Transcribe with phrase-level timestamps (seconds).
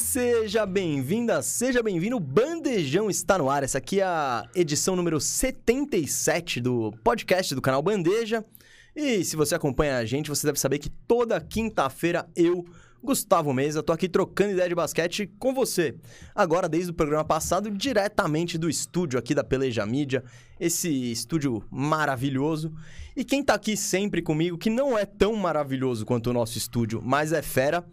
[0.00, 2.18] Seja bem-vinda, seja bem-vindo.
[2.18, 3.62] Bandejão está no ar.
[3.62, 8.44] Essa aqui é a edição número 77 do podcast do canal Bandeja.
[8.96, 12.64] E se você acompanha a gente, você deve saber que toda quinta-feira eu,
[13.04, 15.94] Gustavo Mesa, tô aqui trocando ideia de basquete com você.
[16.34, 20.24] Agora, desde o programa passado, diretamente do estúdio aqui da Peleja Mídia,
[20.58, 22.72] esse estúdio maravilhoso.
[23.14, 27.00] E quem tá aqui sempre comigo, que não é tão maravilhoso quanto o nosso estúdio,
[27.04, 27.84] mas é fera,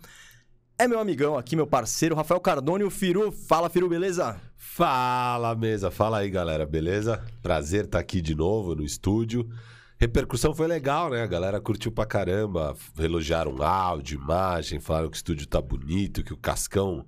[0.79, 3.31] é meu amigão aqui, meu parceiro, Rafael Cardone, o Firu.
[3.31, 4.39] Fala, Firu, beleza?
[4.55, 5.89] Fala, mesa.
[5.89, 7.23] Fala aí, galera, beleza?
[7.41, 9.49] Prazer estar aqui de novo no estúdio.
[9.99, 11.23] Repercussão foi legal, né?
[11.23, 12.75] A galera curtiu pra caramba.
[12.99, 17.03] Elogiaram áudio, imagem, falaram que o estúdio tá bonito, que o Cascão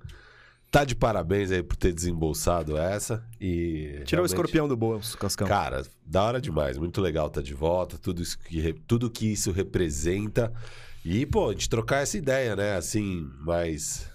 [0.71, 3.23] tá de parabéns aí por ter desembolsado essa.
[3.39, 5.47] E Tirou o escorpião do bolso, Cascão.
[5.47, 6.75] Cara, da hora demais.
[6.75, 10.51] Muito legal estar de volta, tudo, isso que, tudo que isso representa.
[11.03, 12.75] E, pô, a gente trocar essa ideia, né?
[12.75, 14.07] Assim, mais.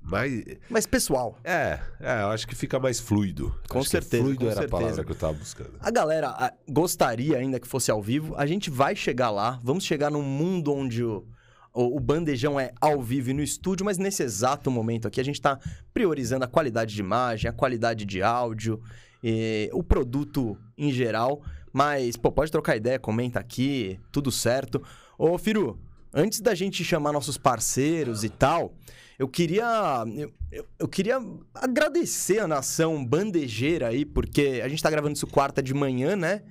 [0.00, 0.44] Mais.
[0.68, 3.54] Mas pessoal, É, é, eu acho que fica mais fluido.
[3.68, 4.76] Com Acho que certeza, Fluido com era certeza.
[4.76, 5.72] a palavra que eu tava buscando.
[5.78, 8.34] a galera ah, gostaria ainda que fosse ao vivo.
[8.36, 9.60] A gente vai chegar lá.
[9.62, 11.24] Vamos chegar num mundo onde o,
[11.72, 15.24] o, o bandejão é ao vivo e no estúdio, mas nesse exato momento aqui a
[15.24, 15.58] gente tá
[15.94, 18.82] priorizando a qualidade de imagem, a qualidade de áudio,
[19.22, 21.42] e o produto em geral.
[21.72, 24.82] Mas, pô, pode trocar ideia, comenta aqui, tudo certo.
[25.24, 25.78] Ô, Firu,
[26.12, 28.74] antes da gente chamar nossos parceiros e tal,
[29.16, 30.02] eu queria.
[30.50, 31.20] Eu, eu- queria
[31.54, 36.42] agradecer a nação bandejeira aí, porque a gente tá gravando isso quarta de manhã, né?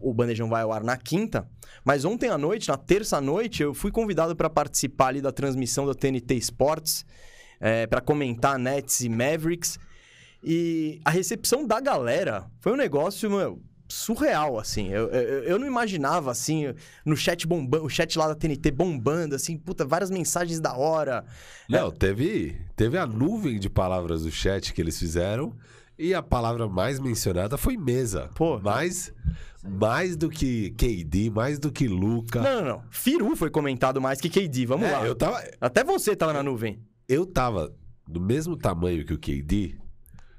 [0.00, 1.48] O Bandejão vai ao ar na quinta.
[1.84, 5.94] Mas ontem à noite, na terça-noite, eu fui convidado para participar ali da transmissão da
[5.94, 7.04] TNT Sports,
[7.88, 9.78] para comentar Nets e Mavericks.
[10.42, 14.88] E a recepção da galera foi um negócio, meu, surreal, assim.
[14.90, 16.72] Eu, eu, eu não imaginava, assim,
[17.04, 21.24] no chat bombando, o chat lá da TNT bombando, assim, puta, várias mensagens da hora.
[21.68, 25.52] Não, teve, teve a nuvem de palavras do chat que eles fizeram.
[25.98, 28.28] E a palavra mais mencionada foi mesa.
[28.34, 28.58] Pô.
[28.60, 29.10] Mais,
[29.66, 32.42] mais do que KD, mais do que Luca.
[32.42, 32.82] Não, não, não.
[32.90, 35.06] Firu foi comentado mais que KD, vamos É, lá.
[35.06, 36.78] eu tava, Até você tava na nuvem.
[37.08, 37.72] eu tava
[38.06, 39.76] do mesmo tamanho que o KD,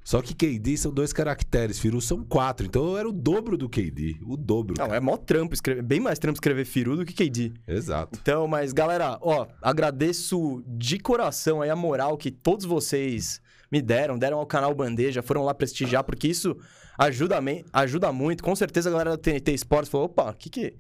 [0.08, 3.68] só que KD são dois caracteres, Firu são quatro, então eu era o dobro do
[3.68, 4.74] KD, o dobro.
[4.78, 4.96] Não, cara.
[4.96, 7.52] é mó trampo escrever, bem mais trampo escrever Firu do que KD.
[7.68, 8.18] Exato.
[8.22, 14.18] Então, mas galera, ó, agradeço de coração aí a moral que todos vocês me deram,
[14.18, 16.56] deram ao canal Bandeja, foram lá prestigiar, porque isso
[16.98, 17.42] ajuda,
[17.74, 18.46] ajuda muito.
[18.46, 20.74] Com certeza a galera da TNT Sports falou, opa, que que...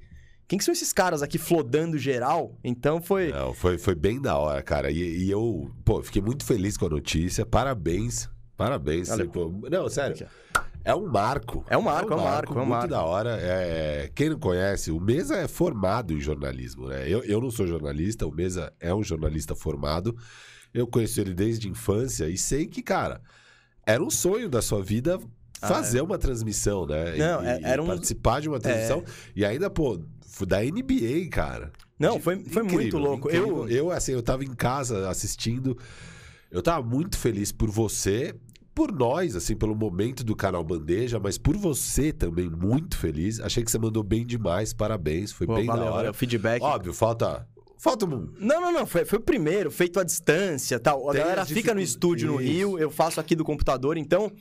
[0.47, 2.57] Quem que são esses caras aqui flodando geral?
[2.63, 3.33] Então foi...
[3.33, 4.89] Não, foi, foi bem da hora, cara.
[4.89, 7.45] E, e eu, pô, fiquei muito feliz com a notícia.
[7.45, 8.29] Parabéns.
[8.57, 9.07] Parabéns.
[9.09, 9.29] Valeu.
[9.29, 9.53] pô.
[9.71, 10.27] Não, sério.
[10.83, 11.63] É um marco.
[11.69, 12.87] É um marco, é um marco, é um muito marco.
[12.87, 13.37] da hora.
[13.39, 17.07] É, quem não conhece, o Mesa é formado em jornalismo, né?
[17.07, 20.17] Eu, eu não sou jornalista, o Mesa é um jornalista formado.
[20.73, 23.21] Eu conheço ele desde a infância e sei que, cara,
[23.85, 25.19] era um sonho da sua vida
[25.59, 27.13] fazer uma transmissão, né?
[27.13, 29.03] Ah, Não, e, é- era um- participar de uma transmissão.
[29.35, 29.99] E ainda, pô,
[30.47, 31.71] da NBA, cara.
[31.99, 33.27] Não, foi, foi muito incrível, louco.
[33.27, 33.67] incrível.
[33.67, 35.77] Eu, eu, assim, eu tava em casa assistindo.
[36.51, 38.33] Eu tava muito feliz por você,
[38.77, 43.39] por nós, assim, pelo momento do canal Bandeja, mas por você também muito feliz.
[43.39, 45.97] Achei que você mandou bem demais, parabéns, foi Pô, bem valeu, da hora.
[45.97, 46.61] valeu, feedback.
[46.61, 47.47] Óbvio, falta.
[47.79, 48.31] Falta um.
[48.39, 48.85] Não, não, não.
[48.85, 51.09] Foi, foi o primeiro, feito à distância tal.
[51.09, 52.37] A Tem galera fica no estúdio no.
[52.37, 54.31] Rio, eu faço aqui do computador, então.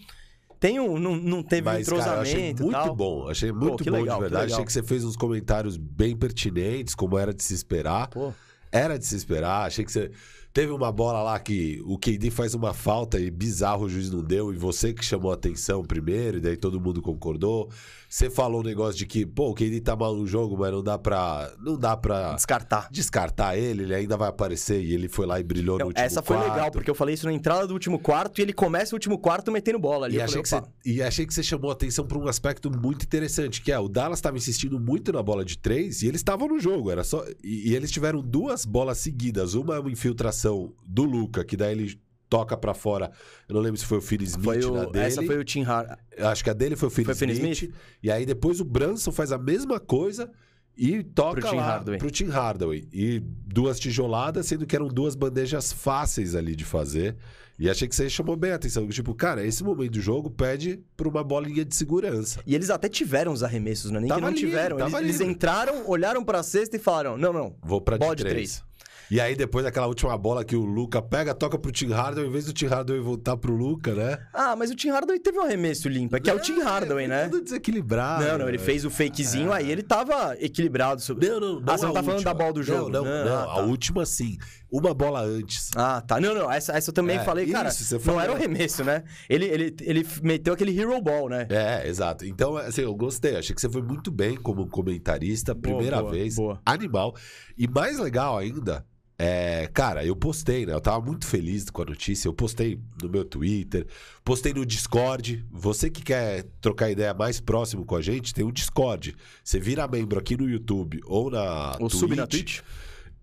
[0.60, 2.62] Tem um, não, não teve Mas, cara, eu achei entrosamento.
[2.62, 2.94] e muito tal.
[2.94, 3.28] bom.
[3.30, 4.44] Achei muito que bom legal, de que verdade.
[4.44, 4.54] legal.
[4.56, 8.08] Achei que você fez uns comentários bem pertinentes, como era de se esperar.
[8.08, 8.34] Pô.
[8.70, 9.66] Era de se esperar.
[9.66, 10.10] Achei que você.
[10.56, 14.22] Teve uma bola lá que o KD faz uma falta e bizarro o juiz não
[14.22, 17.68] deu, e você que chamou a atenção primeiro, e daí todo mundo concordou.
[18.08, 20.82] Você falou um negócio de que, pô, o KD tá mal no jogo, mas não
[20.82, 21.52] dá pra.
[21.60, 22.88] Não dá pra Descartar.
[22.90, 26.04] descartar ele, ele ainda vai aparecer e ele foi lá e brilhou no Não, último
[26.04, 26.50] essa foi quarto.
[26.52, 29.18] legal, porque eu falei isso na entrada do último quarto e ele começa o último
[29.18, 30.16] quarto metendo bola ali.
[30.16, 30.48] E achei, falei, que
[30.84, 33.78] você, e achei que você chamou a atenção para um aspecto muito interessante, que é
[33.78, 36.90] o Dallas estava insistindo muito na bola de três e eles estavam no jogo.
[36.90, 39.54] Era só e, e eles tiveram duas bolas seguidas.
[39.54, 43.10] Uma é uma infiltração do Luca, que daí ele toca para fora.
[43.48, 45.04] Eu não lembro se foi o Phil Smith foi na o, dele.
[45.06, 45.96] essa foi o Tim Hard.
[46.16, 47.74] Eu Acho que a dele foi o Phil Foi o Finney Smith, Smith?
[48.02, 50.30] E aí depois o Branson faz a mesma coisa
[50.76, 51.98] e toca Pro Tim lá Hardaway.
[51.98, 52.88] pro Tim Hardaway.
[52.92, 57.16] E duas tijoladas, sendo que eram duas bandejas fáceis ali de fazer.
[57.58, 58.86] E achei que você chamou bem a atenção.
[58.88, 62.40] Tipo, cara, esse momento do jogo pede pra uma bolinha de segurança.
[62.46, 64.78] E eles até tiveram os arremessos, não é nem Tava que não livre, tiveram.
[64.78, 68.20] Eles, eles entraram, olharam pra cesta e falaram: não, não, Vou pra de três.
[68.34, 68.64] três.
[69.10, 72.32] E aí depois aquela última bola que o Luca pega, toca pro Tim Hardaway, em
[72.32, 74.18] vez do Tim Hardaway voltar pro Luca, né?
[74.34, 77.06] Ah, mas o Tim Hardaway teve um arremesso limpo, é que é, o Tim Hardaway,
[77.06, 77.28] né?
[77.28, 78.24] Tudo desequilibrado.
[78.24, 81.00] Não, não, ele fez o fakezinho, aí ele tava equilibrado.
[81.00, 81.28] Sobre...
[81.28, 81.62] Não, não, não.
[81.72, 82.34] Ah, você não tá a falando última.
[82.34, 82.88] da bola do jogo?
[82.90, 83.38] Não, não, Não, não.
[83.38, 83.52] ah, tá.
[83.52, 84.36] A última sim.
[84.70, 85.70] Uma bola antes.
[85.76, 86.18] Ah, tá.
[86.20, 88.20] Não, não, essa, essa eu também É, falei, cara, isso, você não falou.
[88.20, 89.04] era o arremesso, né?
[89.28, 91.46] Ele, ele, ele meteu aquele hero ball, né?
[91.48, 92.24] É, exato.
[92.26, 93.36] Então, assim, eu gostei.
[93.36, 96.34] Achei que você foi muito bem como comentarista, primeira boa, vez.
[96.34, 96.60] boa.
[96.66, 97.14] Animal.
[97.56, 98.84] E mais legal ainda,
[99.18, 100.74] é, cara, eu postei, né?
[100.74, 102.28] Eu tava muito feliz com a notícia.
[102.28, 103.86] Eu postei no meu Twitter,
[104.22, 105.44] postei no Discord.
[105.50, 109.16] Você que quer trocar ideia mais próximo com a gente, tem o Discord.
[109.42, 112.60] Você vira membro aqui no YouTube ou na O sub na Twitch.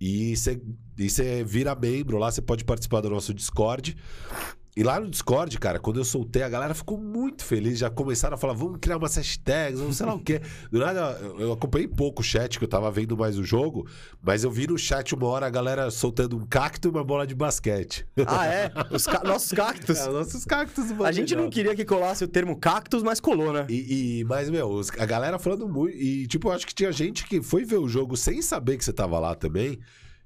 [0.01, 0.33] E
[0.97, 3.95] e você vira membro lá, você pode participar do nosso Discord.
[4.75, 7.77] E lá no Discord, cara, quando eu soltei, a galera ficou muito feliz.
[7.77, 10.41] Já começaram a falar, vamos criar umas hashtags, vamos sei lá o quê.
[10.71, 13.87] Do nada, eu acompanhei pouco o chat, que eu tava vendo mais o jogo.
[14.21, 17.27] Mas eu vi no chat uma hora a galera soltando um cacto e uma bola
[17.27, 18.03] de basquete.
[18.25, 18.71] Ah, é?
[18.89, 19.99] Os ca- nossos cactos.
[19.99, 23.67] É, nossos cactos A gente não queria que colasse o termo cactus, mas colou, né?
[23.69, 25.95] E, e- mas, meu, a galera falando muito.
[25.95, 28.83] E, tipo, eu acho que tinha gente que foi ver o jogo sem saber que
[28.85, 29.79] você tava lá também.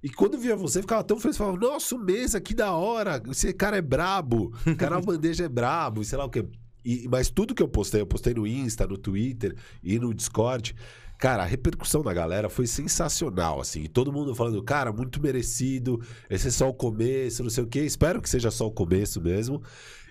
[0.08, 1.36] E quando via você, ficava tão feliz.
[1.38, 3.22] Falava, nossa, o Mesa, que da hora.
[3.30, 4.54] Esse cara é brabo.
[4.66, 6.02] O canal Bandeja é brabo.
[6.02, 6.46] E sei lá o quê.
[6.86, 10.74] E- mas tudo que eu postei, eu postei no Insta, no Twitter e no Discord.
[11.20, 13.86] Cara, a repercussão da galera foi sensacional, assim.
[13.86, 16.00] Todo mundo falando, cara, muito merecido.
[16.30, 17.80] Esse é só o começo, não sei o quê.
[17.82, 19.62] Espero que seja só o começo mesmo.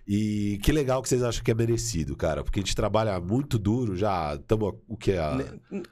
[0.07, 2.45] E que legal que vocês acham que é merecido, cara.
[2.45, 5.13] Porque a gente trabalha muito duro, já estamos, o que?
[5.13, 5.39] Há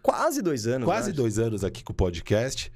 [0.03, 0.85] Quase dois anos.
[0.85, 2.71] quase dois anos aqui com o podcast.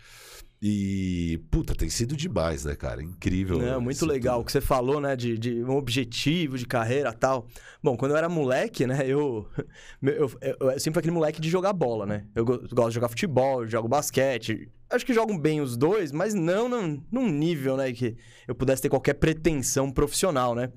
[0.61, 3.01] E, puta, tem sido demais, né, cara?
[3.01, 3.59] Incrível.
[3.61, 5.15] Não, muito legal o que você falou, né?
[5.15, 7.47] De, de um objetivo de carreira tal.
[7.81, 9.03] Bom, quando eu era moleque, né?
[9.07, 9.49] Eu,
[10.03, 12.27] eu, eu, eu sempre fui aquele moleque de jogar bola, né?
[12.35, 14.69] Eu go- gosto de jogar futebol, jogo basquete.
[14.91, 17.93] Acho que jogam bem os dois, mas não num, num nível, né?
[17.93, 18.17] Que
[18.49, 20.73] eu pudesse ter qualquer pretensão profissional, né?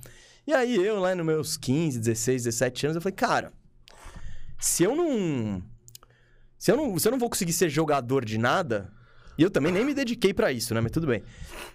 [0.46, 3.52] E aí eu, lá nos meus 15, 16, 17 anos, eu falei, cara,
[4.60, 5.64] se eu não.
[6.58, 8.94] Se eu não, se eu não vou conseguir ser jogador de nada.
[9.42, 10.82] E eu também nem me dediquei pra isso, né?
[10.82, 11.24] Mas tudo bem.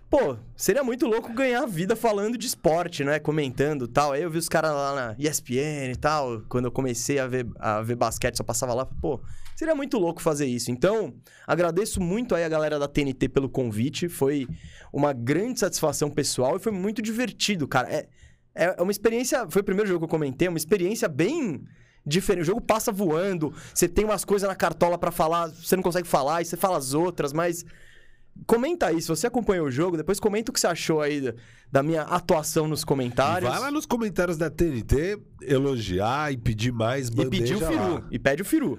[0.09, 3.19] Pô, seria muito louco ganhar a vida falando de esporte, né?
[3.19, 4.13] Comentando tal.
[4.13, 6.43] Aí eu vi os caras lá na ESPN e tal.
[6.49, 8.87] Quando eu comecei a ver, a ver basquete, só passava lá.
[8.87, 9.21] Pô,
[9.57, 10.71] seria muito louco fazer isso.
[10.71, 11.13] Então,
[11.45, 14.09] agradeço muito aí a galera da TNT pelo convite.
[14.09, 14.47] Foi
[14.93, 17.91] uma grande satisfação pessoal e foi muito divertido, cara.
[17.93, 18.07] É,
[18.55, 19.45] é uma experiência.
[19.51, 21.65] Foi o primeiro jogo que eu comentei, é uma experiência bem
[22.07, 22.43] diferente.
[22.43, 26.07] O jogo passa voando, você tem umas coisas na cartola pra falar, você não consegue
[26.07, 27.65] falar, e você fala as outras, mas.
[28.47, 31.35] Comenta aí, se você acompanhou o jogo, depois comenta o que você achou aí
[31.73, 33.49] da, minha atuação nos E comentários.
[33.51, 37.95] vai lá nos comentários da TNT elogiar e pedir mais e bandeja pedir o Firu.
[37.95, 38.03] lá.
[38.11, 38.79] E pede o Firu.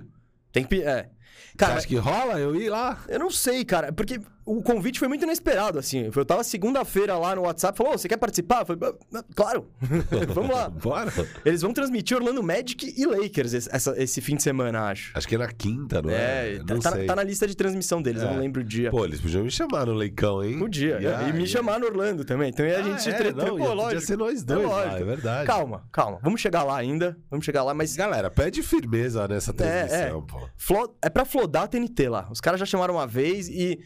[0.52, 0.84] Tem que.
[0.84, 1.10] É.
[1.50, 3.04] Você Cara, acha que rola eu ir lá?
[3.08, 6.10] eu não sei, cara, porque o convite foi muito inesperado, assim.
[6.16, 8.62] Eu tava segunda-feira lá no WhatsApp, falou, "Ô, você quer participar?
[8.62, 8.82] Eu falei,
[9.14, 9.68] "Ah, ah, claro,
[10.34, 10.70] vamos lá.
[10.72, 11.12] Bora.
[11.46, 15.12] Eles vão transmitir Orlando Magic e Lakers esse, essa- esse fim de semana, acho.
[15.16, 16.56] Acho que é na quinta, não é?
[16.56, 18.34] É, não tá, tá na lista de transmissão deles, eu É.
[18.34, 18.90] não lembro o dia.
[18.90, 20.58] Pô, eles podiam me chamar no Leicão, hein?
[20.60, 21.00] Podia.
[21.00, 21.34] E E, aí?
[21.34, 22.50] me chamar no Orlando também.
[22.50, 23.16] Então aí a gente Ah, é?
[23.18, 24.02] tre- Não, Pô, ia- podia lógico.
[24.02, 24.96] ser nós dois lá, lógico.
[24.96, 25.48] é verdade.
[25.48, 26.20] Calma, calma.
[26.24, 27.18] Vamos chegar lá ainda.
[27.30, 27.96] Vamos chegar lá, mas.
[27.96, 30.48] Galera, pede firmeza nessa transmissão, pô.
[30.56, 32.28] Flo- É pra flodar a TNT lá.
[32.32, 33.80] Os caras já chamaram uma vez e.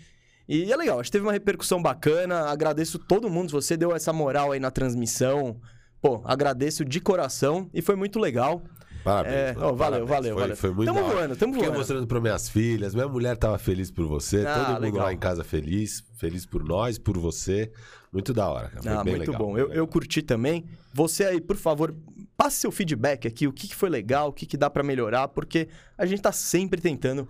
[0.53, 2.49] E é legal, acho que teve uma repercussão bacana.
[2.49, 3.49] Agradeço todo mundo.
[3.51, 5.61] Você deu essa moral aí na transmissão.
[6.01, 8.61] Pô, agradeço de coração e foi muito legal.
[9.03, 9.33] Parabéns.
[9.35, 10.09] É, ó, valeu, parabéns.
[10.09, 10.55] valeu, Foi, valeu.
[10.57, 11.79] foi muito Tamo voando, tamo Fiquei voando.
[11.79, 12.93] mostrando para minhas filhas.
[12.93, 14.45] Minha mulher tava feliz por você.
[14.45, 15.03] Ah, todo mundo legal.
[15.05, 16.03] lá em casa feliz.
[16.17, 17.71] Feliz por nós, por você.
[18.11, 18.81] Muito da hora, cara.
[18.83, 19.57] Foi Ah, bem muito legal, bom.
[19.57, 20.65] Eu, eu curti também.
[20.93, 21.95] Você aí, por favor,
[22.35, 25.29] passe seu feedback aqui, o que, que foi legal, o que, que dá pra melhorar,
[25.29, 27.27] porque a gente tá sempre tentando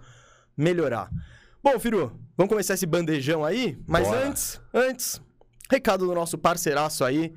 [0.57, 1.09] melhorar.
[1.63, 3.77] Bom, Firu, vamos começar esse bandejão aí?
[3.85, 4.27] Mas Bora.
[4.27, 5.21] antes, antes,
[5.69, 7.31] recado do nosso parceiraço aí,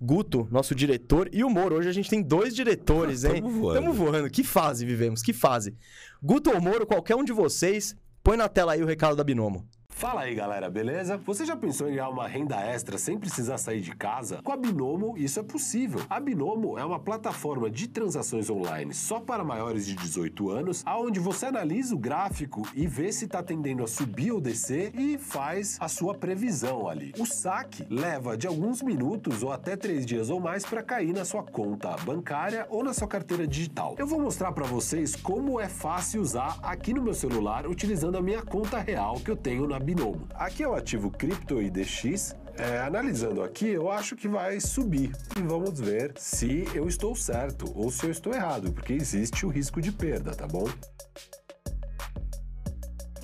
[0.00, 1.76] Guto, nosso diretor, e o Moro.
[1.76, 3.42] Hoje a gente tem dois diretores, hein?
[3.42, 3.80] Tamo voando.
[3.80, 4.30] Tamo voando.
[4.30, 5.76] Que fase vivemos, que fase.
[6.22, 9.68] Guto ou Moro, qualquer um de vocês, põe na tela aí o recado da Binomo.
[9.96, 11.16] Fala aí galera, beleza?
[11.24, 14.42] Você já pensou em ganhar uma renda extra sem precisar sair de casa?
[14.44, 16.02] Com a Binomo isso é possível.
[16.10, 21.18] A Binomo é uma plataforma de transações online só para maiores de 18 anos, aonde
[21.18, 25.78] você analisa o gráfico e vê se está tendendo a subir ou descer e faz
[25.80, 27.14] a sua previsão ali.
[27.18, 31.24] O saque leva de alguns minutos ou até três dias ou mais para cair na
[31.24, 33.94] sua conta bancária ou na sua carteira digital.
[33.96, 38.20] Eu vou mostrar para vocês como é fácil usar aqui no meu celular utilizando a
[38.20, 40.26] minha conta real que eu tenho na Binomo.
[40.34, 42.34] Aqui é o ativo Crypto IDX.
[42.58, 45.12] É, analisando aqui, eu acho que vai subir.
[45.38, 49.48] E vamos ver se eu estou certo ou se eu estou errado, porque existe o
[49.48, 50.66] risco de perda, tá bom?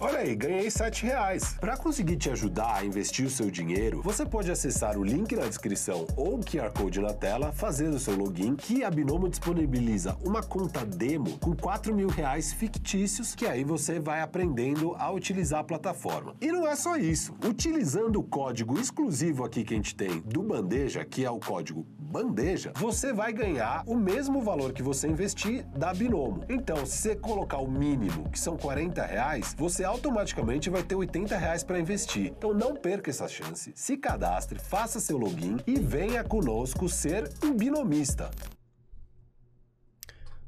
[0.05, 1.55] Olha aí, ganhei 7 reais.
[1.61, 5.47] Para conseguir te ajudar a investir o seu dinheiro, você pode acessar o link na
[5.47, 10.17] descrição ou o QR Code na tela, fazer o seu login, que a Binomo disponibiliza
[10.25, 15.61] uma conta demo com 4 mil reais fictícios, que aí você vai aprendendo a utilizar
[15.61, 16.35] a plataforma.
[16.41, 17.33] E não é só isso.
[17.47, 21.87] Utilizando o código exclusivo aqui que a gente tem do Bandeja, que é o código
[21.97, 26.45] Bandeja, você vai ganhar o mesmo valor que você investir da Binomo.
[26.49, 31.37] Então, se você colocar o mínimo, que são 40 reais, você automaticamente vai ter 80
[31.37, 32.33] reais para investir.
[32.37, 33.73] Então não perca essa chance.
[33.75, 38.31] Se cadastre, faça seu login e venha conosco ser um binomista.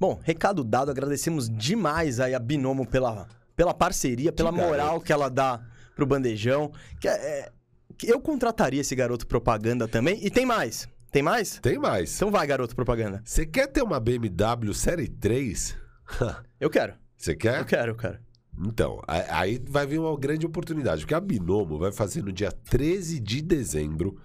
[0.01, 5.05] Bom, recado dado, agradecemos demais aí a Binomo pela, pela parceria, pela Que moral garoto.
[5.05, 5.63] que ela dá
[5.95, 6.73] pro bandejão.
[7.01, 7.53] Que é,
[7.97, 10.19] que eu contrataria esse garoto propaganda também.
[10.25, 10.89] E tem mais.
[11.13, 11.61] Tem mais?
[11.61, 12.17] Tem mais.
[12.17, 13.23] Então vai, garoto propaganda.
[13.25, 15.77] Você quer ter uma BMW Série 3?
[16.59, 16.95] Eu quero.
[17.17, 17.61] Você quer?
[17.61, 18.19] Eu quero, eu quero.
[18.59, 23.19] Então, aí vai vir uma grande oportunidade, porque a Binomo vai fazer no dia 13
[23.21, 24.17] de dezembro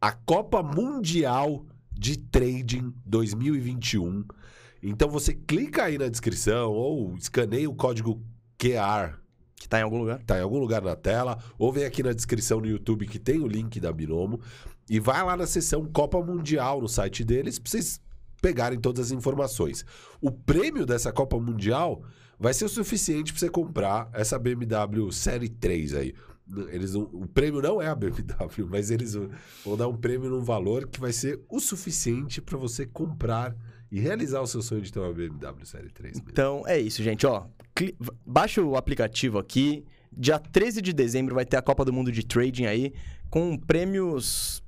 [0.00, 4.24] a Copa Mundial de Trading 2021.
[4.82, 8.20] Então você clica aí na descrição ou escaneia o código
[8.58, 9.18] QR,
[9.56, 10.22] Que tá em algum lugar.
[10.24, 13.40] tá em algum lugar na tela, ou vem aqui na descrição no YouTube que tem
[13.40, 14.40] o link da Binomo
[14.90, 17.98] e vai lá na seção Copa Mundial no site deles pra vocês
[18.42, 19.86] pegarem todas as informações.
[20.20, 22.02] O prêmio dessa Copa Mundial
[22.38, 26.14] vai ser o suficiente para você comprar essa BMW Série 3 aí.
[26.70, 29.14] Eles o prêmio não é a BMW, mas eles
[29.64, 33.56] vão dar um prêmio num valor que vai ser o suficiente para você comprar
[33.90, 36.14] e realizar o seu sonho de ter uma BMW Série 3.
[36.14, 36.30] mesmo.
[36.30, 37.26] Então é isso, gente.
[37.26, 37.46] Ó,
[38.26, 39.84] baixa o aplicativo aqui.
[40.12, 42.92] Dia 13 de dezembro vai ter a Copa do Mundo de Trading aí,
[43.30, 44.62] com prêmios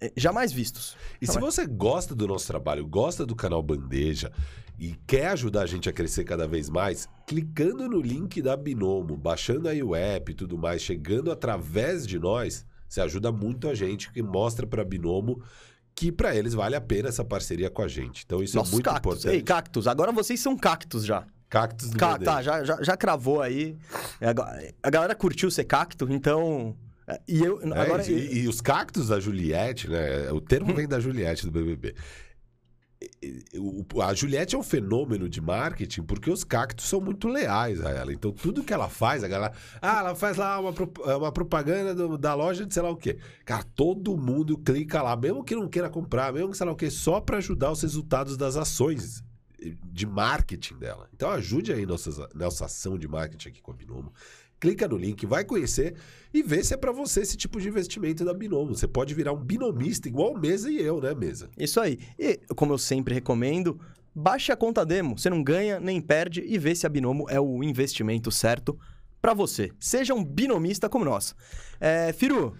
[0.00, 0.96] eh, jamais vistos.
[1.20, 4.32] E se você gosta do nosso trabalho, gosta do canal Bandeja
[4.78, 9.16] e quer ajudar a gente a crescer cada vez mais, clicando no link da Binomo,
[9.16, 13.74] baixando aí o app e tudo mais, chegando através de nós, você ajuda muito a
[13.74, 15.42] gente, que mostra para Binomo
[15.94, 18.22] que para eles vale a pena essa parceria com a gente.
[18.24, 19.12] Então isso Nossos é muito cactos.
[19.12, 19.34] importante.
[19.34, 19.86] Ei, cactos.
[19.86, 21.26] Agora vocês são cactos já.
[21.50, 23.76] Cactos do Ca- tá, já, já, já cravou aí.
[24.18, 24.28] É,
[24.82, 26.74] A galera curtiu ser cacto, então.
[27.06, 27.60] é, E eu.
[27.74, 30.32] É, agora, e, e os cactos da Juliette, né?
[30.32, 31.94] O termo vem da Juliette do BBB.
[34.02, 38.12] A Juliette é um fenômeno de marketing porque os cactos são muito leais a ela.
[38.12, 39.52] Então, tudo que ela faz, a galera.
[39.80, 40.72] Ah, ela faz lá uma,
[41.16, 43.18] uma propaganda do- da loja de sei lá o quê.
[43.44, 46.76] Cara, todo mundo clica lá, mesmo que não queira comprar, mesmo que sei lá o
[46.76, 49.22] quê, só para ajudar os resultados das ações
[49.84, 51.08] de marketing dela.
[51.14, 54.12] Então, ajude aí nossa, nossa ação de marketing aqui com a Binomo.
[54.62, 55.96] Clica no link, vai conhecer
[56.32, 58.76] e vê se é pra você esse tipo de investimento da Binomo.
[58.76, 61.50] Você pode virar um binomista igual Mesa e eu, né, Mesa?
[61.58, 61.98] Isso aí.
[62.16, 63.80] E, como eu sempre recomendo,
[64.14, 65.18] baixe a conta demo.
[65.18, 68.78] Você não ganha nem perde e vê se a Binomo é o investimento certo
[69.20, 69.72] pra você.
[69.80, 71.34] Seja um binomista como nós.
[71.80, 72.54] É, Firu,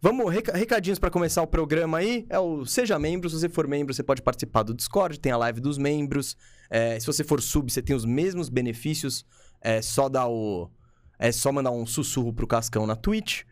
[0.00, 2.24] vamos, reca- recadinhos pra começar o programa aí.
[2.30, 3.28] É o Seja Membro.
[3.28, 6.34] Se você for membro, você pode participar do Discord, tem a live dos membros.
[6.70, 9.22] É, se você for sub, você tem os mesmos benefícios.
[9.60, 10.70] É só dar o.
[11.22, 13.42] É só mandar um sussurro pro Cascão na Twitch.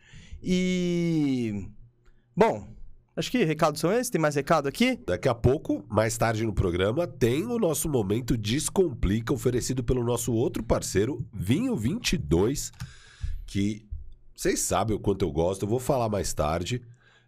[0.43, 1.69] E.
[2.37, 2.67] Bom,
[3.15, 4.11] acho que recados são esses.
[4.11, 4.99] Tem mais recado aqui?
[5.07, 10.33] Daqui a pouco, mais tarde no programa, tem o nosso momento Descomplica, oferecido pelo nosso
[10.33, 12.73] outro parceiro, Vinho 22,
[13.47, 13.87] que
[14.35, 15.63] vocês sabem o quanto eu gosto.
[15.63, 16.83] Eu vou falar mais tarde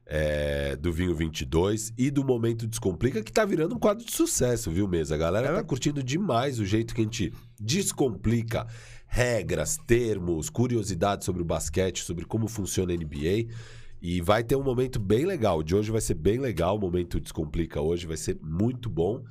[0.05, 4.73] é, do Vinho 22 e do momento Descomplica, que tá virando um quadro de sucesso,
[4.73, 5.15] viu, Mesa?
[5.15, 5.53] A galera É?
[5.53, 8.67] tá curtindo demais o jeito que a gente descomplica
[9.13, 13.53] regras, termos, curiosidades sobre o basquete, sobre como funciona a NBA.
[14.01, 15.63] E vai ter um momento bem legal.
[15.63, 16.77] De hoje vai ser bem legal.
[16.77, 19.23] O momento Descomplica hoje vai ser muito bom.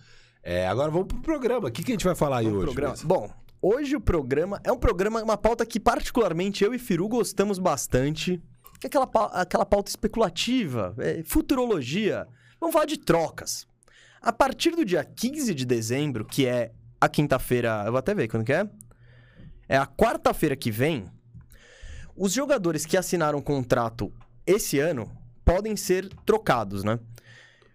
[0.43, 1.67] É, agora vamos pro programa.
[1.67, 2.73] O que, que a gente vai falar aí Vamos hoje?
[2.73, 2.95] programa.
[3.03, 7.57] Bom, hoje o programa é um programa, uma pauta que particularmente eu e Firu gostamos
[7.57, 8.39] bastante,
[8.79, 12.27] que é aquela, aquela pauta especulativa, é, futurologia.
[12.59, 13.65] Vamos falar de trocas.
[14.21, 18.27] A partir do dia 15 de dezembro, que é a quinta-feira, eu vou até ver
[18.27, 18.69] quando que é.
[19.71, 21.05] É a quarta-feira que vem.
[22.13, 24.11] Os jogadores que assinaram um contrato
[24.45, 25.09] esse ano
[25.45, 26.99] podem ser trocados, né?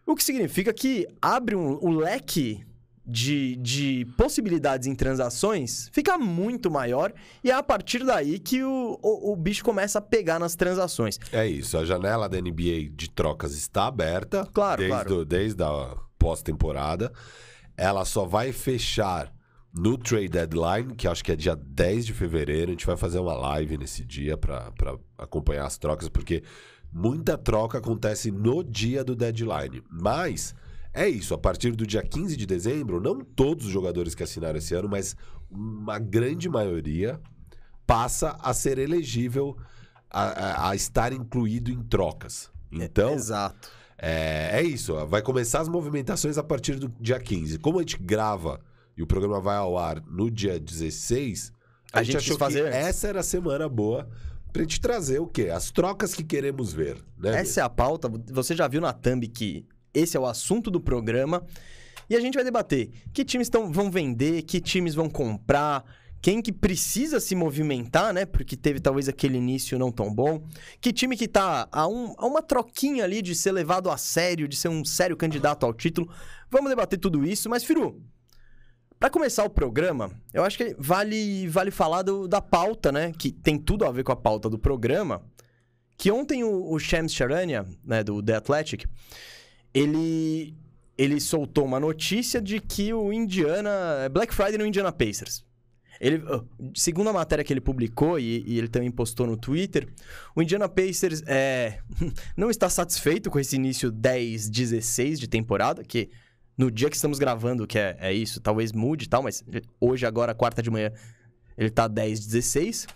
[0.05, 2.63] O que significa que abre um, o leque
[3.07, 8.99] de, de possibilidades em transações fica muito maior e é a partir daí que o,
[9.03, 11.19] o, o bicho começa a pegar nas transações.
[11.33, 11.79] É isso.
[11.79, 14.47] A janela da NBA de trocas está aberta.
[14.53, 15.17] Claro, desde, claro.
[15.21, 17.11] o- desde a pós-temporada.
[17.75, 19.33] Ela só vai fechar
[19.79, 22.71] no trade deadline, que acho que é dia 10 de fevereiro.
[22.71, 24.73] A gente vai fazer uma live nesse dia para
[25.19, 26.43] acompanhar as trocas, porque
[26.93, 29.83] muita troca acontece no dia do deadline.
[29.91, 30.55] Mas
[30.95, 34.59] é isso, a partir do dia 15 de dezembro, não todos os jogadores que assinaram
[34.59, 35.15] esse ano, mas
[35.51, 37.21] uma grande maioria
[37.87, 39.57] passa a ser elegível
[40.11, 42.51] a, a- a estar incluído em trocas.
[42.73, 43.71] Então, Exato.
[43.99, 44.95] é, é isso.
[45.07, 47.59] Vai começar as movimentações a partir do dia 15.
[47.59, 48.61] Como a gente grava
[48.97, 51.53] e o programa vai ao ar no dia 16,
[51.93, 54.09] a, A gente, gente achou fazer que essa era a semana boa
[54.53, 55.51] pra gente trazer o quê?
[55.53, 56.97] As trocas que queremos ver.
[57.19, 57.41] Né?
[57.41, 58.11] Essa é a pauta.
[58.33, 61.45] Você já viu na thumb que esse é o assunto do programa.
[62.09, 65.85] E a gente vai debater que times tão, vão vender, que times vão comprar,
[66.23, 68.25] quem que precisa se movimentar, né?
[68.25, 70.43] Porque teve talvez aquele início não tão bom.
[70.81, 74.47] Que time que tá a, um- a uma troquinha ali de ser levado a sério,
[74.49, 76.09] de ser um sério candidato ao título.
[76.51, 78.01] Vamos debater tudo isso, mas Firu,
[78.99, 83.13] Pra começar o programa, eu acho que vale, vale falar do- da pauta, né?
[83.17, 85.23] Que tem tudo a ver com a pauta do programa.
[85.99, 88.85] Que ontem o, o Shams Charania, né, do The Athletic,
[89.75, 90.55] ele,
[90.97, 93.71] ele soltou uma notícia de que o Indiana.
[94.05, 95.45] é Black Friday no Indiana Pacers.
[95.99, 96.43] Ele, ah,
[96.75, 99.89] segundo a matéria que ele publicou e, e ele também postou no Twitter,
[100.35, 101.79] o Indiana Pacers é,
[102.37, 106.11] não está satisfeito com esse início 10-16 de temporada, que
[106.57, 109.45] no dia que estamos gravando, que é, é isso, talvez mude e tal, mas
[109.81, 110.91] hoje, agora, quarta de manhã,
[111.57, 112.87] ele tá 10-16.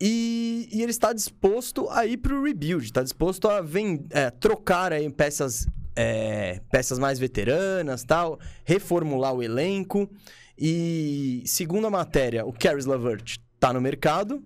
[0.00, 4.92] E, e ele está disposto a ir pro rebuild, está disposto a ven- é, trocar
[4.92, 10.10] aí peças, é, peças mais veteranas tal, reformular o elenco.
[10.58, 14.42] E segundo a matéria, o Caris Lavert tá no mercado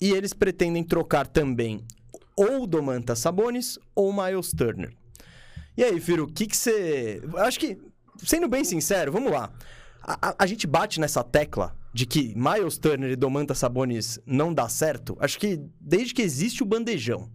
[0.00, 1.84] e eles pretendem trocar também
[2.36, 4.92] ou Domantas Sabonis ou Miles Turner.
[5.76, 7.20] E aí, Firo, o que que você...
[7.38, 7.78] Acho que,
[8.18, 9.52] sendo bem sincero, vamos lá.
[10.02, 14.68] A, a- gente bate nessa tecla de que Miles Turner e Domantas Sabonis não dá
[14.68, 17.30] certo, acho que desde que existe o bandejão.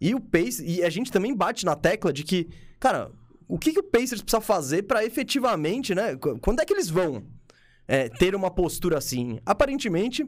[0.00, 3.10] E o Pacers, e a gente também bate na tecla de que, cara,
[3.48, 6.16] o que, que o Pacers precisa fazer pra efetivamente, né?
[6.16, 7.26] qu- Quando é que eles vão
[7.88, 9.40] é, ter uma postura assim?
[9.44, 10.24] Aparentemente,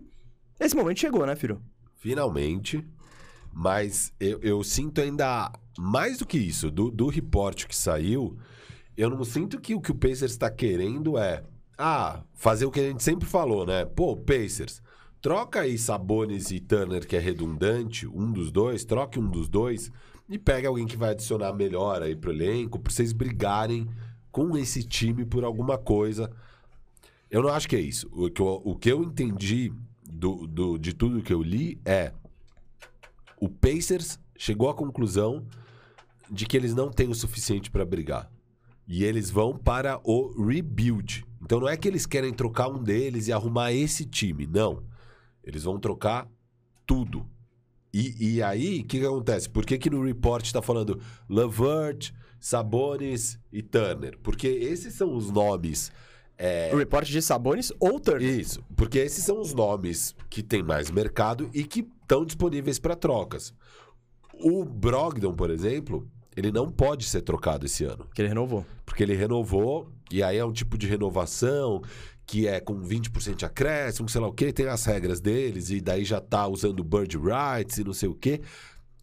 [0.59, 1.62] esse momento chegou, né, Firo?
[1.98, 2.85] Finalmente.
[3.53, 6.70] Mas eu, eu sinto ainda mais do que isso.
[6.70, 8.36] Do, do reporte que saiu,
[8.96, 11.42] eu não sinto que o que o Pacers está querendo é.
[11.78, 13.86] Ah, fazer o que a gente sempre falou, né?
[13.86, 14.82] Pô, Pacers,
[15.22, 19.90] troca aí Sabonis e Turner, que é redundante, um dos dois, troque um dos dois
[20.28, 23.88] e pega alguém que vai adicionar melhor aí pro elenco, pra vocês brigarem
[24.30, 26.30] com esse time por alguma coisa.
[27.30, 28.06] Eu não acho que é isso.
[28.12, 29.72] O que eu, o que eu entendi
[30.04, 32.12] do, do- de tudo que eu li é
[33.40, 35.46] o Pacers chegou à conclusão
[36.30, 38.30] de que eles não têm o suficiente para brigar.
[38.86, 41.24] E eles vão para o rebuild.
[41.42, 44.46] Então não é que eles querem trocar um deles e arrumar esse time.
[44.46, 44.82] Não.
[45.42, 46.28] Eles vão trocar
[46.86, 47.26] tudo.
[47.92, 49.48] E, e aí, o que, que acontece?
[49.48, 54.18] Por que, que no report está falando Lavert, Sabonis e Turner?
[54.22, 55.90] Porque esses são os nomes
[56.72, 58.38] O reporte de Sabonis ou Turner.
[58.38, 62.96] isso, porque esses são os nomes que têm mais mercado e que estão disponíveis para
[62.96, 63.52] trocas.
[64.32, 68.64] O Brogdon, por exemplo, ele não pode ser trocado esse ano, Que ele renovou.
[68.86, 71.82] porque ele renovou e aí é um tipo de renovação
[72.26, 75.80] que é com 20% de acréscimo, sei lá o quê, tem as regras deles e
[75.80, 78.40] daí já tá usando bird rights e não sei o quê.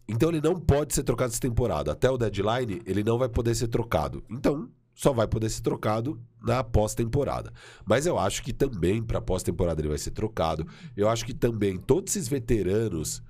[0.08, 1.92] Então ele não pode ser trocado essa temporada.
[1.92, 4.24] Até o deadline, ele não vai poder ser trocado.
[4.30, 7.52] Então, só vai poder ser trocado na pós-temporada.
[7.84, 10.66] Mas eu acho que também para pós-temporada ele vai ser trocado.
[10.96, 13.22] Eu acho que também todos esses veteranos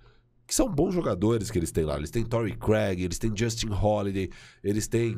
[0.48, 3.68] que são bons jogadores que eles têm lá, eles têm Torrey Craig, eles têm Justin
[3.68, 4.30] Holiday,
[4.64, 5.16] eles têm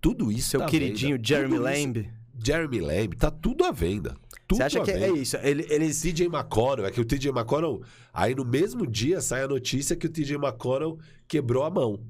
[0.00, 1.28] tudo isso Seu tá à queridinho venda.
[1.28, 2.10] Jeremy Lamb.
[2.44, 4.16] Jeremy Lamb, tá tudo à venda.
[4.48, 5.18] Tudo Você acha que é venda.
[5.18, 5.36] isso?
[5.36, 6.00] Ele- eles.
[6.00, 10.06] TJ McConnell, é que o TJ McConnell, aí no mesmo dia sai a notícia que
[10.06, 12.00] o TJ McConnell quebrou a mão.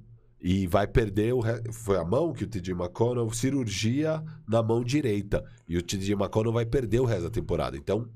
[0.41, 1.41] E vai perder o.
[1.41, 5.45] re- Foi a mão que o TJ McConnell, cirurgia na mão direita.
[5.69, 7.77] E o TJ McConnell vai perder o resto da temporada.
[7.77, 8.09] Então,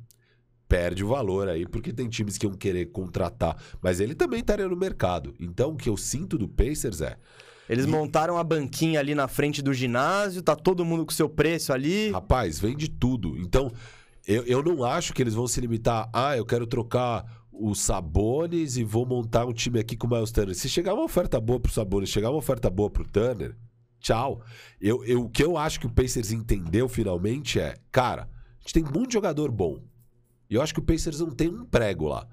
[0.69, 3.57] perde o valor aí, porque tem times que vão querer contratar.
[3.81, 5.35] Mas ele também estaria no mercado.
[5.41, 7.17] Então, o que eu sinto do Pacers é.
[7.69, 11.73] Eles montaram a banquinha ali na frente do ginásio, tá todo mundo com seu preço
[11.73, 12.11] ali.
[12.11, 13.37] Rapaz, vende tudo.
[13.39, 13.73] Então,
[14.27, 16.09] eu, eu não acho que eles vão se limitar.
[16.13, 20.31] Ah, eu quero trocar os Sabones e vou montar um time aqui com o Miles
[20.31, 20.55] Turner.
[20.55, 23.57] Se chegar uma oferta boa pro Sabones, chegar uma oferta boa pro Turner,
[23.99, 24.43] tchau.
[24.81, 28.75] Eu, eu, o que eu acho que o Pacers entendeu finalmente é, cara, a gente
[28.75, 29.79] tem muito jogador bom.
[30.49, 32.27] E eu acho que o Pacers não tem um prego lá.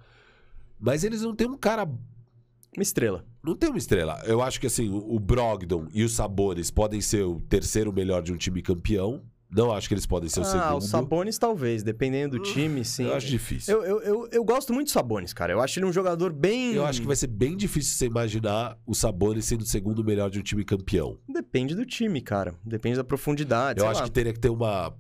[0.80, 3.26] Mas eles não têm um cara Uma estrela.
[3.44, 4.22] não tem uma estrela.
[4.26, 8.34] Eu acho que assim, o Brogdon e os Sabones podem ser o terceiro melhor de
[8.34, 9.22] um time campeão.
[9.56, 10.78] Não acho que eles podem ser o ah, segundo.
[10.78, 13.06] o Sabonis talvez, dependendo do time, sim.
[13.06, 13.76] Eu acho difícil.
[13.76, 15.54] Eu, eu, eu, eu gosto muito do Sabonis, cara.
[15.54, 16.74] Eu acho ele um jogador bem.
[16.74, 20.32] Eu acho que vai ser bem difícil você imaginar o Sabonis sendo o segundo melhor
[20.32, 21.20] de um time campeão.
[21.30, 22.56] Depende do time, cara.
[22.66, 23.80] Depende da profundidade.
[23.80, 24.06] Eu acho lá.
[24.08, 24.92] que teria que ter uma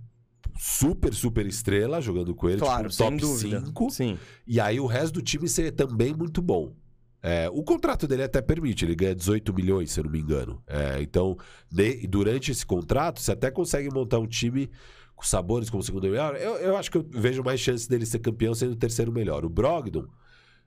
[0.58, 3.60] super, super estrela jogando com ele, Claro, tipo, sem top dúvida.
[3.66, 3.89] 5.
[3.92, 4.18] Sim.
[4.46, 6.74] E aí o resto do time ser também muito bom.
[7.22, 10.62] É, o contrato dele até permite, ele ganha 18 milhões, se eu não me engano.
[10.68, 11.38] É, então,
[11.72, 14.70] de- durante esse contrato, você até consegue montar um time
[15.16, 16.36] com sabores como segundo melhor.
[16.36, 19.46] Eu, eu acho que eu vejo mais chances dele ser campeão sendo o terceiro melhor.
[19.46, 20.06] O Brogdon,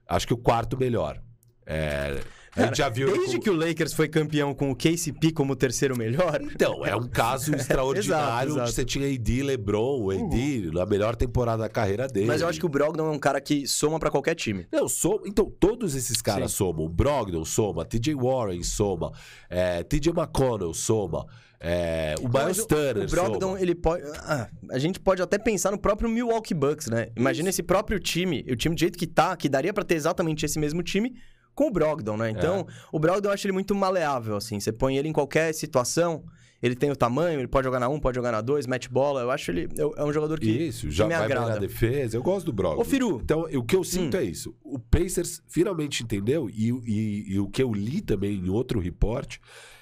[0.07, 1.21] acho que o quarto melhor.
[1.63, 2.19] É,
[2.57, 3.11] a gente já viu.
[3.11, 6.39] Desde que o Lakers foi campeão com o KCP como terceiro melhor.
[6.41, 8.63] Então, é um caso extraordinário exato.
[8.63, 12.25] onde você tinha AD, LeBron, o AD, na melhor temporada da carreira dele.
[12.25, 14.65] Mas eu acho que o Brogdon é um cara que soma pra qualquer time.
[14.71, 15.21] Não, soma.
[15.25, 16.85] Então, todos esses caras somam.
[16.85, 19.11] O Brogdon soma, TJ Warren soma,
[19.49, 21.25] é, TJ McConnell soma,
[21.59, 23.61] é, o Miles Turner O Brogdon, soma.
[23.61, 24.03] ele pode.
[24.17, 27.09] ah, a gente pode até pensar no próprio Milwaukee Bucks, né?
[27.15, 30.45] Imagina esse próprio time, o time do jeito que tá, que daria pra ter exatamente
[30.45, 31.15] esse mesmo time
[31.57, 32.29] com o Brogdon, né?
[32.29, 32.73] Então, É.
[32.91, 34.59] o Brogdon eu acho ele muito maleável, assim.
[34.59, 36.23] Você põe ele em qualquer situação,
[36.61, 39.21] ele tem o tamanho, ele pode jogar na 1, pode jogar na 2, mete bola.
[39.21, 39.67] Eu acho ele.
[39.97, 40.49] É um jogador que.
[40.49, 41.59] Isso, já me vai bem na agrada.
[41.59, 42.15] defesa.
[42.15, 42.81] Eu gosto do Brogdon.
[42.81, 43.19] Ô, Firu.
[43.23, 44.19] Então, o que eu sinto Hum.
[44.19, 44.55] é isso.
[44.63, 49.37] O Pacers finalmente entendeu, e, e- e o que eu li também em outro report,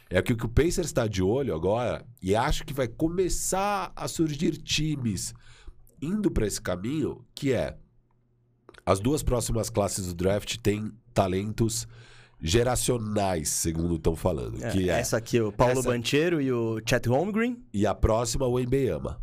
[0.09, 3.91] é que o que o Pacers está de olho agora, e acho que vai começar
[3.95, 5.33] a surgir times
[6.01, 7.75] indo para esse caminho, que é
[8.85, 11.87] as duas próximas classes do draft têm talentos
[12.39, 14.63] geracionais, segundo estão falando.
[14.63, 17.57] É, que é, Essa aqui, o Paulo essa- Banchero e o Chet Holmgren.
[17.73, 19.19] E a próxima, o Embeyama.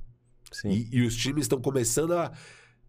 [0.51, 0.71] Sim.
[0.71, 2.33] E, e os times estão começando a,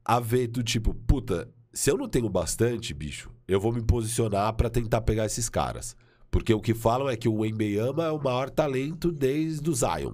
[0.04, 4.54] a ver do tipo, puta, se eu não tenho bastante, bicho, eu vou me posicionar
[4.54, 5.96] pra tentar pegar esses caras.
[6.32, 10.14] Porque o que falam é que o Embeyama é o maior talento desde o Zion.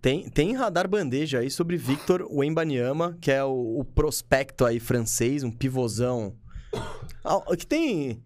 [0.00, 5.42] Tem, tem radar bandeja aí sobre Victor Wembanyama, que é o, o prospecto aí francês,
[5.44, 6.34] um pivôzão.
[7.58, 8.22] Que tem.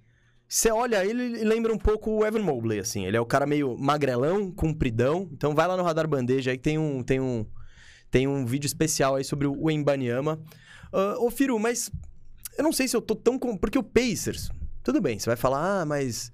[0.53, 3.07] Você olha ele e lembra um pouco o Evan Mobley, assim.
[3.07, 5.27] Ele é o cara meio magrelão, compridão.
[5.33, 7.47] Então vai lá no radar bandeja aí que tem um, tem um,
[8.11, 10.38] tem um vídeo especial aí sobre o Wembanyama.
[10.93, 11.91] Ah, ô, Firu, mas
[12.59, 13.38] eu não sei se eu tô tão.
[13.38, 13.57] Com...
[13.57, 14.51] Porque o Pacers,
[14.85, 16.31] tudo bem, você vai falar, ah, mas.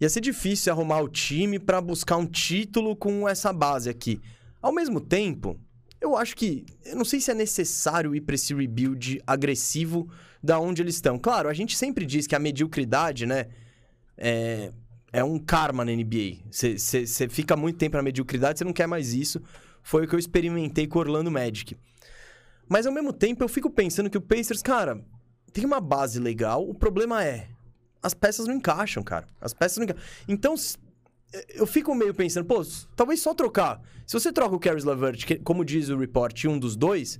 [0.00, 4.20] Ia ser difícil arrumar o time pra buscar um título com essa base aqui.
[4.62, 5.60] Ao mesmo tempo,
[6.00, 6.64] eu acho que.
[6.84, 10.08] Eu não sei se é necessário ir pra esse rebuild agressivo
[10.42, 11.18] da onde eles estão.
[11.18, 13.46] Claro, a gente sempre diz que a mediocridade, né?
[14.16, 14.72] É,
[15.12, 16.38] é um karma na NBA.
[16.50, 19.40] Você fica muito tempo na mediocridade, você não quer mais isso.
[19.82, 21.76] Foi o que eu experimentei com o Orlando Magic.
[22.68, 25.02] Mas ao mesmo tempo, eu fico pensando que o Pacers, cara,
[25.52, 26.68] tem uma base legal.
[26.68, 27.48] O problema é.
[28.02, 29.26] As peças não encaixam, cara.
[29.40, 30.04] As peças não encaixam.
[30.28, 30.76] Então, s-
[31.54, 32.62] eu fico meio pensando, pô,
[32.94, 33.80] talvez só trocar.
[34.06, 37.18] Se você troca o Caris LeVert, que, como diz o report, um dos dois,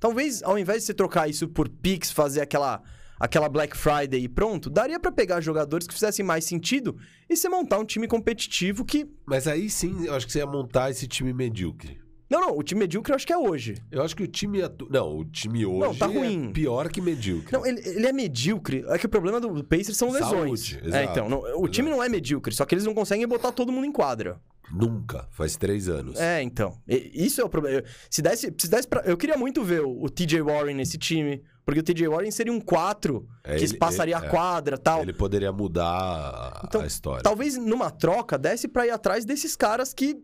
[0.00, 2.82] talvez ao invés de você trocar isso por picks, fazer aquela,
[3.18, 6.96] aquela Black Friday e pronto, daria pra pegar jogadores que fizessem mais sentido
[7.28, 9.06] e você montar um time competitivo que.
[9.26, 11.98] Mas aí sim, eu acho que você ia montar esse time medíocre.
[12.28, 13.76] Não, não, o time medíocre eu acho que é hoje.
[13.88, 14.60] Eu acho que o time.
[14.60, 16.48] atu- Não, o time hoje tá ruim.
[16.48, 17.52] é pior que medíocre.
[17.52, 18.84] Não, ele, ele é medíocre.
[18.88, 20.30] É que o problema do Pacers são lesões.
[20.70, 23.28] Saúde, é, exato, então, não- o time não é medíocre, só que eles não conseguem
[23.28, 24.40] botar todo mundo em quadra.
[24.72, 25.28] Nunca.
[25.30, 26.18] Faz três anos.
[26.18, 26.76] É, então.
[26.88, 27.78] Isso é o problema.
[27.78, 29.02] Eu- Se desse, se desse pra...
[29.02, 32.52] Eu queria muito ver o, o TJ Warren nesse time, porque o TJ Warren seria
[32.52, 34.30] um 4 É, que ele- passaria ele- a é.
[34.30, 35.02] quadra tal.
[35.02, 37.22] Ele poderia mudar a, Então, a história.
[37.22, 40.16] Talvez numa troca desse pra ir atrás desses caras que,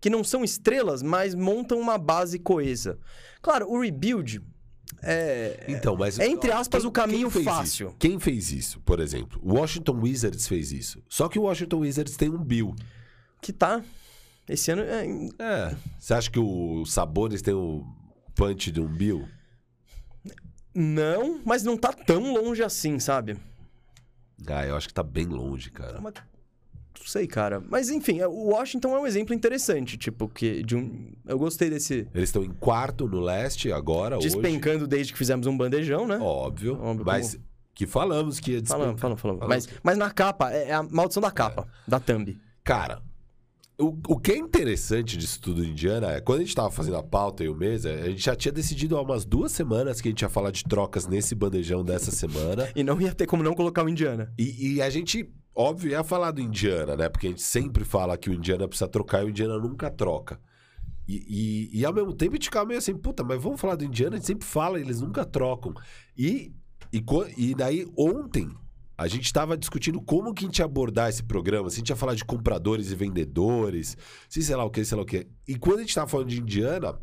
[0.00, 2.98] que não são estrelas, mas montam uma base coesa.
[3.42, 4.40] Claro, o rebuild
[5.02, 5.64] é.
[5.68, 7.88] Então, mas É, entre aspas, o caminho fez fácil.
[7.88, 7.96] isso?
[7.98, 9.40] Quem fez isso, por exemplo?
[9.42, 11.02] O Washington Wizards fez isso.
[11.08, 12.74] Só que o Washington Wizards tem um Bill.
[13.42, 13.82] Que tá.
[14.48, 14.82] Esse ano.
[14.82, 15.06] é,
[15.38, 15.76] É.
[15.98, 17.84] Você acha que o Sabonis tem o
[18.34, 19.26] punch de um Bill?
[20.74, 23.36] Não, mas não tá tão longe assim, sabe?
[24.46, 26.00] Ah, eu acho que tá bem longe, cara.
[26.00, 26.12] Não
[27.06, 27.60] sei, cara.
[27.68, 31.12] Mas enfim, é- o Washington é um exemplo interessante, tipo, que de um.
[31.26, 32.06] Eu gostei desse.
[32.14, 36.16] Eles estão em quarto no leste agora, Despencando desde que fizemos um bandejão, né?
[36.16, 36.24] hoje.
[36.24, 36.80] Óbvio.
[36.80, 37.38] Óbvio, mas
[37.74, 38.96] que falamos que ia despencar.
[38.96, 39.38] falando, falando.
[39.38, 39.48] Falamos.
[39.48, 42.38] Mas, mas na capa, é é a maldição da capa, da thumb.
[42.62, 43.02] Cara,
[43.80, 47.02] o, o que é interessante disso tudo Indiana é quando a gente tava fazendo a
[47.02, 50.10] pauta e o mesa, a gente já tinha decidido há umas duas semanas que a
[50.10, 52.68] gente ia falar de trocas nesse bandejão dessa semana.
[52.76, 54.32] E não ia ter como não colocar o Indiana.
[54.38, 57.08] E, e a gente, óbvio, ia falar do Indiana, né?
[57.08, 60.38] Porque a gente sempre fala que o Indiana precisa trocar e o Indiana nunca troca.
[61.08, 63.76] E, e, e ao mesmo tempo a gente ficava meio assim, puta, mas vamos falar
[63.76, 64.16] do Indiana?
[64.16, 65.74] A gente sempre fala, eles nunca trocam.
[66.16, 66.52] E,
[66.92, 67.02] e,
[67.36, 68.48] e daí ontem
[69.00, 71.88] a gente estava discutindo como que a gente ia abordar esse programa, se a gente
[71.88, 73.96] ia falar de compradores e vendedores,
[74.28, 75.26] se sei lá o que, sei lá o que.
[75.48, 77.00] E quando a gente tava falando de Indiana,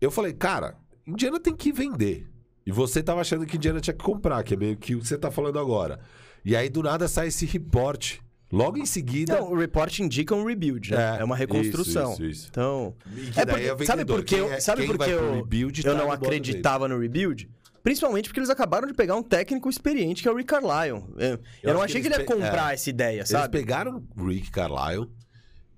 [0.00, 2.26] eu falei, cara, Indiana tem que vender.
[2.64, 5.06] E você tava achando que Indiana tinha que comprar, que é meio que o que
[5.06, 6.00] você tá falando agora.
[6.42, 9.34] E aí, do nada, sai esse reporte Logo em seguida.
[9.34, 11.18] Então, o report indica um rebuild, né?
[11.20, 12.12] É, uma reconstrução.
[12.12, 12.48] Isso, isso, isso.
[12.50, 12.94] Então.
[13.36, 16.10] É porque, o sabe por que é- sabe por que eu, rebuild eu tá não
[16.10, 17.48] acreditava no rebuild?
[17.88, 21.08] Principalmente porque eles acabaram de pegar um técnico experiente que é o Rick Carlisle.
[21.16, 22.74] Eu, eu não acho que achei que ele ia eles pe- comprar é.
[22.74, 23.50] essa ideia, Eles sabe?
[23.50, 25.10] pegaram o Rick Carlisle,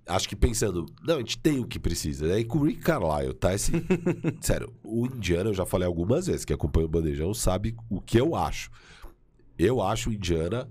[0.09, 2.27] acho que pensando, não, a gente tem o que precisa.
[2.27, 3.55] Daí com o Rick Carlisle, tá?
[3.55, 3.71] Esse...
[4.43, 8.21] Sério, o Indiana, eu já falei algumas vezes, que acompanha o Bandejão, sabe o que
[8.21, 8.73] eu acho.
[9.57, 10.69] Eu acho o Indiana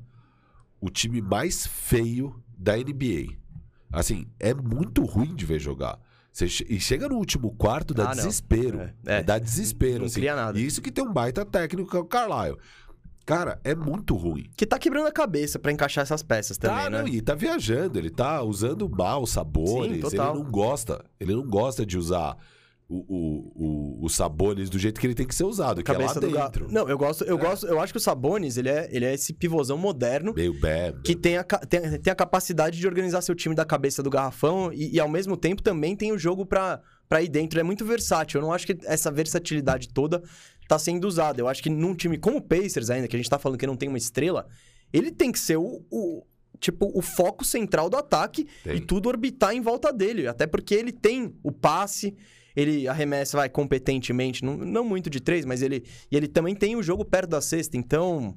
[0.82, 3.34] o time mais feio da NBA.
[3.94, 6.02] Assim, é muito ruim de ver jogar.
[6.48, 8.80] Você e chega no último quarto, dá Ah, desespero.
[9.06, 9.24] É, é.
[9.24, 10.00] Dá desespero.
[10.00, 10.16] Não assim.
[10.16, 10.58] cria nada.
[10.58, 12.58] E isso que tem um baita técnico, que é o Carlisle.
[13.26, 14.50] Cara, é muito ruim.
[14.58, 17.02] Que tá quebrando a cabeça pra encaixar essas peças também, tá, né?
[17.02, 21.48] não, e tá viajando, ele tá usando mal sabores, Sim, ele não gosta, ele não
[21.48, 22.36] gosta de usar
[22.90, 25.94] o, o- o- os sabores do jeito que ele tem que ser usado, que é
[25.94, 26.68] lá Cabeça dentro.
[26.72, 27.40] Não, eu gosto, eu É.
[27.40, 31.00] gosto, eu acho que o Sabonis, ele é, ele é esse pivôzão moderno Meio bad.
[31.04, 34.74] que tem a, tem, tem a capacidade de organizar seu time da cabeça do garrafão
[34.74, 37.60] e, e, ao mesmo tempo também tem o jogo pra, pra ir dentro.
[37.60, 38.40] É muito versátil.
[38.40, 40.24] Eu não acho que essa versatilidade toda
[40.68, 41.40] tá sendo usada.
[41.40, 43.68] Eu acho que num time como o Pacers ainda, que a gente tá falando que
[43.68, 44.48] não tem uma estrela,
[44.92, 45.86] ele tem que ser o...
[45.92, 46.24] o-
[46.62, 48.76] Tipo, o foco central do ataque Tem.
[48.76, 50.28] e tudo orbitar em volta dele.
[50.28, 52.18] Até porque ele tem o passe,
[52.60, 55.84] ele arremessa, vai, competentemente, não, não muito de três, mas ele.
[56.12, 58.36] E ele também tem o jogo perto da cesta, então.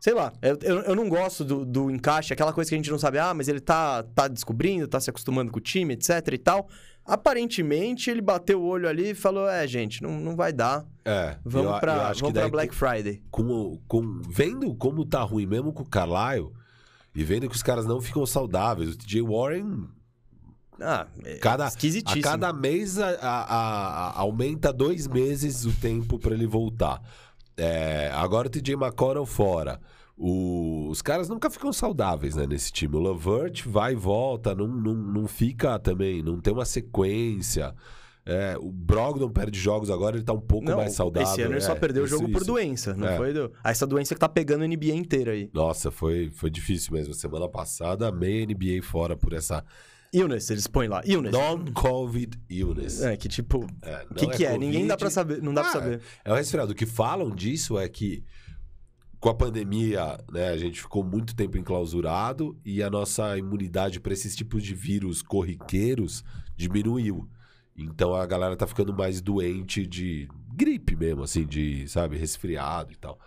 [0.00, 2.90] Sei lá, eu, eu, eu não gosto do, do encaixe, aquela coisa que a gente
[2.90, 6.26] não sabe, ah, mas ele tá, tá descobrindo, tá se acostumando com o time, etc
[6.32, 6.68] e tal.
[7.04, 10.86] Aparentemente, ele bateu o olho ali e falou: é, gente, não, não vai dar.
[11.04, 13.22] É, Vamos eu- eu pra, acho vamos que pra Black Friday.
[13.30, 16.50] com, com- vendo como tá ruim mesmo com o Carlisle
[17.14, 19.86] e vendo que os caras não ficam saudáveis, o TJ Warren
[20.80, 22.22] Ah, é Cada, a esquisitíssimo.
[22.22, 27.00] cada mês a- a- a- a- aumenta dois meses o tempo pra ele voltar.
[27.56, 29.80] É, agora o TJ McConnell fora.
[30.16, 32.94] O- os caras nunca ficam saudáveis né, nesse time.
[32.96, 37.74] O Lavert vai e volta, não, não, não fica também, não tem uma sequência.
[38.26, 41.26] É, o Brogdon perde jogos agora, ele tá um pouco Não, mais saudável.
[41.28, 42.46] esse ano ele só é, perdeu o isso, jogo por isso.
[42.46, 43.16] doença, não É.
[43.16, 43.50] foi do...
[43.64, 45.50] Essa doença que tá pegando a NBA inteira aí.
[45.54, 47.14] Nossa, foi, foi difícil mesmo.
[47.14, 49.64] Semana passada, meia NBA fora por essa
[50.12, 51.02] Illness, eles põem lá.
[51.04, 51.32] Illness.
[51.32, 53.00] non-COVID illness.
[53.00, 53.64] É, que tipo...
[53.82, 54.58] É, O não que que é?
[54.58, 56.00] Ninguém dá pra saber, não dá pra Ah, saber.
[56.24, 56.72] É o resfriado.
[56.72, 58.24] O que falam disso é que
[59.20, 64.12] com a pandemia, né, a gente ficou muito tempo enclausurado e a nossa imunidade para
[64.14, 66.24] esses tipos de vírus corriqueiros
[66.56, 67.28] diminuiu.
[67.76, 72.96] Então a galera tá ficando mais doente de gripe mesmo, assim, de, sabe, resfriado e
[72.96, 73.18] tal.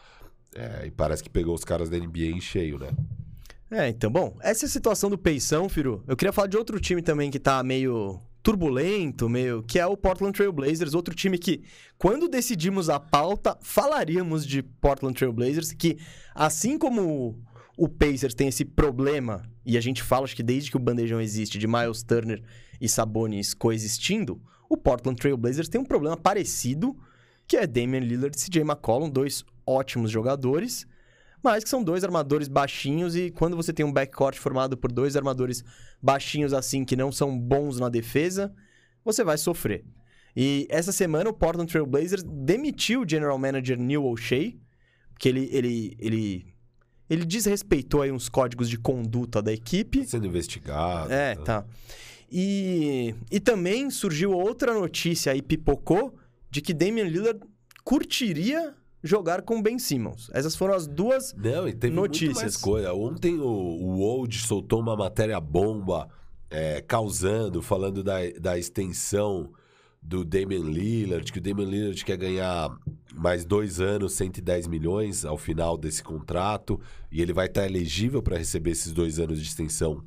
[0.56, 2.90] É, e parece que pegou os caras da NBA em cheio, né?
[3.74, 6.04] É, então, bom, essa é a situação do Peição, Firu.
[6.08, 9.64] Eu queria falar de outro time também que tá meio turbulento, meio.
[9.64, 11.64] que é o Portland Trail Blazers, outro time que,
[11.98, 15.98] quando decidimos a pauta, falaríamos de Portland Trail Blazers, que
[16.36, 17.42] assim como
[17.76, 21.20] o Pacers tem esse problema, e a gente fala, acho que desde que o bandejão
[21.20, 22.44] existe, de Miles Turner
[22.80, 26.96] e Sabonis coexistindo, o Portland Trail Blazers tem um problema parecido,
[27.48, 30.86] que é Damian Lillard e CJ McCollum, dois ótimos jogadores,
[31.44, 35.18] mas que são dois armadores baixinhos e quando você tem um backcourt formado por dois
[35.18, 35.64] armadores
[36.02, 38.54] baixinhos assim que não são bons na defesa,
[39.04, 39.84] você vai sofrer.
[40.36, 44.54] E essa semana o Portland Trail Blazers demitiu o general manager Neil O'Shea,
[45.10, 46.54] porque ele ele ele
[47.10, 50.06] ele desrespeitou aí uns códigos de conduta da equipe.
[50.06, 51.12] Sendo investigado.
[51.12, 51.44] É, né?
[51.44, 51.66] tá.
[52.32, 56.18] E, e também surgiu outra notícia aí, pipocou,
[56.50, 57.40] de que Damian Lillard
[57.84, 58.74] curtiria
[59.04, 60.30] jogar com Ben Simmons.
[60.34, 62.58] Essas foram as duas Não, e teve muito mais Notícias.
[62.58, 62.94] coisa.
[62.94, 66.08] Ontem o, o Old soltou uma matéria bomba
[66.50, 69.52] é, causando, falando da, da extensão
[70.02, 72.70] do Damian Lillard, que o Damian Lillard quer ganhar
[73.14, 76.80] mais dois anos, 110 milhões ao final desse contrato,
[77.12, 80.04] e ele vai estar elegível para receber esses dois anos de extensão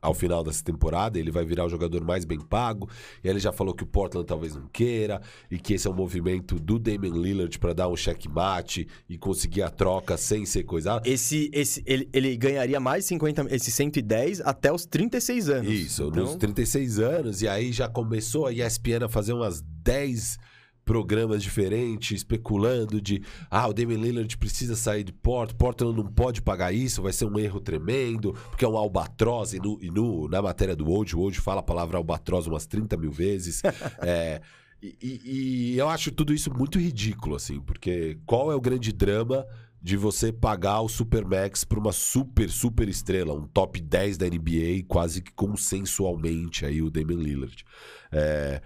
[0.00, 2.88] ao final dessa temporada, ele vai virar o jogador mais bem pago.
[3.22, 5.94] E ele já falou que o Portland talvez não queira, e que esse é um
[5.94, 11.08] movimento do Damian Lillard para dar um checkmate e conseguir a troca sem ser coisada.
[11.08, 15.72] Esse, esse, ele, ele ganharia mais 50, esse 110 até os 36 anos.
[15.72, 20.38] Isso, Então, nos 36 anos, e aí já começou a ESPN a fazer umas 10
[20.88, 26.40] programas diferentes, especulando de ah, o Damian Lillard precisa sair de Porto, Portland não pode
[26.40, 30.26] pagar isso, vai ser um erro tremendo, porque é um albatroz, e, no, e no-
[30.30, 33.60] na matéria do Woj, o fala a palavra albatroz umas 30 mil vezes.
[34.00, 34.40] é,
[34.82, 38.90] e, e- e eu acho tudo isso muito ridículo, assim, porque qual é o grande
[38.90, 39.44] drama
[39.82, 44.84] de você pagar o Supermax para uma super, super estrela, um top 10 da NBA,
[44.88, 47.62] quase que consensualmente aí o Damian Lillard.
[48.10, 48.62] É,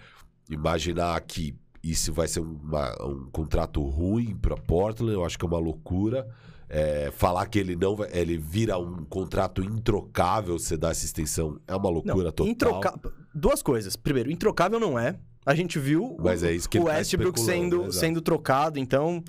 [0.49, 5.49] imaginar que isso vai ser uma- um contrato ruim para Portland, eu acho que é
[5.49, 6.29] uma loucura.
[6.75, 11.61] É, falar que ele não vai, ele vira um contrato introcável, você dá essa extensão,
[11.69, 12.51] é uma Não, loucura total.
[12.51, 12.99] introca-
[13.35, 13.95] Duas coisas.
[13.95, 15.19] Primeiro, introcável não é.
[15.45, 17.93] A gente viu Mas o, é isso que o tá Westbrook especulando, sendo, exato.
[17.93, 19.23] sendo trocado, então.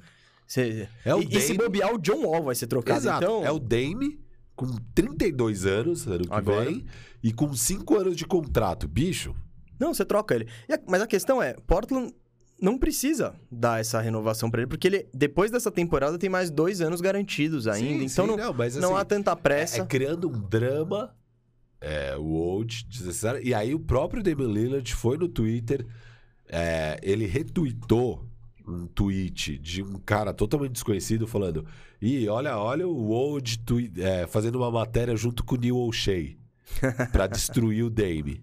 [0.47, 2.99] cê- É o e, e se bobear, o John Wall vai ser trocado.
[2.99, 3.23] Exato.
[3.23, 4.19] Então, É o Dame
[4.55, 6.65] com 32 anos ano que Agora.
[6.65, 6.85] vem
[7.23, 8.87] e com 5 anos de contrato.
[8.87, 9.35] Bicho,
[9.79, 10.47] Não, você troca ele.
[10.71, 12.13] A- mas a questão é, Portland
[12.63, 16.79] não precisa dar essa renovação pra ele, porque ele, depois dessa temporada, tem mais dois
[16.79, 17.99] anos garantidos ainda.
[17.99, 19.81] Sim, então sim, não, mas, não assim, há tanta é, pressa.
[19.81, 21.13] é criando um drama.
[21.81, 23.45] É, o old desnecessário.
[23.45, 25.85] E aí o próprio Damian Lillard foi no Twitter,
[26.47, 28.25] é, ele retweetou
[28.65, 31.65] um tweet de um cara totalmente desconhecido falando:
[32.01, 33.61] Ih, olha, olha o old
[33.97, 36.37] é, fazendo uma matéria junto com o Neil O'Shea
[37.11, 38.41] pra destruir o Dame.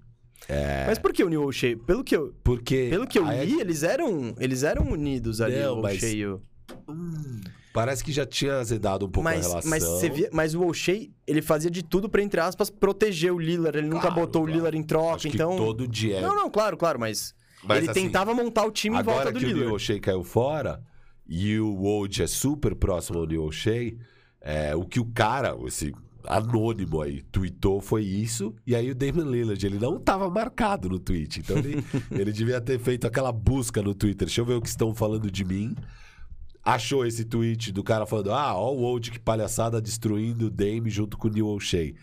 [0.86, 1.76] Mas por que o New O'Shea?
[1.76, 2.88] Pelo que eu, Porque.
[2.90, 6.26] pelo que eu é li, eles eram, eles eram unidos ali, Não, o O'Shea e
[6.26, 6.40] o...
[6.88, 7.40] Hum,
[7.72, 9.70] parece que já tinha azedado um pouco a Mas, relação.
[9.70, 13.38] mas, você via, mas o O'Shea, ele fazia de tudo pra, entre aspas, proteger o
[13.38, 13.78] Lillard.
[13.78, 14.52] Ele nunca Claro, botou claro.
[14.52, 15.50] o Lillard em troca, Acho então...
[15.52, 16.20] que todo dia.
[16.20, 19.32] Não, não, claro, claro, mas, Mas, ele assim, tentava montar o time em volta Agora
[19.32, 19.74] do que o Neil Lillard.
[19.76, 20.82] O'Shea caiu fora
[21.28, 23.94] e o Woj é super próximo ao Neil O'Shea,
[24.40, 25.92] é, o que o cara, esse
[26.26, 28.54] anônimo aí, tweetou foi isso.
[28.66, 31.40] E aí o Damian Lillard, ele não estava marcado no tweet.
[31.40, 34.26] Então ele, ele devia ter feito aquela busca no Twitter.
[34.26, 35.74] Deixa eu ver o que estão falando de mim.
[36.62, 40.90] Achou esse tweet do cara falando: Ah, ó o Woj, que palhaçada, destruindo o Dame
[40.90, 41.94] junto com o Neil O'Shea.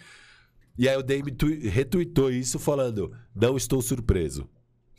[0.78, 1.36] E aí o Dame
[1.70, 4.48] retweetou isso falando: Não estou surpreso.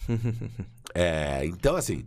[0.95, 2.07] É, então assim.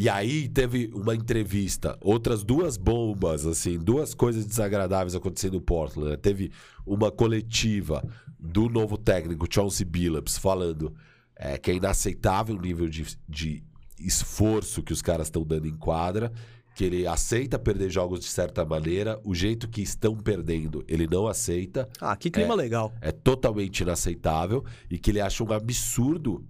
[0.00, 6.10] E aí teve uma entrevista, outras duas bombas, assim, duas coisas desagradáveis acontecendo em Portland.
[6.10, 6.16] né?
[6.16, 6.52] Teve
[6.86, 8.00] uma coletiva
[8.38, 10.94] do novo técnico, Chauncey Billups, falando
[11.34, 13.64] é, que é inaceitável o nível de, de
[13.98, 16.32] esforço que os caras estão dando em quadra,
[16.76, 21.26] que ele aceita perder jogos de certa maneira, o jeito que estão perdendo, ele não
[21.26, 22.92] aceita Ah, que clima legal.
[23.00, 26.46] é totalmente inaceitável e que ele acha um absurdo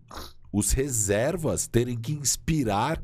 [0.53, 3.03] os reservas terem que inspirar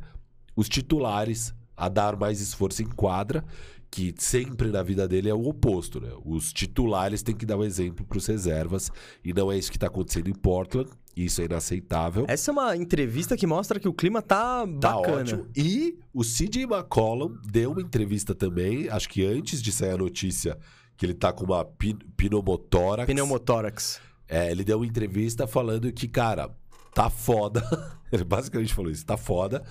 [0.56, 3.44] os titulares a dar mais esforço em quadra,
[3.90, 6.10] que sempre na vida dele é o oposto, né?
[6.24, 8.90] Os titulares têm que dar um exemplo para os reservas
[9.24, 10.90] e não é isso que está acontecendo em Portland.
[11.16, 12.24] Isso é inaceitável.
[12.26, 15.20] Essa é uma entrevista que mostra que o clima tá Tá bacana.
[15.20, 15.46] ótimo.
[15.56, 20.58] E o CJ McCollum deu uma entrevista também, acho que antes de sair a notícia
[20.96, 23.06] que ele tá com uma pin pneumotórax.
[23.06, 24.00] Pneumotórax.
[24.28, 26.50] É, ele deu uma entrevista falando que, cara,
[26.92, 27.62] tá foda.
[28.10, 29.62] Ele basicamente falou isso, tá foda.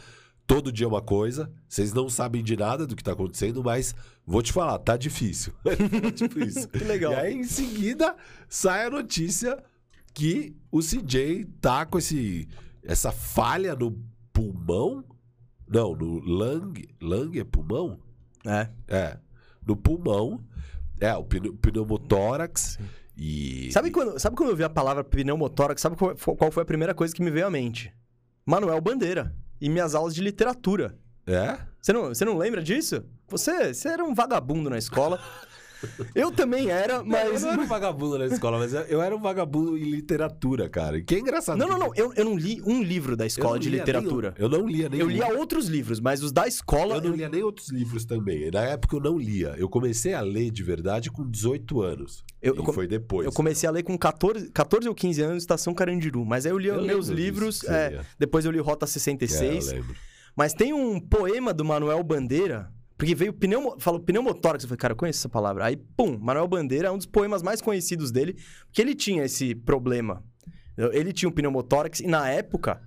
[0.54, 1.52] Todo dia é uma coisa.
[1.68, 5.52] Vocês não sabem de nada do que tá acontecendo, mas vou te falar, tá difícil.
[6.16, 6.70] Tipo isso.
[6.70, 7.12] Que legal.
[7.12, 8.16] E aí, em seguida,
[8.48, 9.58] sai a notícia
[10.13, 12.48] que o CJ tá com esse,
[12.84, 14.00] essa falha no
[14.32, 15.04] pulmão.
[15.68, 16.74] Não, no lung.
[17.02, 18.00] Lung é pulmão?
[18.46, 18.70] É.
[18.88, 19.18] É.
[19.66, 20.39] No pulmão.
[21.02, 22.78] É, o pneu- pneumotórax.
[23.18, 23.72] E.
[23.72, 25.82] Sabe quando, sabe quando eu vi a palavra pneumotórax?
[25.82, 27.92] Sabe qual foi, qual foi a primeira coisa que me veio à mente?
[28.46, 29.36] Manuel Bandeira.
[29.63, 30.93] E minhas aulas de literatura.
[31.26, 31.58] É?
[31.82, 33.02] Você não, você não lembra disso?
[33.30, 35.21] Você, você era um vagabundo na escola.
[36.15, 37.34] Eu também era, mas.
[37.41, 41.02] Eu não era um vagabundo na escola, mas eu era um vagabundo em literatura, cara.
[41.02, 41.58] Que é engraçado.
[41.58, 41.91] Não, não, não.
[41.96, 44.34] Eu, eu não li um livro da escola de lia literatura.
[44.38, 44.52] nenhum.
[44.54, 46.96] eu não lia nem Eu lia outros livros, mas os da escola.
[46.96, 48.50] Eu não lia nem outros livros também.
[48.52, 49.56] Na época eu não lia.
[49.58, 52.24] Eu comecei a ler de verdade com 18 anos.
[52.41, 53.26] Eu- eu foi depois.
[53.26, 56.26] Eu comecei a ler com 14, 14 ou 15 anos, Estação Carandiru.
[56.26, 57.63] Mas aí eu li Eu meus livros.
[57.65, 58.06] é, lia.
[58.19, 59.67] depois eu li Rota É, 66.
[59.67, 59.96] eu lembro.
[60.36, 62.72] Mas tem um poema do Manuel Bandeira,
[63.04, 65.66] porque veio pneumo, falou pneumotórax, eu falei, cara, eu conheço essa palavra.
[65.66, 68.38] Aí, pum, Manuel Bandeira é um dos poemas mais conhecidos dele,
[68.68, 70.24] porque ele tinha esse problema.
[70.78, 72.82] Ele tinha um pneumotórax e na época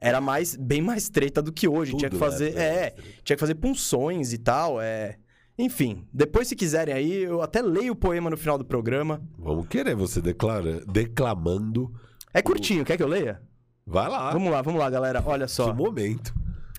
[0.00, 3.36] era mais bem mais treta do que hoje, Tudo tinha que na fazer, é, tinha
[3.36, 5.18] que fazer punções e tal, é.
[5.58, 9.22] Enfim, depois se quiserem aí, eu até leio o poema no final do programa.
[9.38, 10.80] Vamos querer você declara...
[10.86, 11.92] declamando.
[12.32, 13.42] É curtinho, quer que eu leia?
[13.86, 14.32] Vai lá.
[14.32, 15.22] Vamos lá, vamos lá, galera.
[15.26, 15.70] Olha só.
[15.70, 16.34] Que momento.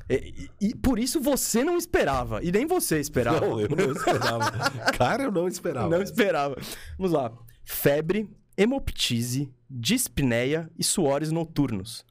[0.09, 2.43] E, e- e por isso você não esperava.
[2.43, 3.39] E nem você esperava.
[3.39, 4.51] Não, eu não esperava.
[4.97, 5.89] cara, eu não esperava.
[5.89, 6.55] Não esperava.
[6.97, 7.31] Vamos lá.
[7.63, 12.05] Febre, hemoptise, dispneia e suores noturnos.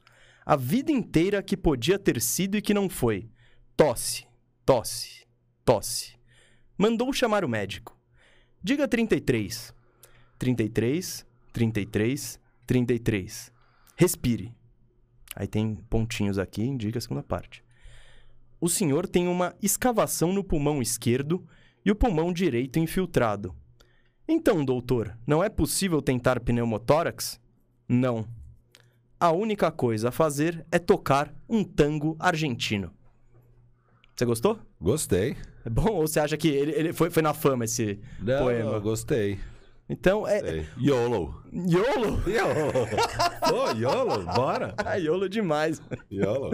[0.45, 3.29] A vida inteira que podia ter sido e que não foi.
[3.75, 4.25] Tosse,
[4.65, 5.25] tosse,
[5.63, 6.13] tosse.
[6.77, 7.97] Mandou chamar o médico.
[8.61, 9.73] Diga 33.
[10.37, 13.51] 33, 33, 33.
[13.95, 14.53] Respire.
[15.35, 17.63] Aí tem pontinhos aqui, indica a segunda parte.
[18.65, 21.45] O senhor tem uma escavação no pulmão esquerdo
[21.85, 23.53] e o pulmão direito infiltrado.
[24.27, 27.39] Então, doutor, não é possível tentar pneumotórax?
[27.87, 28.27] Não.
[29.19, 32.91] a única coisa a fazer é tocar um tango argentino.
[34.15, 34.57] Você gostou?
[34.81, 35.37] Gostei.
[35.63, 38.71] É bom ou você acha que ele, ele foi, foi na fama esse Não, poema?
[38.71, 39.37] não, gostei.
[39.87, 40.39] Então é.
[40.39, 40.65] Sei.
[40.79, 41.41] YOLO.
[41.53, 42.21] YOLO?
[42.27, 42.73] YOLO.
[43.47, 44.73] Pô, YOLO, bora.
[44.83, 45.79] Ah, YOLO demais.
[46.11, 46.51] YOLO.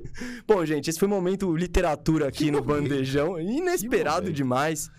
[0.48, 3.38] Bom, gente, esse foi o momento literatura aqui no Bandejão.
[3.38, 4.36] Inesperado momento.
[4.36, 4.90] demais.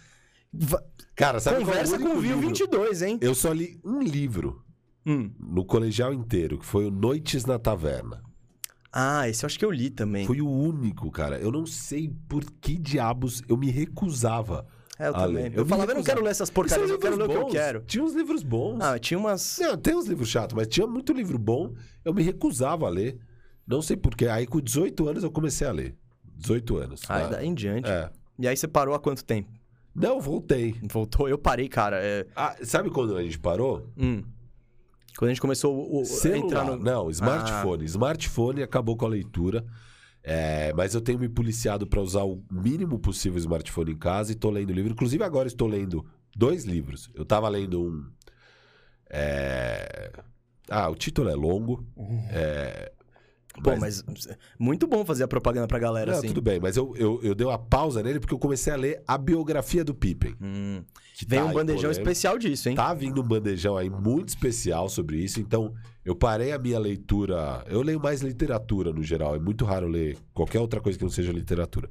[1.15, 2.41] Cara, sabe Conversa qual é o com o livro?
[2.41, 3.17] 22, hein?
[3.21, 4.63] Eu só li um livro
[5.05, 5.31] Hum.
[5.39, 8.21] no colegial inteiro, que foi o Noites na Taverna.
[8.93, 10.27] Ah, esse eu acho que eu li também.
[10.27, 11.39] Foi o único, cara.
[11.39, 14.67] Eu não sei por que diabos eu me recusava.
[15.01, 15.51] É, eu também.
[15.51, 17.47] Eu, me falava, eu não quero ler essas porcarias, eu quero ler o que eu
[17.47, 17.81] quero.
[17.87, 18.79] Tinha uns livros bons.
[18.79, 19.57] Ah, tinha umas.
[19.59, 21.73] Não, tem uns livros chatos, mas tinha muito livro bom.
[22.05, 23.17] Eu me recusava a ler.
[23.65, 24.27] Não sei porquê.
[24.27, 25.95] Aí com 18 anos eu comecei a ler.
[26.35, 27.01] 18 anos.
[27.09, 27.27] Ah, né?
[27.31, 27.89] daí em diante.
[27.89, 28.11] É.
[28.37, 29.49] E aí você parou há quanto tempo?
[29.93, 30.75] Não, voltei.
[30.83, 31.27] Voltou?
[31.27, 31.99] Eu parei, cara.
[31.99, 32.27] É...
[32.35, 33.89] Ah, sabe quando a gente parou?
[33.97, 34.21] hum.
[35.17, 36.45] Quando a gente começou o, Celular.
[36.45, 36.77] entrar no.
[36.77, 37.85] Não, smartphone.
[37.85, 39.65] Smartphone acabou com a leitura.
[40.23, 44.35] É, mas eu tenho me policiado para usar o mínimo possível smartphone em casa e
[44.35, 44.91] tô lendo livro.
[44.91, 46.05] Inclusive, agora estou lendo
[46.35, 47.09] dois livros.
[47.15, 48.05] Eu tava lendo um.
[49.09, 50.11] é,
[50.69, 51.85] Ah, o título é longo.
[52.29, 52.91] É,
[53.61, 54.03] Pô, mas
[54.57, 56.27] muito bom fazer a propaganda pra galera Não, assim.
[56.27, 59.03] tudo bem, mas eu, eu, eu dei uma pausa nele porque eu comecei a ler
[59.05, 60.35] a biografia do Pippen.
[60.41, 60.83] Hum.
[61.25, 62.01] Que Vem tá um bandejão polêmico.
[62.01, 62.75] especial disso, hein?
[62.75, 67.63] Tá vindo um bandejão aí muito especial sobre isso, então eu parei a minha leitura.
[67.67, 71.11] Eu leio mais literatura no geral, é muito raro ler qualquer outra coisa que não
[71.11, 71.89] seja literatura.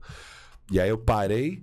[0.71, 1.63] E aí eu parei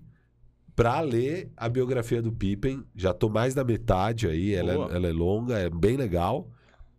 [0.76, 5.08] pra ler a biografia do Pippen, já tô mais da metade aí, ela é, ela
[5.08, 6.50] é longa, é bem legal.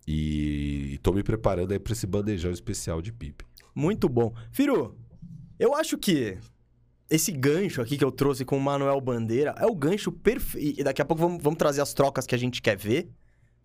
[0.06, 3.46] E tô me preparando aí pra esse bandejão especial de Pippen.
[3.74, 4.34] Muito bom.
[4.50, 4.96] Firu,
[5.58, 6.38] eu acho que
[7.10, 10.80] esse gancho aqui que eu trouxe com o Manuel Bandeira é o gancho perfeito.
[10.80, 13.08] E daqui a pouco vamos, vamos trazer as trocas que a gente quer ver,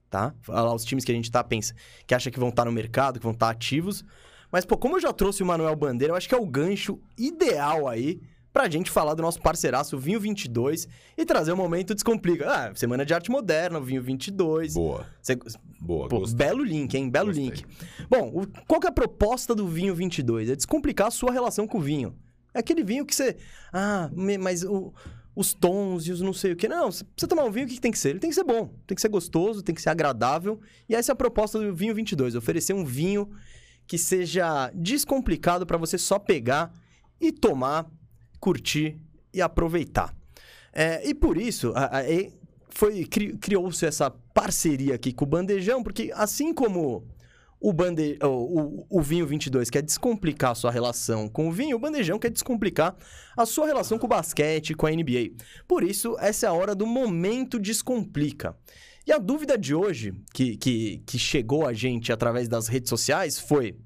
[0.09, 0.33] tá?
[0.41, 1.77] Falar os times que a gente tá pensando,
[2.07, 4.03] que acha que vão estar no mercado, que vão estar ativos.
[4.51, 6.99] Mas, pô, como eu já trouxe o Manuel Bandeira, eu acho que é o gancho
[7.17, 8.21] ideal aí
[8.53, 10.87] pra gente falar do nosso parceiraço Vinho 22
[11.17, 12.47] e trazer o momento Descomplica.
[12.47, 14.75] Ah, Semana de Arte Moderna, o Vinho 22.
[14.75, 15.35] Boa, Você-
[15.81, 16.37] boa, Pô, gostei.
[16.37, 17.09] belo link, hein?
[17.09, 17.45] Belo Gostei.
[17.45, 17.65] link.
[18.07, 20.51] Bom, o- qual que é a proposta do vinho 22?
[20.51, 22.15] É descomplicar a sua relação com o vinho.
[22.53, 23.35] É aquele vinho que você...
[23.71, 24.93] Ah, mas o-
[25.35, 26.67] os tons e os não sei o que.
[26.67, 28.09] Não, você tomar um vinho, o que que tem que ser?
[28.11, 30.59] Ele tem que ser bom, tem que ser gostoso, tem que ser agradável.
[30.87, 32.35] E essa é a proposta do vinho 22.
[32.35, 33.29] Oferecer um vinho
[33.87, 36.71] que seja descomplicado para você só pegar
[37.19, 37.89] e tomar,
[38.39, 38.99] curtir
[39.33, 40.15] e aproveitar.
[40.71, 42.03] É, e por isso, a- a-
[42.69, 47.07] foi cri- criou-se essa parceria aqui com o Bandejão, porque assim como
[47.69, 51.77] o, bande, o, o, o Vinho 22 quer descomplicar a sua relação com o vinho,
[51.77, 52.93] o Bandejão quer descomplicar
[53.37, 55.31] a sua relação com o basquete, com a NBA.
[55.65, 58.53] Por isso, essa é a hora do Momento Descomplica.
[59.07, 63.39] E a dúvida de hoje, que, que, que chegou a gente através das redes sociais,
[63.39, 63.77] foi: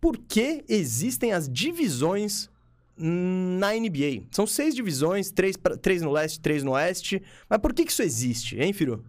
[0.00, 2.48] por que existem as divisões
[2.96, 4.26] na NBA?
[4.30, 7.20] São seis divisões, três, pra- três no leste, três no oeste.
[7.48, 9.04] Mas por que, que isso existe, hein, Firu?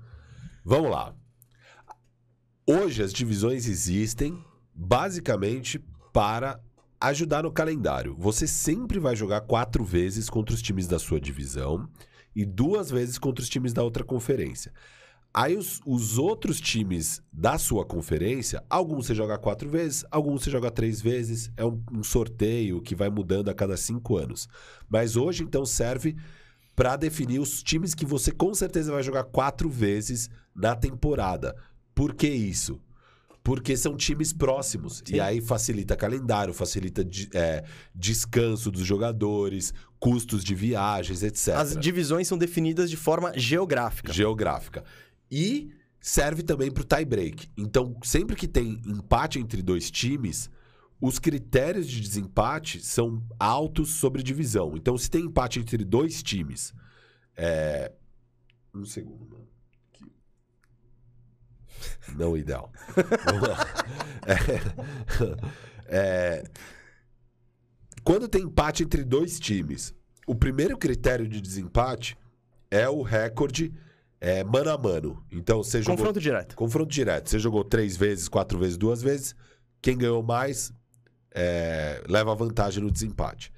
[0.63, 1.15] Vamos lá.
[2.67, 4.43] Hoje as divisões existem
[4.73, 5.79] basicamente
[6.11, 6.59] para
[6.99, 8.15] ajudar no calendário.
[8.17, 11.87] Você sempre vai jogar quatro vezes contra os times da sua divisão
[12.35, 14.73] e duas vezes contra os times da outra conferência.
[15.31, 20.49] Aí os, os outros times da sua conferência, alguns você joga quatro vezes, alguns você
[20.49, 21.51] joga três vezes.
[21.55, 24.49] É um, um sorteio que vai mudando a cada cinco anos.
[24.89, 26.15] Mas hoje, então, serve
[26.75, 31.55] para definir os times que você com certeza vai jogar quatro vezes na temporada.
[31.95, 32.79] Por que isso?
[33.41, 35.01] Porque são times próximos.
[35.05, 35.15] Sim.
[35.15, 41.55] E aí facilita calendário, facilita é, descanso dos jogadores, custos de viagens, etc.
[41.55, 44.11] As divisões são definidas de forma geográfica.
[44.11, 44.83] Geográfica.
[45.31, 47.49] E serve também para o tie-break.
[47.55, 50.49] Então, sempre que tem empate entre dois times,
[50.99, 54.75] os critérios de desempate são altos sobre divisão.
[54.75, 56.73] Então, se tem empate entre dois times.
[57.35, 57.91] É...
[58.73, 59.54] Um segundo, mano.
[62.15, 62.71] Não ideal.
[64.27, 64.41] É...
[65.87, 66.43] É...
[68.03, 69.93] Quando tem empate entre dois times,
[70.25, 72.17] o primeiro critério de desempate
[72.71, 73.71] é o recorde
[74.19, 75.23] é, mano a mano.
[75.31, 76.55] Então, você jogou Confronto direto.
[76.55, 77.29] Confronto direto.
[77.29, 79.35] Você jogou três vezes, quatro vezes, duas vezes.
[79.81, 80.73] Quem ganhou mais
[81.31, 83.51] é, leva a vantagem no desempate.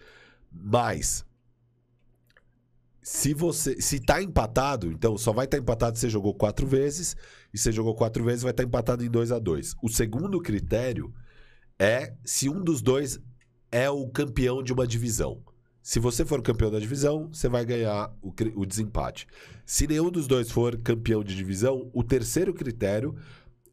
[0.51, 1.25] Mas
[3.09, 7.15] se você se tá empatado, então só vai estar empatado se você jogou quatro vezes
[7.53, 9.75] e você jogou quatro vezes vai estar empatado em 2 a 2.
[9.81, 11.13] O segundo critério
[11.79, 13.17] é se um dos dois
[13.71, 15.41] é o campeão de uma divisão.
[15.81, 19.25] Se você for campeão da divisão, você vai ganhar o, o desempate.
[19.65, 23.15] Se nenhum dos dois for campeão de divisão, o terceiro critério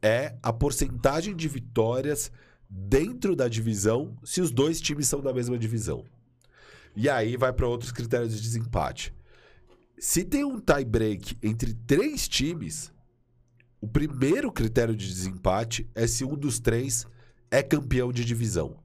[0.01, 2.31] é a porcentagem de vitórias
[2.69, 6.05] dentro da divisão se os dois times são da mesma divisão.
[6.95, 9.13] E aí vai para outros critérios de desempate.
[9.97, 12.91] Se tem um tie break entre três times,
[13.79, 17.05] o primeiro critério de desempate é se um dos três
[17.49, 18.77] é campeão de divisão.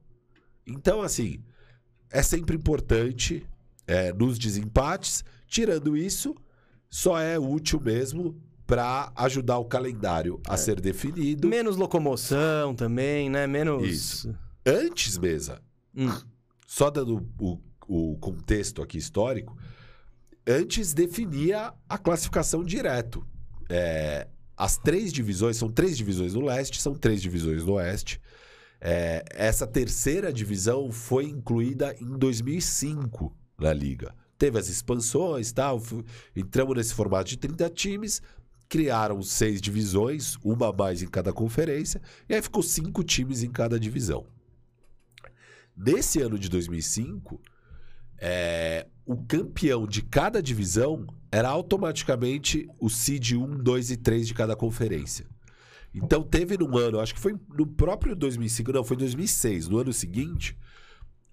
[0.65, 1.43] Então, assim,
[2.09, 3.45] é sempre importante
[3.87, 5.23] é, nos desempates.
[5.47, 6.35] Tirando isso,
[6.89, 11.49] só é útil mesmo para ajudar o calendário a ser definido.
[11.49, 13.45] Menos locomoção também, né?
[13.47, 13.83] Menos.
[13.85, 14.35] Isso.
[14.65, 15.61] Antes, mesa,
[15.93, 16.09] Hum.
[16.65, 19.57] só dando o, o contexto aqui histórico,
[20.47, 23.25] antes definia a classificação direto.
[23.69, 24.27] É,
[24.57, 28.21] as três divisões, são três divisões no leste, são três divisões no oeste.
[28.79, 34.13] É, essa terceira divisão foi incluída em 2005 na liga.
[34.37, 35.81] Teve as expansões tal,
[36.35, 38.21] entramos nesse formato de 30 times,
[38.67, 43.51] criaram seis divisões, uma a mais em cada conferência, e aí ficou cinco times em
[43.51, 44.25] cada divisão.
[45.77, 47.39] Nesse ano de 2005,
[48.21, 54.33] é, o campeão de cada divisão era automaticamente o seed 1, 2 e 3 de
[54.35, 55.25] cada conferência.
[55.93, 59.79] Então teve num ano, acho que foi no próprio 2005, não, foi em 2006, no
[59.79, 60.55] ano seguinte,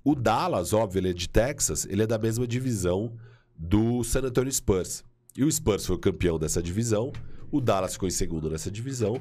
[0.03, 3.15] o Dallas, óbvio, ele é de Texas, ele é da mesma divisão
[3.55, 5.05] do San Antonio Spurs.
[5.37, 7.13] E o Spurs foi o campeão dessa divisão,
[7.51, 9.21] o Dallas ficou em segundo nessa divisão.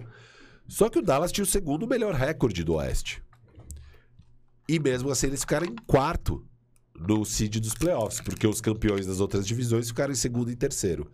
[0.68, 3.22] Só que o Dallas tinha o segundo melhor recorde do Oeste.
[4.68, 6.46] E mesmo assim eles ficaram em quarto
[6.98, 11.12] no seed dos playoffs, porque os campeões das outras divisões ficaram em segundo e terceiro.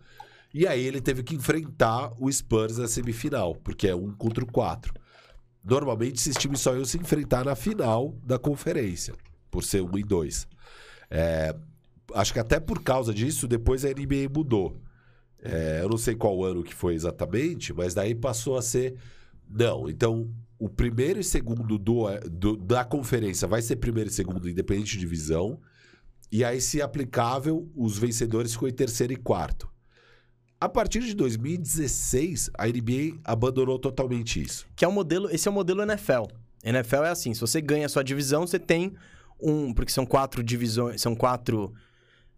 [0.52, 4.46] E aí ele teve que enfrentar o Spurs na semifinal, porque é um contra o
[4.50, 4.94] quatro.
[5.64, 9.14] Normalmente esses times só iam se enfrentar na final da conferência,
[9.50, 10.46] por ser um e dois.
[11.10, 11.54] É,
[12.14, 14.80] acho que até por causa disso, depois a NBA mudou.
[15.42, 18.94] É, eu não sei qual ano que foi exatamente, mas daí passou a ser.
[19.48, 24.48] Não, então o primeiro e segundo do, do- da conferência vai ser primeiro e segundo,
[24.48, 25.60] independente de divisão.
[26.34, 29.70] E aí, se aplicável, os vencedores ficam em terceiro e quarto.
[30.60, 34.66] A partir de 2016, a NBA abandonou totalmente isso.
[34.74, 36.24] Que é o modelo, esse é o modelo NFL.
[36.64, 38.94] NFL é assim, se você ganha a sua divisão, você tem
[39.40, 41.72] um, porque são quatro divisões, são quatro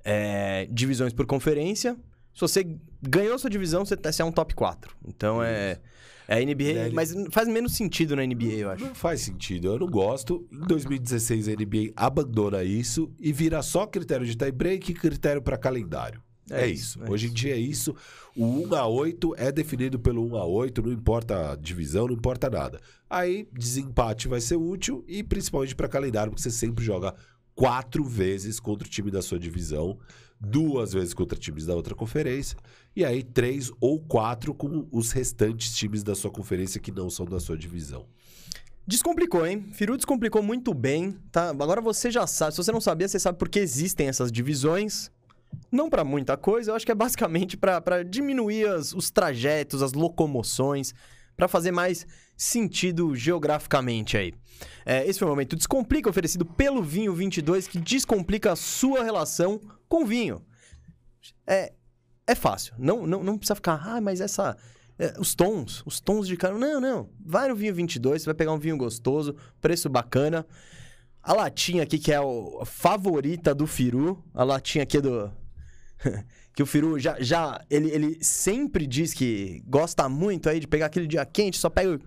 [0.04, 1.96] é, divisões por conferência.
[2.34, 4.94] Se você ganhou a sua divisão, você, tá- você é um top 4.
[5.08, 5.80] Então é,
[6.28, 8.84] é a NBA, Né, mas faz menos sentido na NBA, eu acho.
[8.84, 10.46] Não faz sentido, eu não gosto.
[10.52, 15.40] Em 2016, a NBA abandona isso e vira só critério de tie break e critério
[15.40, 16.20] para calendário.
[16.50, 16.98] É, É isso.
[16.98, 17.94] isso, é Hoje em dia é isso.
[18.36, 22.14] O 1 a 8 é definido pelo 1 a 8, não importa a divisão, não
[22.14, 22.80] importa nada.
[23.08, 27.14] Aí, desempate vai ser útil e principalmente para calendário, porque você sempre joga
[27.54, 29.98] quatro vezes contra o time da sua divisão,
[30.40, 32.56] duas vezes contra times da outra conferência,
[32.94, 37.24] e aí três ou quatro com os restantes times da sua conferência que não são
[37.26, 38.06] da sua divisão.
[38.86, 39.66] Descomplicou, hein?
[39.72, 41.48] Firu descomplicou muito bem, tá?
[41.50, 42.52] Agora você já sabe.
[42.52, 45.10] Se você não sabia, você sabe por que existem essas divisões.
[45.72, 49.92] Não pra muita coisa, eu acho que é basicamente pra diminuir as- os trajetos, as
[49.92, 50.92] locomoções,
[51.36, 52.06] pra fazer mais
[52.36, 54.32] sentido geograficamente aí.
[54.84, 59.60] É, esse foi o momento Descomplica, oferecido pelo Vinho 22, que descomplica a sua relação
[59.88, 60.44] com vinho.
[61.46, 61.72] É,
[62.26, 62.74] é fácil.
[62.78, 64.56] Não, não, não precisa ficar, ah, mas essa.
[64.98, 66.56] é, os tons, os tons de cara.
[66.58, 67.10] Não, não.
[67.24, 70.46] Vai no vinho 22, você vai pegar um vinho gostoso, preço bacana.
[71.22, 74.24] A latinha aqui, que é a favorita do Firu.
[74.32, 75.30] A latinha aqui do.
[76.54, 77.16] que o Firu já.
[77.20, 81.68] já ele, ele sempre diz que gosta muito aí de pegar aquele dia quente, só
[81.68, 81.98] pega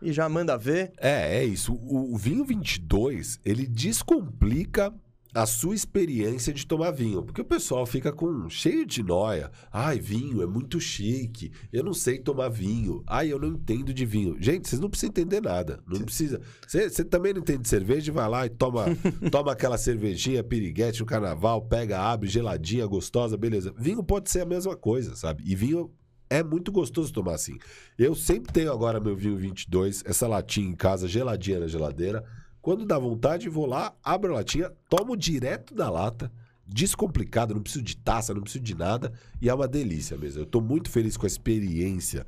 [0.00, 0.92] e já manda ver.
[0.98, 1.74] É, é isso.
[1.74, 4.94] O, o vinho 22, ele descomplica
[5.34, 7.22] a sua experiência de tomar vinho.
[7.22, 9.50] Porque o pessoal fica com cheio de noia.
[9.72, 11.52] Ai, vinho é muito chique.
[11.72, 13.02] Eu não sei tomar vinho.
[13.06, 14.36] Ai, eu não entendo de vinho.
[14.40, 15.80] Gente, vocês não precisam entender nada.
[15.86, 16.40] Não precisa.
[16.66, 18.86] Você também não entende de cerveja, vai lá e toma,
[19.30, 23.74] toma aquela cervejinha piriguete no carnaval, pega, abre, geladinha, gostosa, beleza.
[23.78, 25.42] Vinho pode ser a mesma coisa, sabe?
[25.46, 25.90] E vinho
[26.30, 27.58] é muito gostoso tomar assim.
[27.98, 32.24] Eu sempre tenho agora meu vinho 22, essa latinha em casa, geladinha na geladeira.
[32.68, 36.30] Quando dá vontade, vou lá, abro a latinha, tomo direto da lata,
[36.66, 39.10] descomplicado, não preciso de taça, não preciso de nada,
[39.40, 40.42] e é uma delícia mesmo.
[40.42, 42.26] Eu tô muito feliz com a experiência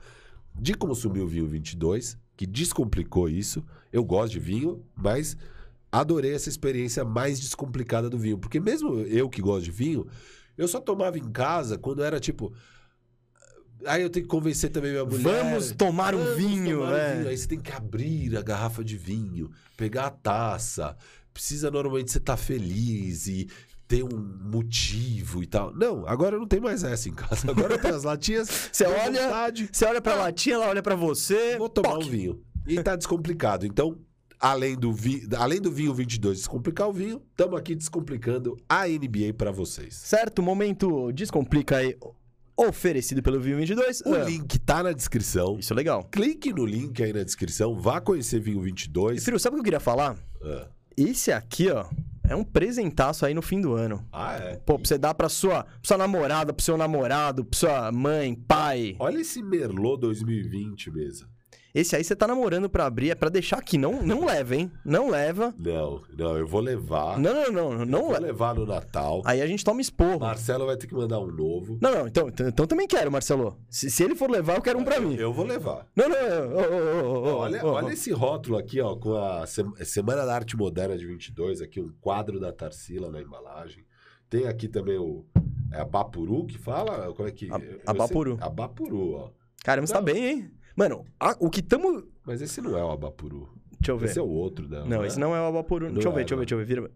[0.59, 3.62] de consumir o vinho 22, que descomplicou isso.
[3.93, 5.36] Eu gosto de vinho, mas
[5.93, 10.07] adorei essa experiência mais descomplicada do vinho, porque mesmo eu que gosto de vinho,
[10.57, 12.51] eu só tomava em casa quando era tipo
[13.86, 15.22] Aí eu tenho que convencer também minha mulher.
[15.22, 17.14] Vamos tomar um "Vamos vinho, tomar um né?
[17.14, 20.96] vinho." Aí você tem que abrir a garrafa de vinho, pegar a taça.
[21.32, 23.48] Precisa normalmente você estar feliz e
[23.90, 25.74] ter um motivo e tal.
[25.74, 27.50] Não, agora não tem mais essa em casa.
[27.50, 28.48] Agora tem as latinhas.
[28.70, 31.58] Você olha, vontade, você olha pra latinha, ela olha pra você.
[31.58, 32.40] vou tomar um vinho.
[32.68, 33.66] E tá descomplicado.
[33.66, 33.98] Então,
[34.38, 35.28] além do, vi...
[35.36, 39.94] além do vinho 22 descomplicar o vinho, estamos aqui descomplicando a NBA pra vocês.
[39.96, 41.96] Certo, momento descomplica aí,
[42.68, 44.00] oferecido pelo Vinho 22.
[44.02, 45.58] O Ah, link tá na descrição.
[45.58, 46.04] Isso é legal.
[46.04, 49.24] Clique no link aí na descrição, vá conhecer Vinho E, 22.
[49.24, 50.16] Firu, sabe o que eu queria falar?
[50.42, 51.86] Ah, Esse aqui, ó,
[52.28, 54.04] é um presentaço aí no fim do ano.
[54.12, 54.56] Ah, é.
[54.56, 58.34] Pô, pra você dar pra sua, pra sua namorada, pro seu namorado, pra sua mãe,
[58.34, 58.96] pai.
[58.98, 61.26] Olha esse Merlot 2020, mesa.
[61.74, 63.78] Esse aí você tá namorando pra abrir, é pra deixar aqui.
[63.78, 64.70] Não, não leva, hein?
[64.84, 65.54] Não leva.
[65.56, 67.18] Não, não, eu vou levar.
[67.18, 67.84] Não, não, não.
[67.86, 68.26] Não vou leva.
[68.26, 69.22] levar no Natal.
[69.24, 70.18] Aí a gente toma esporro.
[70.20, 71.78] Marcelo vai ter que mandar um novo.
[71.80, 73.56] Não, não, então, então, então também quero, Marcelo.
[73.68, 75.14] Se, se ele for levar, eu quero um pra mim.
[75.14, 75.86] Eu vou levar.
[75.94, 80.26] Não, não, ô, ô, ô, olha, olha esse rótulo aqui, ó, com a Sem- Semana
[80.26, 83.84] da Arte Moderna de 22, aqui um quadro da Tarsila na embalagem.
[84.28, 85.24] Tem aqui também o
[85.72, 88.38] é a Bapuru que fala, como é que A- eu sei- Abapuru.
[88.40, 89.30] Abapuru, ó.
[89.62, 90.50] Caramba, você tá bem, hein?
[90.76, 92.04] Mano, a- o que tamo.
[92.24, 93.48] Mas esse não é o Abapuru.
[93.78, 94.06] Deixa eu ver.
[94.06, 94.86] Esse é o outro dela.
[94.86, 95.86] Não, esse não é o Abapuru.
[95.86, 96.64] Não Deixa eu ver, é, deixa eu ver, deixa eu ver.
[96.66, 96.90] Vira...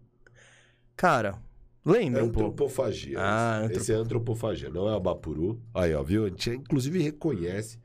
[0.95, 1.39] Cara,
[1.85, 2.51] lembra um pouco.
[2.51, 3.17] Antropofagia.
[3.19, 5.59] Ah, esse, antrop- esse é antropofagia, não é o Abapuru.
[5.73, 6.25] Aí, ó, viu?
[6.25, 7.79] A gente inclusive reconhece.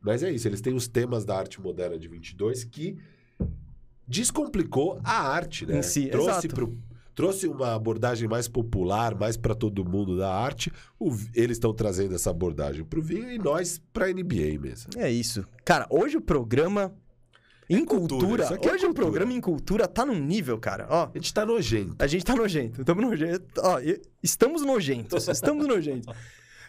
[0.00, 2.96] Mas é isso, eles têm os temas da arte moderna de 22 que
[4.06, 5.78] descomplicou a arte, né?
[5.78, 6.48] Em si, trouxe, exato.
[6.54, 6.78] pro,
[7.16, 10.70] trouxe uma abordagem mais popular, mais para todo mundo da arte.
[11.00, 14.90] O eles estão trazendo essa abordagem pro vinho e nós pra NBA mesmo.
[14.96, 15.44] É isso.
[15.64, 16.94] Cara, hoje o programa.
[17.68, 19.06] Em cultura, cultura, isso aqui é hoje o cultura.
[19.06, 20.86] programa em cultura tá num nível, cara.
[20.88, 21.96] Ó, A gente tá nojento.
[21.98, 22.84] a gente tá nojento.
[22.84, 23.44] Tamo nojento.
[23.60, 23.78] Ó,
[24.22, 25.26] estamos nojentos.
[25.26, 26.14] Estamos nojentos.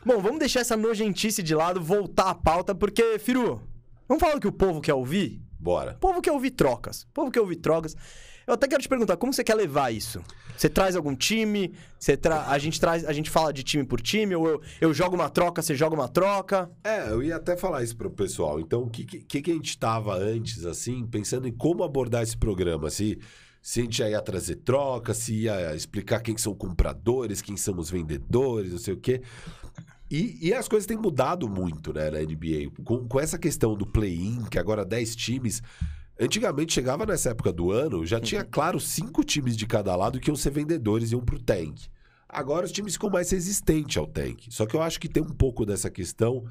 [0.04, 3.62] Bom, vamos deixar essa nojentice de lado, voltar à pauta, porque, Firu,
[4.08, 5.39] vamos falar o que o povo quer ouvir?
[5.60, 5.91] Bora.
[5.93, 7.04] O povo quer ouvir trocas.
[7.04, 7.95] O povo quer ouvir trocas.
[8.48, 10.24] Eu até quero te perguntar, como você quer levar isso?
[10.56, 11.74] Você traz algum time?
[12.00, 12.48] Você tra...
[12.48, 14.34] A gente traz, a gente fala de time por time?
[14.38, 16.72] Ou eu, eu jogo uma troca, você joga uma troca?
[16.82, 18.58] É, eu ia até falar isso pro pessoal.
[18.58, 22.38] Então, o que, que, que a gente tava antes, assim, pensando em como abordar esse
[22.38, 22.89] programa?
[22.89, 23.20] Se,
[23.62, 27.89] se a gente ia trazer troca, se ia explicar quem são compradores, quem são os
[27.89, 29.22] vendedores, não sei o quê.
[30.10, 32.72] E, e as coisas têm mudado muito, né, na NBA.
[32.86, 35.62] Com, com essa questão do play-in, que agora 10 times.
[36.20, 40.30] Antigamente chegava nessa época do ano, já tinha, claro, cinco times de cada lado que
[40.30, 41.86] iam ser vendedores e iam pro tank.
[42.28, 44.47] Agora os times ficam mais resistentes ao tank.
[44.49, 46.43] Só que eu acho que tem um pouco dessa questão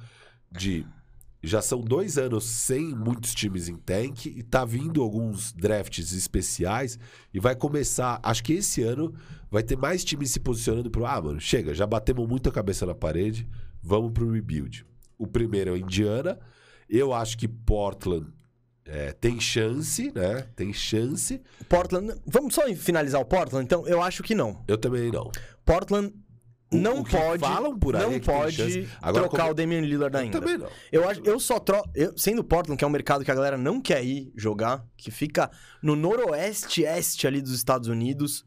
[0.51, 0.87] de.
[1.43, 6.99] Já são dois anos sem muitos times em tank e tá vindo alguns drafts especiais
[7.33, 8.19] e vai começar.
[8.23, 9.15] Acho que esse ano
[9.51, 11.05] vai ter mais times se posicionando pro.
[11.05, 13.47] Ah, mano, chega, já batemos muito a cabeça na parede,
[13.83, 14.87] vamos pro rebuild.
[15.19, 16.39] O primeiro é o Indiana.
[16.89, 18.27] Eu acho que Portland
[18.87, 20.47] é, tem chance, né?
[20.55, 21.41] Tem chance.
[21.69, 22.15] Portland.
[22.27, 23.65] Vamos só finalizar o Portland?
[23.65, 24.63] Então, eu acho que não.
[24.69, 25.31] Eu também não.
[25.65, 26.13] Portland
[26.73, 27.41] O- não o pode.
[27.41, 28.89] falam por aí não é pode.
[29.01, 30.41] Agora, trocar como- o Damian Lillard Eu ainda.
[30.41, 30.69] também não.
[30.91, 31.89] Eu, acho, eu só troco.
[31.95, 35.11] eu- Sendo Portland, que é um mercado que a galera não quer ir jogar, que
[35.11, 35.51] fica
[35.83, 38.45] no noroeste-este ali dos Estados Unidos.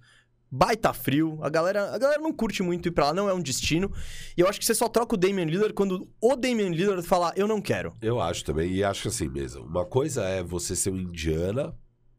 [0.52, 1.38] Baita frio.
[1.42, 3.92] A galera, a galera não curte muito ir pra lá, não é um destino.
[4.36, 7.34] E eu acho que você só troca o Damian Lillard quando o Damian Lillard falar,
[7.36, 7.94] eu não quero.
[8.02, 9.64] Eu acho também, e acho assim mesmo.
[9.64, 11.76] Uma coisa é você ser um Indiana.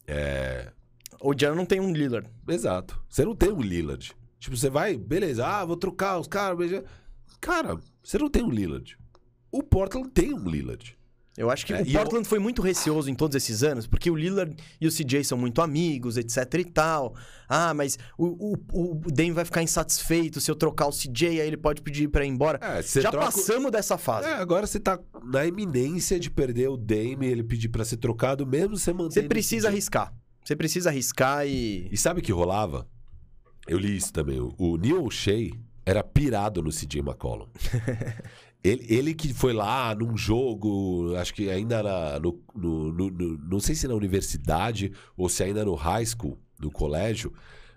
[0.07, 0.73] É.
[1.21, 2.29] O Indiana não tem um Lillard.
[2.49, 3.03] Exato.
[3.09, 4.13] Você não tem um Lillard.
[4.39, 6.83] Tipo, você vai, beleza, ah, vou trocar os caras.
[7.41, 8.97] Cara, você não tem um Lillard.
[9.53, 10.97] O Portland tem um Lillard.
[11.39, 13.87] Eu acho que É, o e eu- Portland foi muito receoso em todos esses anos,
[13.87, 17.15] porque o Lillard e o CJ são muito amigos, etc e tal.
[17.49, 21.47] Ah, mas o, o, o Dame vai ficar insatisfeito se eu trocar o CJ, aí
[21.47, 22.59] ele pode pedir pra ir embora.
[22.61, 23.27] É, Já troca...
[23.27, 24.29] passamos dessa fase.
[24.29, 28.45] É, agora você tá na iminência de perder o Dame ele pedir pra ser trocado,
[28.47, 29.15] mesmo você mantendo.
[29.15, 30.13] Você precisa arriscar.
[30.45, 31.89] Você precisa arriscar e.
[31.93, 32.87] E sabe o que rolava?
[33.69, 34.41] Eu li isso também.
[34.59, 35.51] O- Neil O'Shea
[35.87, 37.47] era pirado no CJ McCollum.
[38.63, 43.39] ele, ele que foi lá num jogo, acho que ainda na, no, no- no- no-
[43.39, 47.33] Não sei se na universidade ou se ainda no high school, no colégio,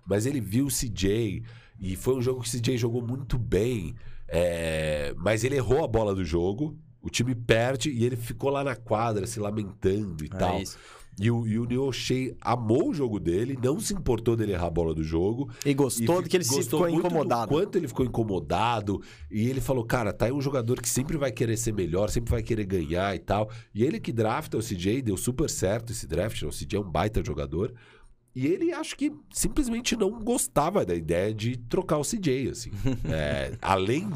[0.05, 1.43] mas ele viu o CJ
[1.79, 3.95] e foi um jogo que o CJ jogou muito bem,
[4.27, 6.77] é, mas ele errou a bola do jogo.
[7.03, 10.61] O time perde e ele ficou lá na quadra se lamentando e É tal.
[10.61, 10.77] isso.
[11.19, 14.65] E o, e o Neil O'Shea amou o jogo dele, não se importou dele errar
[14.65, 15.47] a bola do jogo.
[15.63, 17.49] E gostou E do que ele se ficou incomodado.
[17.49, 18.99] quanto ele ficou incomodado.
[19.29, 22.31] E ele falou, cara, tá aí um jogador que sempre vai querer ser melhor, sempre
[22.31, 23.47] vai querer ganhar e tal.
[23.75, 26.89] E ele que drafta o CJ, deu super certo esse draft, o CJ é um
[26.89, 27.73] baita jogador.
[28.35, 32.71] E ele acho que simplesmente não gostava da ideia de trocar o CJ, assim.
[33.11, 34.09] É, além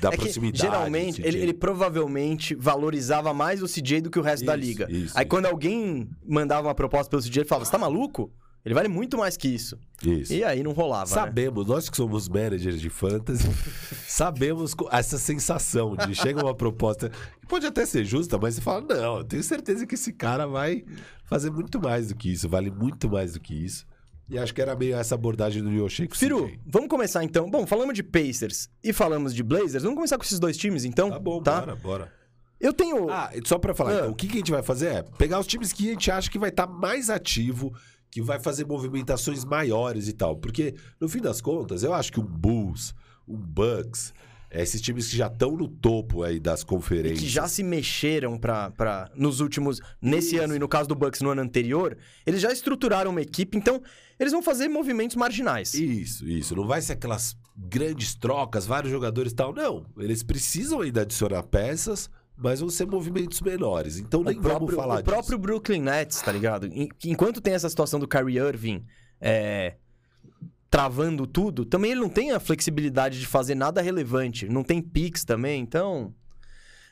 [0.00, 0.62] da é proximidade.
[0.62, 4.86] geralmente, ele, ele provavelmente valorizava mais o CJ do que o resto da Isso, liga.
[4.90, 5.28] isso, Aí isso.
[5.28, 8.30] quando alguém mandava uma proposta pelo CJ, ele falava: Você tá maluco?
[8.64, 9.78] Ele vale muito mais que isso.
[10.02, 10.32] Isso.
[10.32, 11.14] E aí não rolava, né?
[11.22, 13.46] Sabemos, nós que somos managers de fantasy,
[14.08, 17.10] sabemos essa sensação de chega uma proposta
[17.40, 20.46] que pode até ser justa, mas você fala, não, eu tenho certeza que esse cara
[20.46, 20.84] vai
[21.26, 23.84] fazer muito mais do que isso, vale muito mais do que isso.
[24.30, 27.50] E acho que era meio essa abordagem do Yoshi com o Firu, vamos começar então.
[27.50, 29.82] Bom, falamos de Pacers e falamos de Blazers.
[29.82, 31.10] Vamos começar com esses dois times, então?
[31.10, 32.12] Tá bom, bora, bora.
[32.58, 33.10] Eu tenho.
[33.10, 33.94] Ah, só pra falar, Ah.
[33.96, 36.10] então, o que, que a gente vai fazer é pegar os times que a gente
[36.10, 37.74] acha que vai estar mais ativo,
[38.14, 40.36] que vai fazer movimentações maiores e tal.
[40.36, 42.94] Porque, no fim das contas, eu acho que um Bulls,
[43.26, 44.14] um Bucks,
[44.52, 47.18] esses times que já estão no topo aí das e conferências.
[47.18, 49.80] que já se mexeram pra, nos últimos.
[50.00, 50.44] Nesse Isso.
[50.44, 53.82] ano e no caso do Bucks no ano anterior, eles já estruturaram uma equipe, então
[54.16, 55.74] eles vão fazer movimentos marginais.
[55.74, 56.54] Isso, isso.
[56.54, 59.52] Não vai ser aquelas grandes trocas, vários jogadores e tal.
[59.52, 59.86] Não.
[59.98, 63.98] Eles precisam ainda adicionar peças, mas vão ser movimentos menores.
[63.98, 66.68] Então nem o próprio, vamos falar o próprio Brooklyn Nets, tá ligado?
[67.04, 68.84] Enquanto tem essa situação do Kyrie Irving
[69.20, 69.76] é,
[70.70, 74.48] travando tudo, também ele não tem a flexibilidade de fazer nada relevante.
[74.48, 76.14] Não tem picks também, então...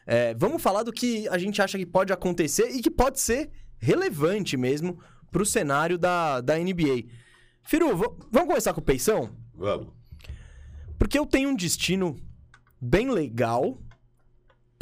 [0.06, 3.50] é, vamos falar do que a gente acha que pode acontecer e que pode ser
[3.78, 4.98] relevante mesmo
[5.30, 7.04] pro cenário da, da NBA.
[7.64, 9.22] Firu, vamos começar com o Peição?
[9.22, 9.42] disso.
[9.54, 9.88] Vamos.
[10.98, 12.16] Porque eu tenho um destino
[12.80, 13.78] bem legal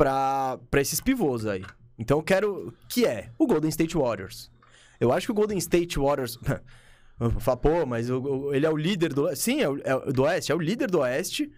[0.00, 1.62] pra, pra esses pivôs aí.
[1.98, 2.72] Então eu quero.
[2.88, 4.50] Que é o Golden State Warriors.
[4.98, 6.38] Eu acho que o Golden State Warriors.
[7.40, 8.08] Fala, pô, mas
[8.54, 9.34] ele é o líder do.
[9.36, 11.50] Sim, é, o- é do Oeste, é o líder do Oeste.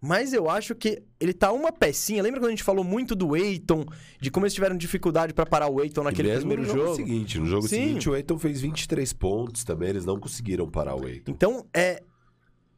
[0.00, 2.22] Mas eu acho que ele tá uma pecinha.
[2.22, 3.84] Lembra quando a gente falou muito do Eiton,
[4.20, 6.96] de como eles tiveram dificuldade pra parar o Eiton naquele primeiro no jogo, jogo?
[6.96, 7.76] seguinte, no jogo Sim.
[7.76, 11.30] seguinte, o Aiton fez 23 pontos também, eles não conseguiram parar o Aiton.
[11.32, 12.02] Então, é.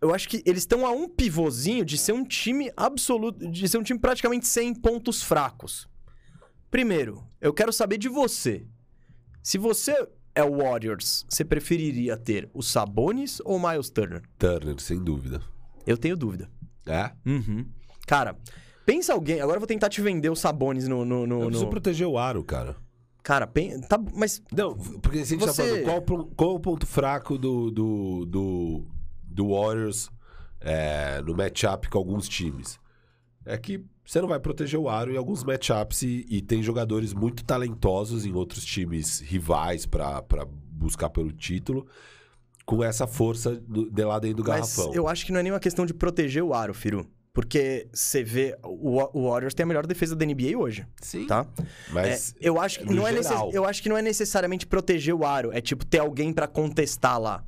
[0.01, 3.49] Eu acho que eles estão a um pivôzinho de ser um time absoluto.
[3.51, 5.89] De ser um time praticamente sem pontos fracos.
[6.71, 8.65] Primeiro, eu quero saber de você.
[9.43, 14.23] Se você é o Warriors, você preferiria ter o Sabonis ou o Miles Turner?
[14.39, 15.41] Turner, sem dúvida.
[15.87, 16.49] Eu tenho dúvida.
[16.87, 17.11] É?
[17.27, 17.67] Uhum.
[18.07, 18.37] Cara,
[18.87, 19.41] pensa alguém.
[19.41, 21.05] Agora eu vou tentar te vender o Sabonis no.
[21.05, 22.77] no, no- Eu preciso no- proteger o aro, cara.
[23.23, 23.81] Cara, pen...
[23.81, 24.41] tá, mas.
[24.53, 28.25] Não, porque se a gente Você- tá falando qual, qual o ponto fraco do, do,
[28.27, 28.87] do,
[29.39, 30.11] do Warriors
[30.61, 32.79] é, no matchup com alguns times.
[33.47, 37.15] É que você não vai proteger o aro em alguns matchups e, e tem jogadores
[37.15, 41.87] muito talentosos em outros times rivais pra pra buscar pelo título
[42.67, 44.93] com essa força do- de lá dentro do Mas garrafão.
[44.95, 47.07] eu acho que não é nenhuma questão de proteger o aro, Firu.
[47.33, 48.59] Porque você vê.
[48.65, 50.85] O, o Warriors tem a melhor defesa da NBA hoje.
[51.01, 51.27] Sim.
[51.27, 51.47] Tá?
[51.93, 53.51] Mas É, eu, acho que não é necess- geral.
[53.53, 57.19] eu acho que não é necessariamente proteger o aro, é tipo ter alguém pra contestar
[57.21, 57.45] lá.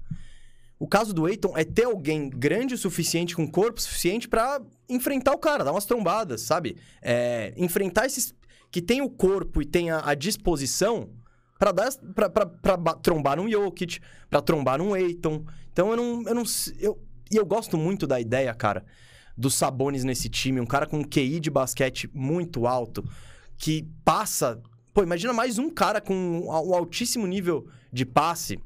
[0.80, 5.32] O caso do Eiton é ter alguém grande o suficiente, com corpo suficiente pra enfrentar
[5.32, 6.76] o cara, dar umas trombadas, sabe?
[7.02, 8.34] É, enfrentar esses
[8.70, 11.10] que tem o corpo e tem a, a disposição
[11.58, 14.00] pra dar pra, pra, pra ba- trombar num Jokic,
[14.30, 15.44] pra trombar num Eiton.
[15.70, 16.42] Então eu não eu não
[16.78, 16.98] eu
[17.30, 18.82] e eu gosto muito da ideia, cara,
[19.36, 23.04] dos Sabonis nesse time, um cara com um QI de basquete muito alto
[23.58, 24.60] que passa.
[24.94, 26.14] Pô, imagina mais um cara com
[26.46, 28.58] um altíssimo nível de passe.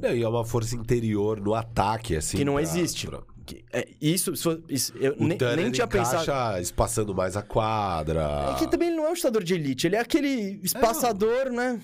[0.00, 2.36] Não, e é uma força interior no ataque, assim.
[2.36, 3.06] Que não pra- existe.
[3.06, 4.32] pra- que- é, isso,
[4.68, 6.60] isso- eu O nem, Turner nem tinha pensado.
[6.60, 8.52] espaçando mais a quadra.
[8.54, 11.80] É que também ele não é um chutador de elite, ele é aquele espaçador, né?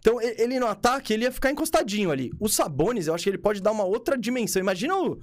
[0.00, 2.32] Então, ele no ataque, ele ia ficar encostadinho ali.
[2.38, 4.60] O Sabonis, eu acho que ele pode dar uma outra dimensão.
[4.60, 5.18] Imagina o.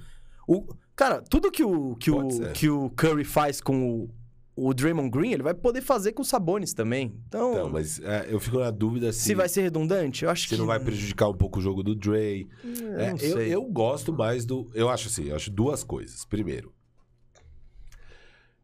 [0.47, 0.65] o
[0.95, 2.51] cara, tudo que o, que, Pode o, ser.
[2.53, 4.09] que o Curry faz com o,
[4.55, 7.13] o Draymond Green, ele vai poder fazer com o Sabonis também.
[7.27, 10.43] Então, Então, mas é, eu fico na dúvida se, se vai ser redundante, eu acho
[10.43, 10.55] se que.
[10.55, 12.47] não vai prejudicar um pouco o jogo do Dre.
[12.63, 14.69] Eu É, eu, eu gosto mais do.
[14.73, 16.23] Eu acho assim, eu acho duas coisas.
[16.23, 16.73] Primeiro,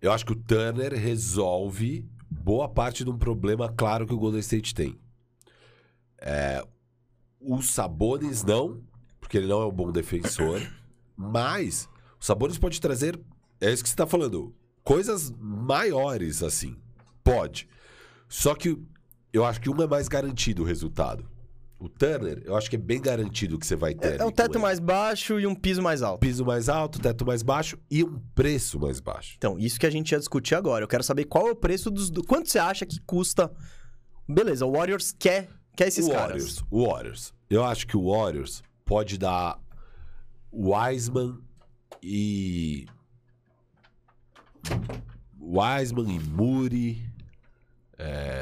[0.02, 4.40] eu acho que o Turner resolve boa parte de um problema claro que o Golden
[4.40, 4.98] State tem.
[6.18, 6.64] É,
[7.40, 8.82] o Sabonis não,
[9.20, 10.62] porque ele não é um bom defensor,
[11.18, 13.20] mas o Sabonis pode trazer,
[13.60, 16.78] é isso que você está falando, coisas maiores assim.
[17.24, 17.68] Pode.
[18.28, 18.78] Só que
[19.34, 21.30] eu acho que uma é mais garantido o resultado.
[21.82, 24.20] O Turner, eu acho que é bem garantido que você vai ter.
[24.20, 26.20] É, é o teto mais baixo e um piso mais alto.
[26.20, 29.34] Piso mais alto, teto mais baixo e um preço mais baixo.
[29.36, 30.84] Então, isso que a gente ia discutir agora.
[30.84, 32.12] Eu quero saber qual é o preço dos.
[32.12, 32.24] Do...
[32.24, 33.52] Quanto você acha que custa.
[34.30, 36.44] Beleza, o Warriors quer, quer esses o caras.
[36.44, 37.34] Warriors, o Warriors.
[37.50, 39.60] Eu acho que o Warriors pode dar
[40.54, 41.40] Wiseman
[42.04, 42.86] e.
[45.40, 47.12] Wiseman e Muri.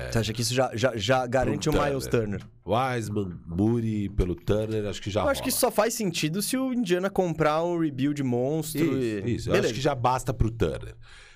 [0.10, 2.42] Você acha que isso já, já, já garante o Miles Turner?
[2.66, 5.60] Wiseman, Muri pelo Turner, acho que já Eu acho que rola.
[5.60, 9.36] só faz sentido se o Indiana comprar um rebuild monstro Isso, e.
[9.36, 9.50] isso.
[9.50, 9.68] Eu Beleza.
[9.68, 10.96] acho que já basta pro Turner.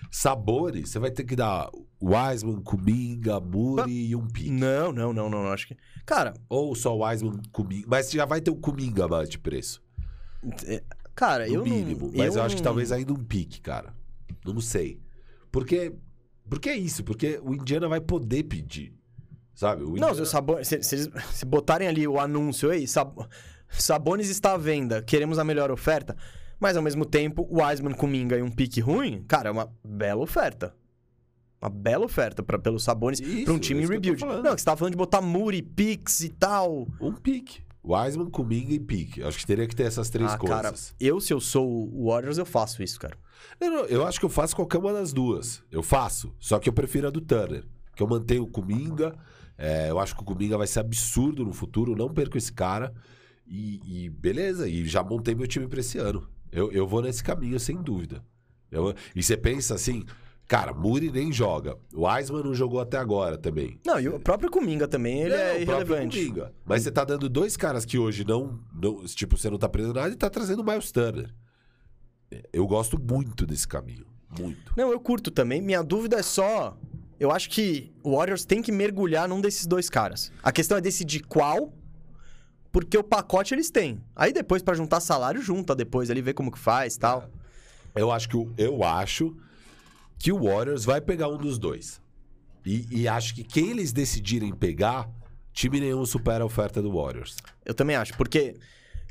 [0.10, 1.70] Sabores, você vai ter que dar
[2.02, 4.52] Wiseman, Kuminga, Muri e um pique.
[4.52, 5.76] Não, não, não, não, acho que...
[6.06, 7.88] Cara, Ou só Wiseman, Kuminga.
[7.90, 9.82] Mas já vai ter o Kuminga mais de preço.
[11.16, 12.08] cara, No eu mínimo.
[12.08, 12.18] não...
[12.18, 13.94] Mas eu, acho que não- talvez ainda um pique, cara.
[14.46, 15.00] Não sei.
[15.52, 15.94] Porque.
[16.50, 18.94] Porque é isso, porque o Indiana vai poder pedir.
[19.56, 19.84] Sabe?
[19.84, 23.28] O Não, Indiana- se, o Sabo- se- se se botarem ali o anúncio, ei, Sab-
[23.70, 26.16] Sabonis está à venda, queremos a melhor oferta,
[26.60, 29.72] mas ao mesmo tempo, o Wiseman com Minga e um pique ruim, cara, é uma
[29.84, 30.76] bela oferta.
[31.62, 34.26] Uma bela oferta pra, pelo Sabonis Isso, pra um time em rebuild.
[34.26, 36.88] Não, que você tava falando de botar Muri, Pix e tal.
[37.00, 37.64] Um pique.
[37.86, 39.24] Wiseman, Kuminga e pique.
[39.24, 40.58] Acho que teria que ter essas três ah, coisas.
[40.62, 43.18] cara, eu, se eu sou o Warriors, eu faço isso, cara.
[43.60, 45.64] Eu, eu acho que eu faço qualquer uma das duas.
[45.72, 46.34] Eu faço.
[46.40, 47.64] Só que eu prefiro a do Turner.
[47.96, 49.16] Que eu mantenho o Kuminga.
[49.58, 51.96] É, eu acho que o Kuminga vai ser absurdo no futuro.
[51.96, 52.94] Não perco esse cara.
[53.48, 54.68] E, e beleza.
[54.68, 56.28] E já montei meu time pra esse ano.
[56.52, 58.24] Eu, eu vou nesse caminho, sem dúvida.
[58.72, 60.04] Eu- e você pensa assim...
[60.46, 61.78] Cara, Muri nem joga.
[61.94, 63.80] O Wiseman não jogou até agora também.
[63.86, 66.20] Não, e o próprio Kuminga também, ele é o próprio irrelevante.
[66.20, 66.54] Kuminga.
[66.66, 69.06] Mas você tá dando dois caras que hoje não, não.
[69.06, 71.34] Tipo, você não tá aprendendo nada e tá trazendo o Miles Turner.
[72.52, 74.06] Eu gosto muito desse caminho.
[74.40, 74.74] Muito.
[74.76, 75.62] Não, eu curto também.
[75.62, 76.78] Minha dúvida é só.
[77.20, 80.32] Eu acho que o Warriors tem que mergulhar num desses dois caras.
[80.42, 81.72] A questão é decidir qual,
[82.72, 84.02] porque o pacote eles têm.
[84.16, 87.30] Aí depois, pra juntar salário, junta depois ali, vê como que faz e tal.
[87.96, 89.36] Eu acho que o- eu acho
[90.18, 92.02] que o Warriors vai pegar um dos dois.
[92.66, 95.08] E, e acho que quem eles decidirem pegar,
[95.54, 97.36] time nenhum supera a oferta do Warriors.
[97.64, 98.56] Eu também acho, porque,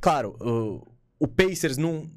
[0.00, 0.84] claro, o,
[1.20, 2.10] o Pacers não.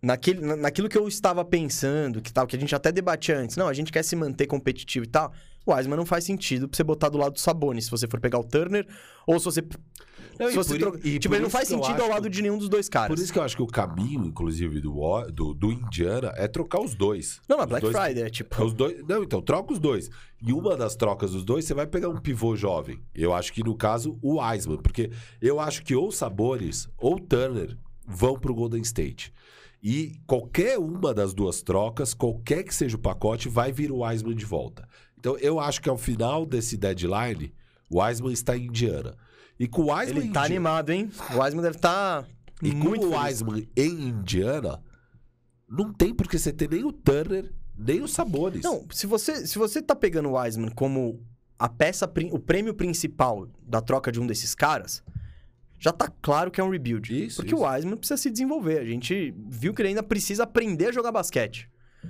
[0.00, 3.56] Naquele, na- naquilo que eu estava pensando, que tal, que a gente até debatia antes,
[3.56, 5.32] não, a gente quer se manter competitivo e tal.
[5.66, 8.20] O Wiseman não faz sentido pra você botar do lado do Sabonis, se você for
[8.20, 8.86] pegar o Turner,
[9.26, 9.62] ou se você.
[10.38, 12.68] Não, se você por troca- tipo, ele não faz sentido ao lado de nenhum dos
[12.68, 13.08] dois caras.
[13.08, 14.92] Por isso que eu acho que o caminho, inclusive, do,
[15.32, 17.40] do, do Indiana é trocar os dois.
[17.48, 18.64] Não, na Black dois- Friday, é tipo.
[18.64, 20.08] Os dois, não, então, troca os dois.
[20.40, 23.02] E uma das trocas dos dois, você vai pegar um pivô jovem.
[23.12, 24.76] Eu acho que, no caso, o Wiseman.
[24.78, 25.10] Porque
[25.42, 27.76] eu acho que ou Sabores ou Turner
[28.06, 29.32] vão pro Golden State.
[29.82, 34.34] E qualquer uma das duas trocas, qualquer que seja o pacote, vai vir o Wiseman
[34.34, 34.88] de volta.
[35.18, 37.52] Então, eu acho que ao final desse deadline,
[37.88, 39.16] o Wiseman está em Indiana.
[39.58, 41.10] E com o Wiseman Ele tá Indi- animado, hein?
[41.34, 42.28] O Wiseman deve estar tá
[42.62, 43.18] E muito com o.
[43.20, 44.82] Wiseman em Indiana,
[45.68, 48.62] não tem por que você ter nem o Turner, nem o Sabonis.
[48.62, 51.20] Não, se você, se você tá pegando o Wiseman como
[51.58, 55.02] a peça, o prêmio principal da troca de um desses caras,
[55.78, 57.26] já tá claro que é um rebuild.
[57.26, 57.62] Isso, Porque isso.
[57.62, 58.78] o Wiseman precisa se desenvolver.
[58.80, 61.68] A gente viu que ele ainda precisa aprender a jogar basquete.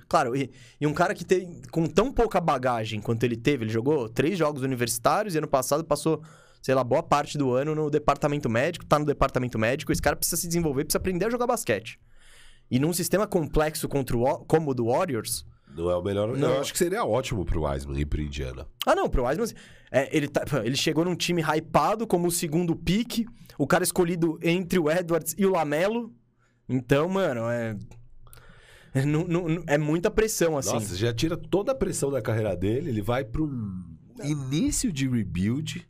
[0.09, 0.51] Claro, e,
[0.81, 4.39] e um cara que tem com tão pouca bagagem quanto ele teve, ele jogou três
[4.39, 6.23] jogos universitários e ano passado passou,
[6.63, 10.17] sei lá, boa parte do ano no departamento médico, tá no departamento médico, esse cara
[10.17, 11.99] precisa se desenvolver, precisa aprender a jogar basquete.
[12.71, 15.45] E num sistema complexo contra o, como o do Warriors,
[15.77, 16.37] Não é o melhor.
[16.37, 16.55] Não.
[16.55, 18.67] Eu acho que seria ótimo pro Wiseman ir pro Indiana.
[18.87, 19.49] Ah, não, pro Wiseman,
[19.93, 24.39] é, ele, tá- ele chegou num time hypado como o segundo pique, o cara escolhido
[24.43, 26.13] entre o Edwards e o Lamelo.
[26.69, 27.77] Então, mano, é.
[28.95, 30.73] É, não- não- é muita pressão, assim.
[30.73, 33.85] Nossa, já tira toda a pressão da carreira dele, ele vai pra um
[34.25, 35.87] início de rebuild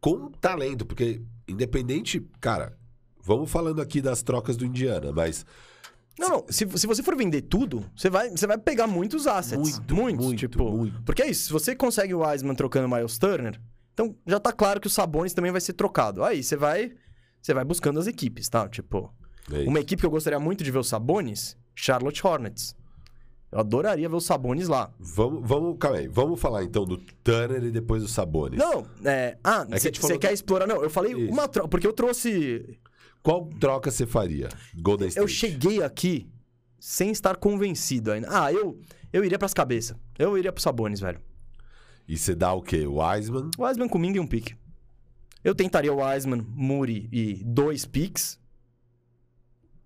[0.00, 2.76] com talento, porque independente, cara,
[3.22, 5.46] vamos falando aqui das trocas do Indiana, mas
[6.18, 6.44] Não, não.
[6.48, 9.78] Se, se você for vender tudo, você vai, você vai pegar muitos assets.
[9.78, 10.70] Muito, muitos, muito, tipo.
[10.70, 11.02] muito.
[11.02, 11.46] Porque é isso.
[11.46, 13.60] Se você consegue o Wiseman trocando o Miles Turner,
[13.92, 16.24] então já tá claro que o Sabonis também vai ser trocado.
[16.24, 16.92] Aí você vai.
[17.42, 18.68] Você vai buscando as equipes, tá?
[18.68, 19.12] Tipo.
[19.52, 19.68] é.
[19.68, 22.74] Uma equipe que eu gostaria muito de ver o Sabonis, Charlotte Hornets.
[23.52, 24.90] Eu adoraria ver o Sabonis lá.
[24.98, 26.08] Vamos, vamos, calma aí.
[26.08, 28.58] Vamos falar então do Turner e depois do Sabonis.
[28.58, 29.38] Não, é.
[29.44, 30.66] Ah, É que você gente falou quer do- explorar?
[30.66, 31.32] Não, eu falei Isso.
[31.32, 31.68] uma troca.
[31.68, 32.76] Porque eu trouxe.
[33.26, 34.48] Qual troca você faria?
[34.72, 35.20] Golden State.
[35.20, 36.30] Eu cheguei aqui
[36.78, 38.28] sem estar convencido ainda.
[38.30, 38.78] Ah, eu,
[39.12, 39.96] eu iria pras cabeças.
[40.16, 41.20] Eu iria pro Sabonis, velho.
[42.06, 42.86] E você dá o quê?
[42.86, 43.50] Wiseman?
[43.58, 44.54] Wiseman comigo e um pique.
[45.42, 48.38] Eu tentaria o Wiseman, Muri e dois picks.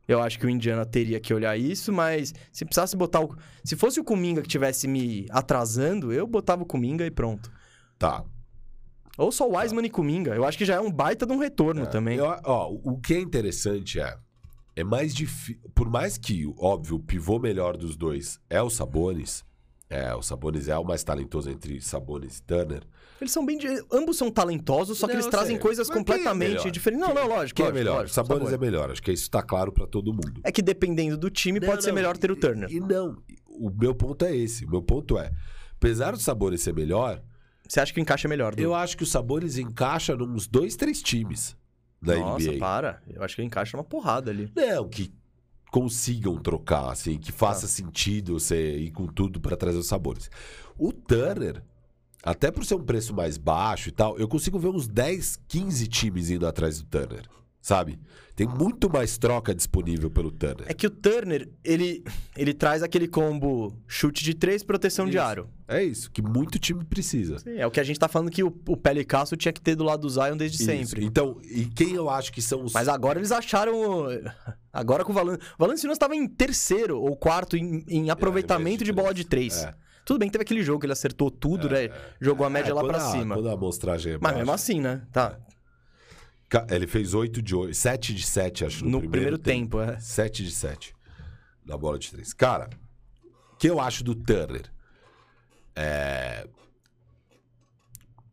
[0.06, 3.34] Eu acho que o Indiana teria que olhar isso, mas se precisasse botar o.
[3.64, 7.50] Se fosse o Kuminga que tivesse me atrasando, eu botava o Kuminga e pronto.
[7.98, 8.22] Tá.
[9.18, 10.34] Ou só o Wiseman e Kuminga.
[10.34, 12.18] Eu acho que já é um baita de um retorno também.
[12.18, 14.16] Eu- ó, o que é interessante é.
[14.76, 15.60] É mais difícil.
[15.74, 19.44] Por mais que, óbvio, o pivô melhor dos dois é o Sabonis.
[19.90, 22.82] É, o Sabonis é o mais talentoso entre Sabonis e Turner.
[23.20, 23.58] Eles são bem.
[23.92, 25.58] Ambos são talentosos, só que Não, eles trazem sei.
[25.58, 26.70] coisas Mas é completamente melhor?
[26.70, 27.06] diferentes.
[27.06, 27.56] Não, não, lógico.
[27.56, 27.96] Quem é lógico, melhor?
[27.98, 28.54] lógico, Sabonis Sabonis.
[28.54, 28.90] é melhor.
[28.92, 30.40] Acho que isso tá claro pra todo mundo.
[30.44, 32.70] É que dependendo do time, pode Não, ser não, melhor ter o e- Turner.
[32.70, 33.16] E, não.
[33.48, 34.64] O meu ponto é esse.
[34.64, 35.32] O meu ponto é.
[35.76, 37.20] Apesar do Sabonis ser melhor,
[37.70, 38.56] Você acha que encaixa melhor?
[38.56, 38.60] Du?
[38.60, 41.56] eu acho que o Sabonis encaixa nos dois, três times
[42.02, 42.58] da Nossa, NBA.
[42.58, 43.00] para.
[43.08, 44.50] Eu acho que ele encaixa uma porrada ali.
[44.56, 45.12] Não, que
[45.70, 50.28] consigam trocar, assim, que faça sentido você ir com tudo para trazer os sabores.
[50.76, 51.62] O Turner,
[52.24, 55.86] até por ser um preço mais baixo e tal, eu consigo ver uns 10, 15
[55.86, 57.22] times indo atrás do Turner,
[57.60, 57.98] sabe?
[58.34, 60.64] Tem muito mais troca disponível pelo Turner.
[60.66, 62.02] É que o Turner, ele,
[62.34, 65.20] ele traz aquele combo chute de três, proteção de Isso.
[65.26, 65.50] aro.
[65.68, 67.38] É isso, que muito time precisa.
[67.38, 69.76] Sim, é o que a gente tá falando que o, o Pelicasso tinha que ter
[69.76, 70.64] do lado do Zion desde Isso.
[70.64, 71.04] sempre.
[71.04, 72.72] Então, e quem eu acho que são os.
[72.72, 73.74] Mas agora eles acharam.
[74.72, 75.34] Agora com o Valan...
[75.34, 79.24] O Valanciunas estava em terceiro ou quarto em, em aproveitamento média de de bola de
[79.24, 79.64] três.
[79.64, 79.74] É.
[80.04, 81.90] Tudo bem que teve aquele jogo que ele acertou tudo, né?
[82.20, 83.34] Jogou a média É, lá quando pra a- cima.
[83.34, 85.02] Quando a amostragem é Mas mesmo assim, né?
[85.12, 85.38] Tá.
[86.70, 89.98] Ele fez 8 de 8, 7 de 7, acho, no, No primeiro tempo, é.
[90.00, 90.94] 7 de 7
[91.64, 92.32] na bola de 3.
[92.32, 92.68] Cara,
[93.52, 94.70] o que eu acho do Turner?
[95.76, 96.48] É...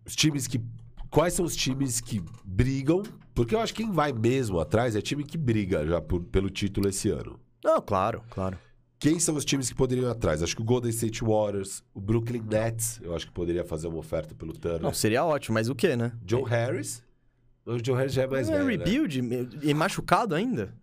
[0.05, 0.61] Os times que.
[1.09, 3.03] Quais são os times que brigam?
[3.33, 6.49] Porque eu acho que quem vai mesmo atrás é time que briga já por- pelo
[6.49, 7.39] título esse ano.
[7.63, 8.57] Não, claro, claro.
[8.99, 10.41] Quem são os times que poderiam ir atrás?
[10.41, 13.99] Acho que o Golden State Warriors, o Brooklyn Nets, eu acho que poderia fazer uma
[13.99, 14.81] oferta pelo Turner.
[14.81, 16.11] Não, seria ótimo, mas o quê, né?
[16.25, 17.03] Joe Harris.
[17.67, 18.65] O Joe Harris já é mais é velho.
[18.65, 18.71] né?
[18.85, 19.19] rebuild
[19.61, 20.73] e machucado ainda?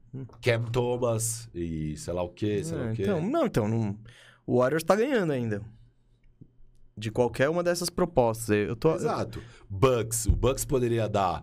[0.42, 3.02] Cam Thomas e sei lá o que, sei lá É, o que.
[3.02, 3.98] então, não, então, não...
[4.46, 5.62] o Warriors tá ganhando ainda.
[6.96, 8.50] De qualquer uma dessas propostas.
[8.50, 8.94] Eu tô.
[8.94, 9.42] Exato.
[9.68, 10.26] Bucks.
[10.26, 11.42] O Bucks poderia dar,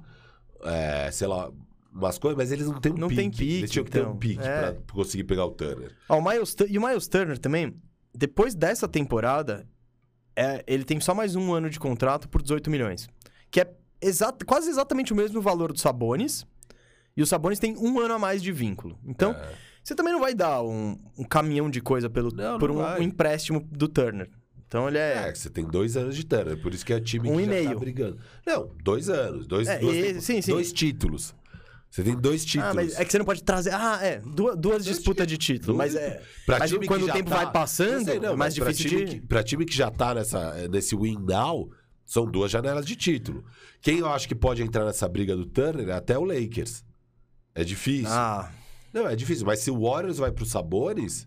[0.63, 1.51] é, sei lá,
[1.91, 3.21] umas coisas, mas eles não têm um Não pique.
[3.21, 4.13] tem pique, Eles tinham que ter então.
[4.13, 4.71] um pique É.
[4.71, 5.91] pra conseguir pegar o Turner.
[6.07, 7.75] Ó, o Miles E o Miles Turner também,
[8.15, 9.67] depois dessa temporada,
[10.33, 13.09] é, ele tem só mais um ano de contrato por 18 milhões.
[13.49, 16.45] Que é exa- quase exatamente o mesmo valor do Sabonis.
[17.15, 18.97] E o Sabonis tem um ano a mais de vínculo.
[19.05, 19.53] Então, É.
[19.83, 22.99] você também não vai dar um, um caminhão de coisa pelo, Não, por não um,
[22.99, 24.29] um empréstimo do Turner.
[24.67, 25.27] Então ele é.
[25.27, 27.45] É, você tem dois anos de Turner, por isso que é time Um que e
[27.45, 27.79] já tá meio.
[27.79, 28.17] brigando.
[28.47, 29.45] Não, dois anos.
[29.45, 30.51] Dois, É, duas e- sim, sim.
[30.51, 31.35] dois títulos.
[31.89, 32.71] Você tem dois títulos.
[32.71, 33.73] ah, mas é que você não pode trazer.
[33.73, 34.21] Ah, é.
[34.25, 35.77] Duas, duas disputas de título.
[35.77, 36.21] Mas é.
[36.45, 38.87] Pra mas time que quando o tempo tá- vai passando, sei, não, é mais difícil
[38.89, 39.15] time de.
[39.19, 41.69] Que, pra time que já tá nessa, nesse win now,
[42.11, 43.45] são duas janelas de título.
[43.81, 46.83] Quem eu acho que pode entrar nessa briga do Turner é até o Lakers.
[47.55, 48.09] É difícil.
[48.11, 48.51] Ah,
[48.93, 49.45] Não, é difícil.
[49.45, 51.25] Mas se o Warriors vai pro Sabores,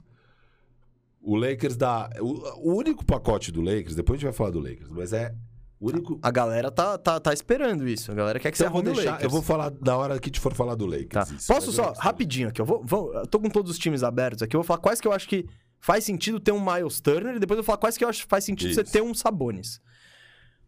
[1.22, 2.10] o Lakers dá.
[2.20, 5.34] O, o único pacote do Lakers, depois a gente vai falar do Lakers, mas é
[5.80, 6.18] o único.
[6.22, 8.12] a galera tá, tá, tá esperando isso.
[8.12, 9.10] A galera quer que Então você arrume o deixar.
[9.12, 9.24] Lakers.
[9.24, 11.28] Eu vou falar na hora que a gente for falar do Lakers.
[11.28, 11.34] Tá.
[11.34, 11.46] isso.
[11.52, 14.54] Posso só, rapidinho aqui, eu vou, vou- eu tô com todos os times abertos aqui,
[14.54, 15.46] eu vou falar quais que eu acho que
[15.80, 18.22] faz sentido ter um Miles Turner e depois eu vou falar quais que eu acho
[18.24, 18.92] que faz sentido você Isso.
[18.92, 19.80] ter um Sabonis.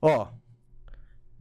[0.06, 0.28] Ó,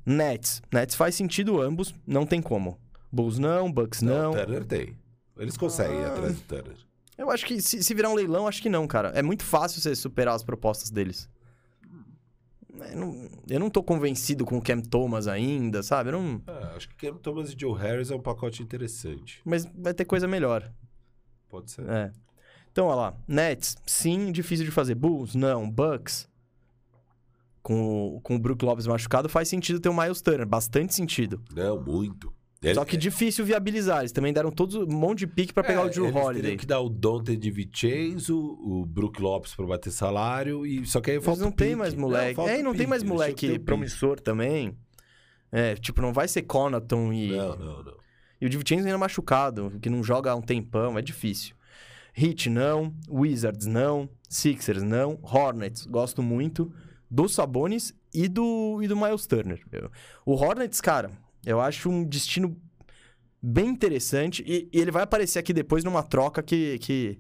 [0.06, 0.62] Nets.
[0.72, 2.80] Nets faz sentido ambos, não tem como.
[3.12, 4.16] Bulls não, Bucks não.
[4.24, 4.98] Não, o Turner tem.
[5.38, 6.14] Eles conseguem ir Ah.
[6.14, 6.78] atrás do Turner.
[7.18, 9.10] Eu acho que se, se virar um leilão, acho que não, cara.
[9.10, 11.30] É muito fácil você superar as propostas deles.
[12.92, 16.10] Eu não, eu não tô convencido com o Cam Thomas ainda, sabe?
[16.10, 19.42] Eu não, Ah, acho que Cam Thomas e Joe Harris é um pacote interessante.
[19.46, 20.70] mas vai ter coisa melhor.
[21.50, 21.88] Pode ser.
[21.90, 22.12] É.
[22.70, 23.18] Então, olha lá.
[23.26, 24.94] Nets, sim, difícil de fazer.
[24.96, 25.70] Bulls, não.
[25.72, 26.28] Bucks,
[27.66, 30.46] com, o- com o Brook Lopes machucado, faz sentido ter o Miles Turner.
[30.46, 31.42] Bastante sentido.
[31.56, 32.32] Não, muito.
[32.62, 34.00] Ele- Só que difícil viabilizar.
[34.02, 36.42] Eles também deram todos um monte de pique pra pegar É, o Drew eles Holiday.
[36.42, 41.02] teriam que dar o Dante de Vincenzo, o Brook Lopes pra bater salário, e só
[41.02, 42.36] que aí Eles falta não tem mais moleque.
[42.36, 44.78] falta é, e não tem mais moleque promissor também.
[45.52, 47.32] É, tipo, não vai ser Conaton e...
[47.32, 47.94] Não, não, não.
[48.42, 51.56] E o DiVincenzo ainda machucado, que não joga há um tempão, é difícil.
[52.18, 56.72] Heat não, Wizards não, Sixers não, Hornets, gosto muito
[57.16, 59.62] do Sabonis e do, e do Miles Turner.
[60.26, 61.12] O Hornets, cara,
[61.46, 62.60] eu acho um destino
[63.42, 67.20] bem interessante e, e ele vai aparecer aqui depois numa troca que, que,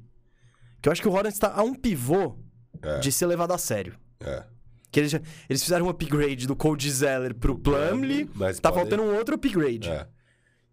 [0.82, 2.36] que eu acho que o Hornets tá a um pivô
[2.84, 3.00] É.
[3.00, 3.98] de ser levado a sério.
[4.20, 4.44] É.
[4.92, 5.14] Que eles,
[5.50, 9.36] eles fizeram um upgrade do Cody Zeller pro Plumlee, mas tá podem- faltando um outro
[9.36, 9.90] upgrade.
[9.90, 10.08] É.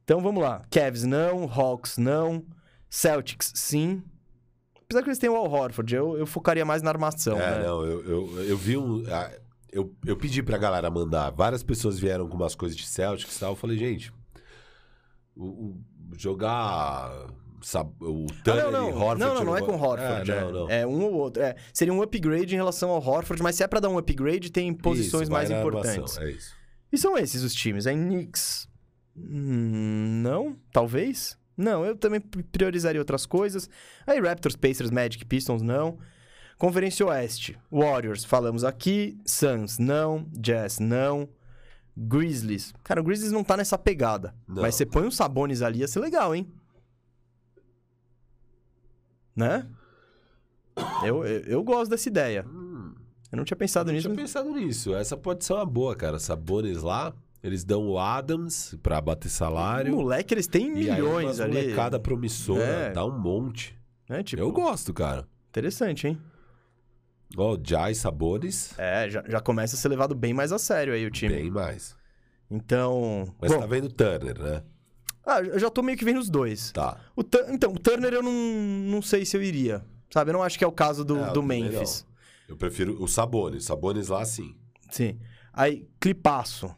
[0.04, 0.64] Então vamos lá.
[0.70, 2.44] Cavs não, Hawks não,
[2.90, 4.02] Celtics sim.
[4.92, 7.66] Apesar que eles têm o Al Horford, eu, eu focaria mais na armação, É, né?
[7.66, 9.02] não, eu, eu, eu vi um.
[9.10, 9.30] ah,
[9.72, 11.30] Eu, eu pedi pra galera mandar.
[11.30, 13.52] Várias pessoas vieram com umas coisas de Celtics e tal.
[13.52, 14.12] Eu falei, gente,
[15.34, 15.80] o, o-
[16.18, 17.10] jogar
[18.00, 18.88] o Ah, Turner não, não.
[18.90, 19.20] e Horford.
[19.20, 20.30] não, não, não é com Horford.
[20.30, 20.70] É, É, não, não.
[20.70, 21.42] é um ou outro.
[21.42, 24.50] É, seria um upgrade em relação ao Horford, mas se é pra dar um upgrade,
[24.52, 25.96] tem posições Isso, mais importantes.
[25.96, 26.54] armação, É isso.
[26.92, 27.86] E são esses os times.
[27.86, 28.68] Aí Knicks.
[29.16, 30.56] Hum, não?
[30.72, 31.38] Talvez?
[31.56, 33.68] Não, eu também priorizaria outras coisas.
[34.06, 35.98] Aí Raptors, Pacers, Magic, Pistons, não.
[36.58, 37.58] Conferência Oeste.
[37.70, 39.18] Warriors, falamos aqui.
[39.26, 40.26] Suns, não.
[40.32, 41.28] Jazz, não.
[41.96, 42.72] Grizzlies.
[42.82, 44.34] Cara, o Grizzlies não tá nessa pegada.
[44.48, 44.62] Não.
[44.62, 46.50] Mas você põe uns Sabonis ali, ia ser legal, hein?
[49.34, 49.66] Né?
[51.04, 52.44] Eu, eu, eu gosto dessa ideia.
[53.30, 54.08] Eu não tinha pensado Eu nisso.
[54.08, 54.94] tinha mas- pensado nisso.
[54.94, 56.18] Essa pode ser uma boa, cara.
[56.18, 57.14] Sabones lá.
[57.42, 59.94] Eles dão o Adams pra bater salário.
[59.94, 61.54] Moleque, eles têm e aí milhões ali.
[61.54, 62.90] molecada promissora, É.
[62.92, 63.76] dá um monte.
[64.08, 65.26] É, tipo, Eu gosto, cara.
[65.48, 66.18] Interessante, hein?
[67.36, 70.92] Ó, o Jai Sabores, É, já, já começa a ser levado bem mais a sério
[70.92, 71.34] aí o time.
[71.34, 71.96] bem mais.
[72.50, 73.34] Então.
[73.40, 74.62] Mas bom, tá vendo Turner, né?
[75.24, 76.72] ah, eu já tô meio que vendo os dois.
[76.72, 76.98] Tá.
[77.16, 79.82] O então, o Turner eu não, não sei se eu iria.
[80.12, 80.30] Sabe?
[80.30, 82.06] Eu não acho que é o caso do, É, do Memphis.
[82.46, 83.64] Eu prefiro o Sabonis.
[83.64, 84.54] Sabonis lá, sim.
[84.90, 85.18] Sim.
[85.54, 86.74] Aí, Clipaço.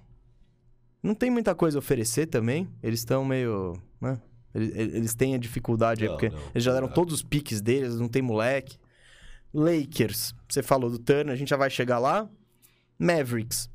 [1.04, 2.66] Não tem muita coisa a oferecer também.
[2.82, 3.74] Eles estão meio.
[4.00, 4.18] Né?
[4.54, 6.42] Eles, eles têm a dificuldade aí, Não, porque não.
[6.54, 6.90] eles já deram É.
[6.92, 8.78] todos os piques deles, não tem moleque.
[9.52, 10.34] Lakers.
[10.48, 12.28] Você falou do Turner, a gente já vai chegar lá.
[12.98, 13.68] Mavericks.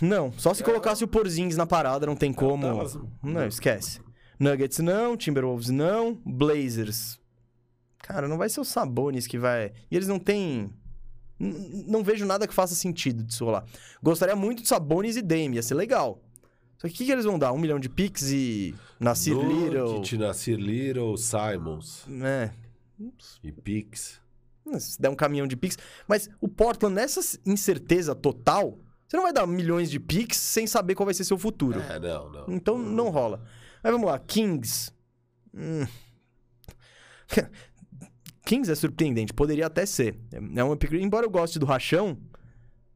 [0.00, 2.62] Não, só se colocasse o Porzingis na parada, não tem como.
[2.66, 4.00] tava- Não, esquece.
[4.38, 7.18] Nuggets não, Timberwolves não, Blazers.
[7.98, 9.72] Cara, não vai ser o Sabonis que vai.
[9.90, 10.70] E eles não têm.
[11.38, 13.64] Não vejo nada que faça sentido disso rolar.
[14.02, 16.22] Gostaria muito de Sabonis e Dame, ia ser legal.
[16.78, 17.52] Só que o que, que eles vão dar?
[17.52, 19.94] Um milhão de picks e Nasir Little.
[19.94, 22.50] Nurkic, Nasir Little, Simons É.
[23.42, 24.20] e Pix.
[24.78, 25.78] Se der um caminhão de picks.
[26.08, 30.94] Mas o Portland, nessa incerteza total, você não vai dar milhões de picks sem saber
[30.94, 31.80] qual vai ser seu futuro.
[31.80, 32.44] É, não, não.
[32.48, 33.42] Então não rola.
[33.82, 34.90] Mas vamos lá, Kings.
[35.54, 35.86] Hum.
[38.46, 40.16] Kings é surpreendente, poderia até ser.
[40.32, 42.16] É um upgrade, embora eu goste do Rachão,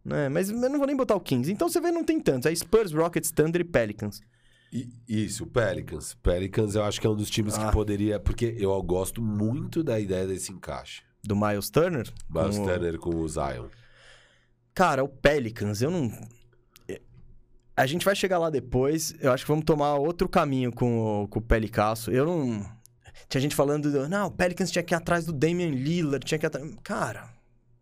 [0.04, 0.28] né?
[0.28, 1.50] Mas eu não vou nem botar o Kings.
[1.52, 2.46] Então você vê, não tem tantos.
[2.50, 4.20] É Spurs, Rockets, Thunder e Pelicans.
[4.72, 6.14] E- isso, Pelicans.
[6.22, 7.66] Pelicans eu acho que é um dos times Ah.
[7.66, 8.20] que poderia...
[8.20, 11.02] Porque eu gosto muito da ideia desse encaixe.
[11.24, 12.08] Do Miles Turner.
[12.32, 13.66] Miles com o- Turner com o Zion.
[14.72, 16.10] Cara, o Pelicans, eu não.
[16.88, 17.00] é,
[17.76, 19.14] A gente vai chegar lá depois.
[19.20, 22.10] Eu acho que vamos tomar outro caminho com o, com o Pelicasso.
[22.12, 22.79] Eu não.
[23.28, 26.38] Tinha gente falando, do, não, o Pelicans tinha que ir atrás do Damian Lillard, tinha
[26.38, 26.68] que ir atrás.
[26.82, 27.28] Cara,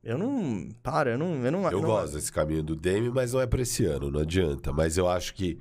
[0.03, 0.69] eu não.
[0.83, 1.45] Para, eu não.
[1.45, 4.11] Eu, não, Eu não- gosto desse caminho do Dame, mas não é pra esse ano,
[4.11, 4.73] não adianta.
[4.73, 5.59] Mas eu acho que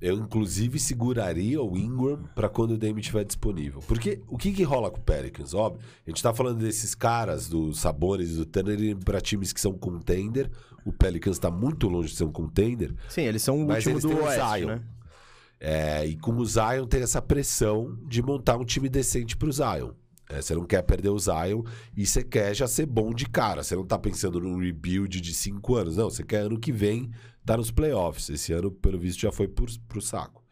[0.00, 3.80] eu, inclusive, seguraria o Ingram pra quando o Dame estiver disponível.
[3.86, 5.54] Porque o que, que rola com o Pelicans?
[5.54, 8.42] Óbvio, a gente tá falando desses caras, dos Sabores do
[8.72, 10.50] indo pra times que são contender.
[10.84, 12.92] O Pelicans tá muito longe de ser um contender.
[13.08, 14.66] Sim, eles são o Mas último eles do têm o Oeste, Zion.
[14.66, 14.82] né?
[15.64, 19.92] É, e com o Zion tem essa pressão de montar um time decente pro Zion.
[20.28, 21.62] É, você não quer perder o Zion
[21.96, 23.62] e você quer já ser bom de cara.
[23.62, 25.96] Você não tá pensando num rebuild de cinco anos.
[25.96, 27.12] Não, você quer ano que vem
[27.46, 28.28] tá nos playoffs.
[28.28, 30.42] Esse ano, pelo visto, já foi por, pro saco.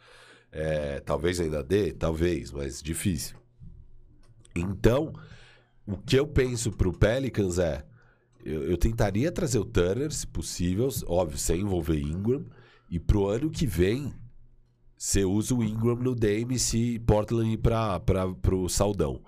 [0.52, 3.36] É, talvez ainda dê, talvez, mas difícil.
[4.54, 5.12] Então,
[5.84, 7.84] o que eu penso pro Pelicans é...
[8.44, 12.46] Eu, eu tentaria trazer o Turner, se possível, óbvio, sem envolver Ingram.
[12.88, 14.14] E pro ano que vem,
[15.02, 19.18] você usa o Ingram no Dame se Portland ir pra, pra, pro Saldão.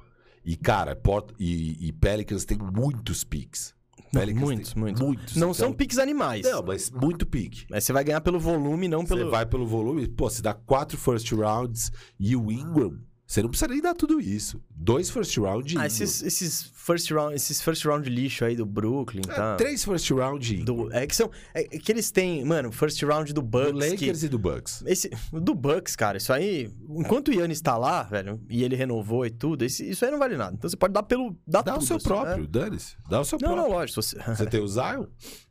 [0.45, 3.75] E, cara, Port e, e Pelicans tem muitos picks.
[4.13, 5.01] Não, Pelicans muitos, muitos.
[5.03, 5.37] muitos.
[5.37, 6.45] Não Então- são piques animais.
[6.45, 7.65] Não, mas muito pique.
[7.71, 9.31] Mas você vai ganhar pelo volume, não Você pelo.
[9.31, 12.99] vai pelo volume, pô, você dá quatro first rounds e o Ingram,
[13.33, 14.61] você não precisa nem dar tudo isso.
[14.71, 19.23] Dois first round Ah, esses, esses, first round, esses first round lixo aí do Brooklyn,
[19.27, 19.57] É, tá?
[19.57, 20.63] Três first round.
[20.65, 21.31] Do, é que são.
[21.55, 23.73] É que eles têm, mano, first round do Bucks.
[23.73, 24.83] Do que- Lakers e do Bucks.
[24.87, 26.71] esse, do Bucks, cara, isso aí.
[26.91, 30.19] Enquanto o Yannis tá lá, velho, e ele renovou e tudo, esse- isso aí não
[30.19, 30.55] vale nada.
[30.57, 31.35] Então você pode dar pelo.
[31.47, 32.49] Dá, Dá o tudo, seu assim, próprio, né?
[32.51, 32.97] dane-se.
[33.09, 33.69] Dá o seu Não, próprio.
[33.71, 34.03] não, lógico.
[34.03, 34.17] Você...
[34.37, 35.07] Você tem o Zion?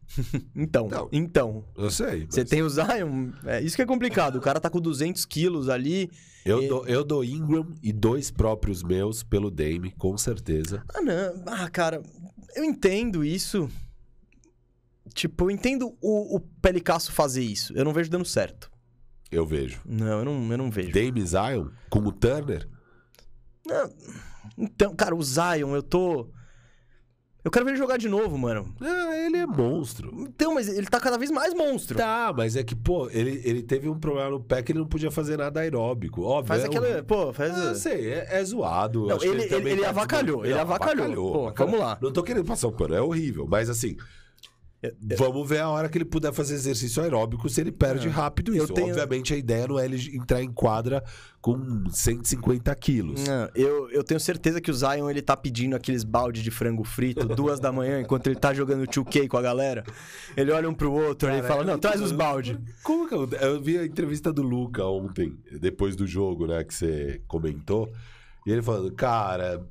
[0.56, 1.10] então, Não.
[1.12, 1.66] então.
[1.78, 2.28] Eu sei.
[2.30, 3.32] Você mas- tem o Zion.
[3.46, 4.36] É, isso que é complicado.
[4.36, 6.12] O cara tá com 200 quilos ali.
[6.46, 10.84] Eu, E- dou, eu dou Ingram e dois próprios meus pelo Dame, com certeza.
[10.94, 11.44] Ah, não.
[11.46, 12.02] Ah, cara,
[12.56, 13.70] eu entendo isso.
[15.14, 17.74] Tipo, eu entendo o, o Pelicasso fazer isso.
[17.76, 18.72] Eu não vejo dando certo.
[19.32, 19.82] Eu vejo.
[19.86, 20.92] Não, eu não, eu não vejo.
[20.92, 22.68] Dame Zion com o Turner.
[23.66, 23.90] Não.
[24.58, 26.30] Então, cara, o Zion, eu tô.
[27.44, 28.72] Eu quero ver ele jogar de novo, mano.
[28.80, 30.12] Ah, ele é monstro.
[30.20, 31.98] Então, mas ele tá cada vez mais monstro.
[31.98, 34.86] Tá, mas é que, pô, ele, ele teve um problema no pé que ele não
[34.86, 36.22] podia fazer nada aeróbico.
[36.22, 36.48] Óbvio.
[36.50, 37.00] Faz é aquela.
[37.00, 37.52] um- Pô, faz.
[37.58, 39.08] Ah, sei, é, é zoado.
[39.08, 41.32] Não, ele- também ele- ele tá avacalhou, ele Não, avacalhou.
[41.34, 41.72] Pô, avacalhou.
[41.72, 41.98] vamos lá.
[42.00, 43.48] Não tô querendo passar o pano, é horrível.
[43.50, 43.98] Mas assim,
[45.18, 48.64] vamos ver a hora que ele puder fazer exercício aeróbico se ele perde rápido eu
[48.64, 48.74] isso.
[48.74, 51.04] tenho- Obviamente a ideia não é ele entrar em quadra
[51.40, 53.24] com 150 quilos.
[53.26, 56.84] Não, eu, eu tenho certeza que o Zion ele tá pedindo aqueles balde de frango
[56.84, 59.84] frito duas da manhã enquanto ele tá jogando 2K com a galera.
[60.36, 62.60] Ele olha um pro outro e fala: é Não, traz os balde.
[62.84, 66.74] Como que eu, eu vi a entrevista do Luca ontem, depois do jogo, né, que
[66.74, 67.92] você comentou,
[68.46, 69.64] e ele falando, cara,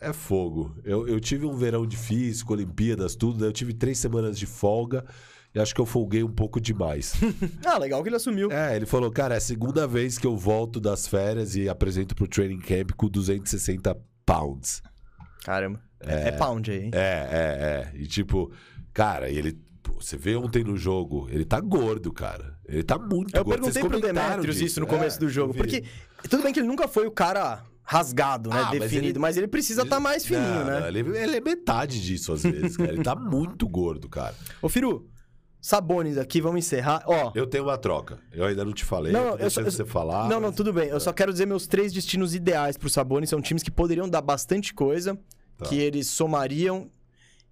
[0.00, 0.74] é fogo.
[0.84, 4.46] Eu, eu tive um verão difícil, com Olimpíadas, tudo, né, eu tive três semanas de
[4.46, 5.04] folga
[5.54, 7.14] e acho que eu folguei um pouco demais.
[7.64, 8.50] Ah, legal que ele assumiu.
[8.50, 12.14] é, ele falou, cara, é a segunda vez que eu volto das férias e apresento
[12.14, 13.96] pro training camp com 260
[14.26, 14.82] pounds.
[15.44, 15.80] Caramba.
[16.00, 16.90] É, é pound aí, hein?
[16.94, 18.00] É, é, é.
[18.00, 18.50] E tipo,
[18.92, 19.58] cara, ele
[19.98, 22.56] você vê ontem no jogo, ele tá gordo, cara.
[22.66, 23.60] Ele tá muito Eu gordo.
[23.64, 24.64] perguntei Vocês pro Demetrius disso.
[24.66, 25.52] isso no É, começo do jogo.
[25.52, 25.56] eu.
[25.56, 25.84] Porque
[26.28, 27.62] tudo bem que ele nunca foi o cara
[27.92, 28.56] rasgado, né?
[28.60, 30.80] Ah, mas definido, mas ele- ele, precisa estar mais fininho, Não, né?
[30.80, 32.92] não, ele, ele é metade disso às vezes, cara.
[32.92, 34.32] Ele tá muito gordo, cara.
[34.62, 35.08] Ô, Firu,
[35.60, 37.02] Sabones aqui, vamos encerrar.
[37.04, 37.32] Ó.
[37.34, 38.20] Eu tenho uma troca.
[38.32, 39.12] Eu ainda não te falei.
[39.12, 40.22] Não, eu não, eu só- deixando você falar.
[40.28, 40.88] não, não, mas- tudo bem.
[40.88, 43.28] Eu só quero dizer meus três destinos ideais pro Sabonis.
[43.28, 45.18] São times que poderiam dar bastante coisa,
[45.58, 45.66] Tá.
[45.66, 46.88] que eles somariam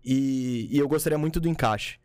[0.04, 1.98] e, e eu gostaria muito do encaixe.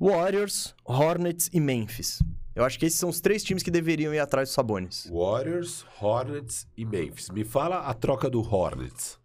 [0.00, 2.22] Warriors, Hornets e Memphis.
[2.54, 5.08] Eu acho que esses são os três times que deveriam ir atrás do Sabonis.
[5.10, 7.30] Warriors, Hornets e Memphis.
[7.30, 9.18] Me fala a troca do Hornets.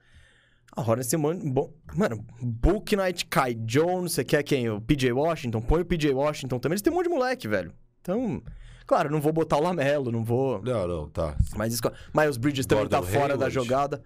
[0.75, 1.49] A Hornets tem um monte...
[1.49, 4.69] Bom, mano, Book Knight, Kai Jones, você quer quem?
[4.69, 5.61] O PJ Washington?
[5.61, 6.73] Põe o PJ Washington também.
[6.73, 7.73] Eles têm um monte de moleque, velho.
[8.01, 8.43] Então,
[8.85, 10.61] claro, não vou botar o Lamelo, não vou...
[10.61, 11.35] Não, não, tá.
[11.55, 11.81] Mas isso...
[12.13, 13.53] Miles Bridges também Gordon tá fora da Hayward.
[13.53, 14.03] jogada.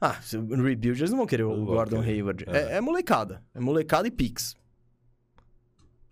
[0.00, 2.12] Ah, no rebuild eles não vão querer o Não Gordon querer.
[2.14, 2.44] Hayward.
[2.48, 2.56] É.
[2.56, 2.76] É.
[2.76, 3.42] é molecada.
[3.54, 4.56] É molecada e pix.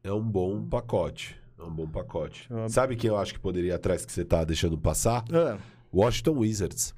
[0.05, 1.37] É um bom pacote.
[1.59, 2.47] É um bom pacote.
[2.51, 2.69] Ah.
[2.69, 5.25] Sabe quem eu acho que poderia ir atrás que você tá deixando passar?
[5.33, 5.59] É,
[5.93, 6.95] Washington Wizards.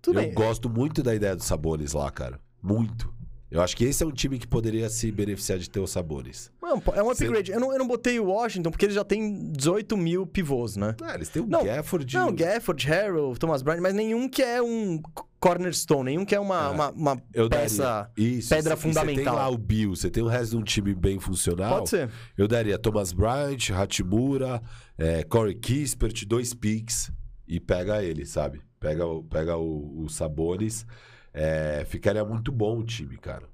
[0.00, 0.34] tudo eu bem.
[0.34, 2.40] gosto muito da ideia dos Sabonis lá, cara.
[2.62, 3.12] Muito.
[3.50, 6.52] Eu acho que esse é um time que poderia se beneficiar de ter os Sabonis.
[6.60, 7.50] Não, pô, É um upgrade.
[7.50, 10.94] Eu não, eu não botei o Washington porque ele já tem 18 mil pivôs, né?
[11.02, 12.14] Ah, eles têm o Não, Gafford.
[12.14, 15.00] Não, Gafford, Harrell, Thomas Bryant, mas nenhum que é um
[15.40, 16.68] cornerstone, nenhum que é uma, É.
[16.70, 17.16] uma, uma
[17.50, 18.10] peça...
[18.16, 19.36] Isso, pedra e Você tem fundamental.
[19.36, 21.78] lá o Bill, você tem o resto de um time bem funcional.
[21.78, 22.10] Pode ser.
[22.36, 24.62] Eu daria Thomas Bryant, Hachimura,
[24.96, 27.10] é, Corey Kispert, dois picks
[27.46, 28.60] e pega ele, sabe?
[28.80, 30.86] Pega, o- pega o, o Sabonis.
[31.32, 33.44] É, ficaria muito bom o time, cara.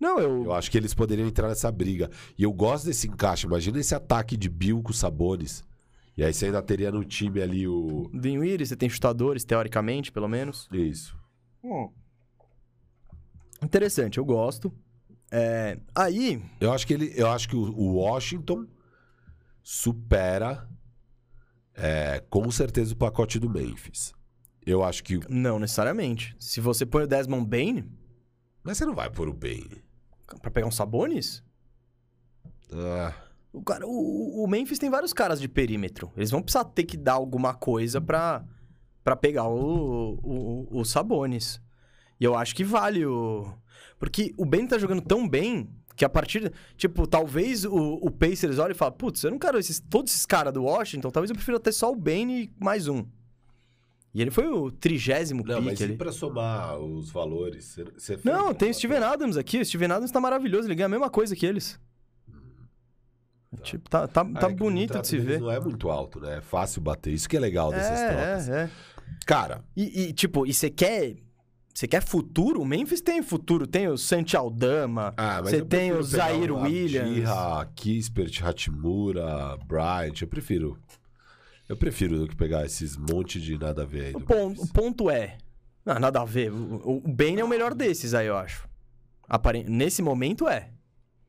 [0.00, 0.44] Não, eu...
[0.44, 2.10] Eu acho que eles poderiam entrar nessa briga.
[2.38, 3.46] E eu gosto desse encaixe.
[3.46, 5.64] Imagina esse ataque de Bill com Sabonis.
[6.16, 8.08] E aí você ainda teria no time ali o.
[8.12, 10.68] Dinwiddie, você tem chutadores, teoricamente, pelo menos.
[10.72, 11.16] Isso.
[13.62, 14.72] Interessante, eu gosto.
[15.30, 17.12] É, Aí, Eu acho que ele.
[17.16, 18.66] Eu acho que o, o Washington
[19.62, 20.68] supera
[21.74, 24.14] é, com certeza o pacote do Memphis.
[24.64, 25.20] Eu acho que.
[25.28, 26.34] não necessariamente.
[26.38, 27.90] Se você põe o Desmond Bain
[28.62, 29.82] Mas você não vai pôr o Bane.
[30.40, 31.42] pra pegar um Sabonis,
[32.72, 33.14] Ah,
[33.56, 36.12] o, cara, o, o Memphis tem vários caras de perímetro.
[36.14, 38.44] Eles vão precisar ter que dar alguma coisa pra,
[39.02, 41.60] pra pegar o, o, o Sabonis.
[42.20, 43.50] E eu acho que vale o...
[43.98, 46.52] Porque o Ben tá jogando tão bem que a partir...
[46.76, 50.26] Tipo, talvez o, o Pacers olhe e fale, putz, eu não quero esses, todos esses
[50.26, 53.06] caras do Washington, talvez eu prefira ter só o Ben e mais um.
[54.12, 55.96] E ele foi o trigésimo não, mas pick e ali.
[55.96, 57.76] pra somar os valores?
[58.24, 58.98] Não, tem o Steven?
[58.98, 59.60] Adams aqui.
[59.60, 60.66] O Steven Adams tá maravilhoso.
[60.66, 61.78] Ele ganha a mesma coisa que eles.
[63.62, 65.40] Tipo, tá, tá, tá é bonito de se ver.
[65.40, 66.38] Não é muito alto, né?
[66.38, 67.12] É fácil bater.
[67.12, 68.48] Isso que é legal dessas trocas.
[68.48, 68.70] É, é, é.
[69.24, 71.16] Cara, E, e, tipo, e você quer...
[71.72, 72.62] Você quer futuro?
[72.62, 73.66] O Memphis tem futuro.
[73.66, 75.12] Tem o Santi Aldama.
[75.16, 77.08] ah, Você tem o Zaire Williams.
[77.10, 80.22] Abdillah, Kispert, Hachimura, Bryant.
[80.22, 80.78] Eu prefiro.
[81.68, 84.14] Eu prefiro do que pegar esses monte de nada a ver aí.
[84.14, 85.36] O ponto, o ponto é...
[85.84, 86.50] Ah, nada a ver.
[86.50, 88.66] O, o Ben é o melhor desses aí, eu acho.
[89.68, 90.70] Nesse momento, é.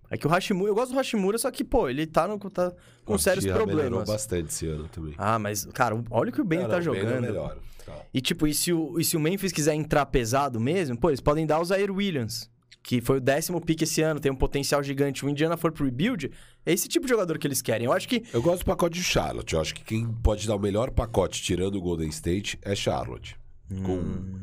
[0.10, 0.72] É que o Hashimura...
[0.72, 2.72] Eu gosto do Hashimura, só que, pô, ele tá, no, tá
[3.04, 4.10] com O sérios Abdillah melhorou problemas.
[4.10, 5.14] bastante esse ano também.
[5.18, 7.22] Ah, mas, cara, olha o que o Ben tá não, o é jogando.
[7.22, 7.58] melhor.
[7.86, 7.94] Tá.
[8.14, 11.22] E tipo, e se, o, e se o Memphis quiser entrar pesado mesmo, pô, eles
[11.22, 12.50] podem dar o Zaire Williams,
[12.84, 15.26] que foi o décimo pick esse ano, tem um potencial gigante.
[15.26, 16.32] O Indiana for pro rebuild,
[16.66, 17.86] é esse tipo de jogador que eles querem.
[17.86, 18.24] Eu acho que.
[18.34, 19.54] Eu gosto do pacote de Charlotte.
[19.54, 23.38] Eu acho que quem pode dar o melhor pacote tirando o Golden State é Charlotte.
[23.84, 24.40] Com Hum.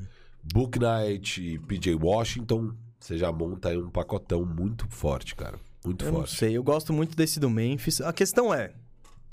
[0.53, 2.74] Book Knight PJ Washington,
[3.05, 5.59] você já monta aí um pacotão muito forte, cara.
[5.85, 6.36] Muito Eu não forte.
[6.36, 8.01] sei, eu gosto muito desse do Memphis.
[8.01, 8.72] A questão é.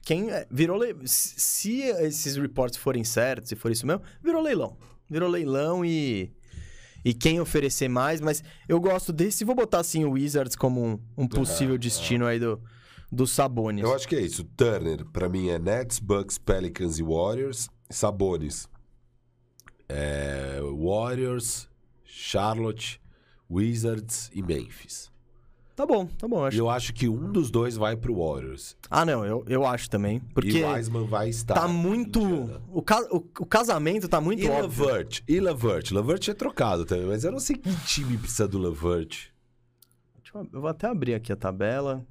[0.03, 0.93] Quem é- virou le...
[1.07, 4.75] se se esses reports forem certos, se for isso mesmo, virou leilão.
[5.09, 6.33] Virou leilão e
[7.05, 10.99] e quem oferecer mais, mas eu gosto desse, vou botar assim o Wizards como um,
[11.17, 12.61] um possível destino aí do
[13.09, 13.83] dos Sabonis.
[13.83, 14.43] Eu acho que é isso.
[14.43, 17.69] Turner, pra mim, é Nets, Bucks, Pelicans e Warriors.
[17.89, 18.67] Sabonis.
[19.89, 21.67] É, Warriors,
[22.05, 23.00] Charlotte,
[23.51, 25.11] Wizards e Memphis.
[25.75, 26.57] Tá bom, tá bom, eu acho.
[26.57, 28.77] eu acho que um dos dois vai pro Warriors.
[28.89, 31.53] Ah, não, eu, eu acho também, porque E o Wiseman vai estar.
[31.55, 32.19] tá muito
[32.71, 34.85] o, ca- o, o casamento tá muito E óbvio.
[34.85, 35.23] Lavert?
[35.27, 35.91] E Lavert?
[35.91, 39.29] Lavert é trocado também, mas eu não sei que time precisa do Lavert.
[40.21, 42.05] Deixa eu, eu vou até abrir aqui a tabela.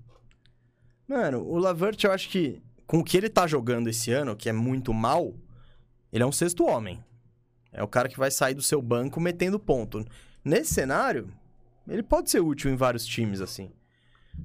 [1.06, 4.48] Mano, o Lavert, eu acho que com o que ele tá jogando esse ano, que
[4.48, 5.34] é muito mal,
[6.12, 6.98] ele é um sexto homem.
[7.72, 10.04] É o cara que vai sair do seu banco metendo ponto.
[10.44, 11.28] Nesse cenário,
[11.88, 13.70] ele pode ser útil em vários times, assim.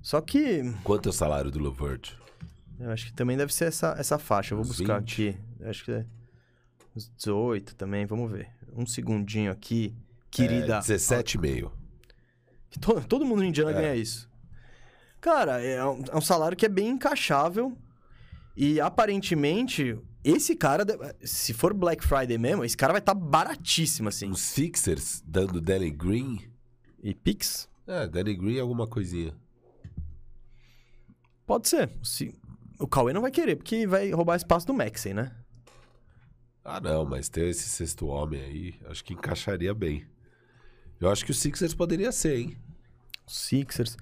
[0.01, 2.13] Só que Quanto é o salário do Lavert?
[2.80, 4.53] eu acho que também deve ser essa, essa faixa.
[4.53, 5.13] Eu vou Uns buscar 20?
[5.30, 5.39] aqui.
[5.59, 6.05] Eu acho que é
[6.95, 8.49] uns 18 também, vamos ver.
[8.76, 9.95] Um segundinho aqui.
[10.30, 10.77] Querida.
[10.77, 11.72] É, 17,5.
[12.69, 13.73] Que to- todo mundo no Indiana É.
[13.73, 14.30] ganha isso.
[15.22, 17.77] Cara, é um, é um salário que é bem encaixável.
[18.57, 20.84] E aparentemente, esse cara,
[21.22, 24.31] se for Black Friday mesmo, esse cara vai estar tá baratíssimo, assim.
[24.31, 26.41] Os Sixers dando Danny Green.
[27.03, 27.69] E Pix?
[27.85, 29.35] É, Danny Green alguma coisinha.
[31.45, 31.91] Pode ser.
[32.02, 32.34] Se...
[32.80, 35.31] O Cauê não vai querer, porque vai roubar espaço do Maxey, né?
[36.64, 40.07] Ah, não, mas ter esse sexto homem aí, acho que encaixaria bem.
[40.99, 42.57] Eu acho que o Sixers poderia ser, hein?
[43.27, 43.95] Sixers.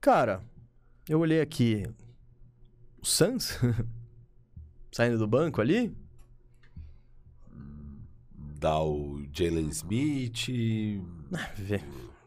[0.00, 0.40] Cara,
[1.08, 1.84] eu olhei aqui.
[3.02, 3.58] O Suns?
[4.92, 5.90] Saindo do banco ali?
[8.60, 10.48] Dá o Jalen Smith.
[11.56, 11.80] Vê.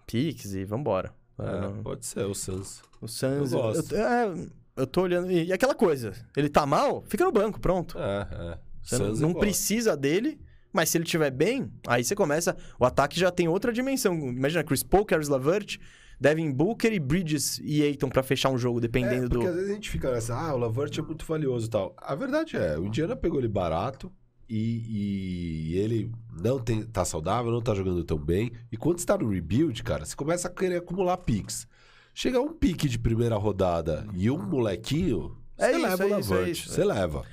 [0.08, 1.14] Pix e vambora.
[1.38, 2.82] É, pode ser o Suns.
[3.00, 3.54] O Suns.
[3.54, 3.96] Eu gosto.
[3.96, 5.32] Eu, é, eu tô olhando.
[5.32, 7.98] E, e aquela coisa, ele tá mal, fica no banco, pronto.
[8.00, 8.58] É, é.
[8.82, 10.40] Você não, não precisa dele,
[10.74, 12.56] mas se ele estiver bem, aí você começa.
[12.80, 14.16] O ataque já tem outra dimensão.
[14.16, 15.78] Imagina, Chris Paul, Caris Lavert,
[16.20, 19.40] Devin Booker e Bridges e Aiton para fechar um jogo, dependendo é, do.
[19.40, 21.96] Porque às vezes a gente fica nessa, ah, o Lavert é muito valioso e tal.
[21.98, 24.12] A verdade é, o Indiana pegou ele barato
[24.48, 26.12] e, e, ele
[26.42, 28.52] não tem, tá saudável, não tá jogando tão bem.
[28.72, 31.68] E quando está no rebuild, cara, você começa a querer acumular picks.
[32.14, 36.10] Chega um pique de primeira rodada e um molequinho, é você isso, leva é o
[36.10, 36.50] Lavert.
[36.50, 37.26] É você leva.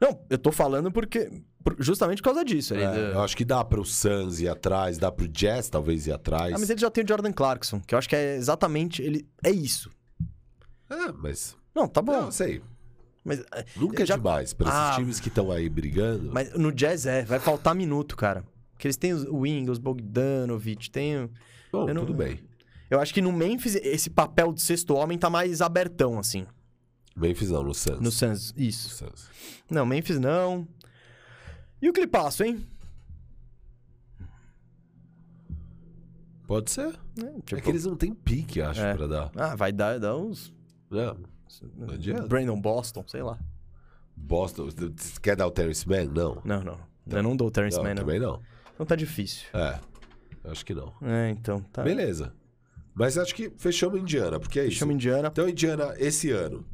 [0.00, 1.30] Não, eu tô falando porque.
[1.78, 2.74] Justamente por causa disso.
[2.74, 6.54] É, Eu acho que dá pro Suns ir atrás, dá pro Jazz talvez ir atrás.
[6.54, 9.02] Ah, mas ele já tem o Jordan Clarkson, que eu acho que é exatamente.
[9.02, 9.90] ele É isso.
[10.88, 11.56] É, mas.
[11.74, 12.12] Não, tá bom.
[12.12, 12.62] Não, sei.
[13.24, 13.44] Mas,
[13.76, 14.16] Nunca é já...
[14.16, 16.30] demais para esses ah, times que estão aí brigando.
[16.32, 18.42] Mas no Jazz é, vai faltar minuto, cara.
[18.72, 21.30] Porque eles têm o Ingles, Bogdanovich, tem.
[21.70, 22.06] Bom, não...
[22.06, 22.40] tudo bem.
[22.90, 26.46] Eu acho que no Memphis esse papel de sexto homem tá mais abertão, assim.
[27.14, 28.00] Memphis não, no Suns.
[28.00, 28.88] No Suns, isso.
[28.88, 29.28] Suns.
[29.70, 30.66] Não, Memphis não.
[31.80, 32.66] E o Clipaço, hein?
[36.46, 36.98] Pode ser.
[37.16, 37.56] É, tipo...
[37.56, 38.94] é que eles não têm pique, acho, é.
[38.94, 39.30] pra dar.
[39.36, 40.52] Ah, vai dar, dar uns...
[40.92, 41.14] É,
[41.76, 42.26] não adianta.
[42.26, 43.38] Brandon Boston, sei lá.
[44.16, 44.68] Boston,
[45.22, 46.06] quer dar o Terrence Mann?
[46.06, 46.42] Não.
[46.44, 46.78] Não, não.
[47.06, 47.18] não.
[47.18, 48.02] Eu não dou o Terrence não, Mann, não.
[48.02, 48.42] Também não.
[48.74, 49.46] Então tá difícil.
[49.54, 49.78] É,
[50.44, 50.92] acho que não.
[51.02, 51.82] É, então tá.
[51.82, 52.34] Beleza.
[52.94, 54.78] Mas acho que fechamos Indiana, porque é fechamos isso.
[54.78, 55.28] Fechamos Indiana.
[55.28, 56.66] Então, Indiana, esse ano...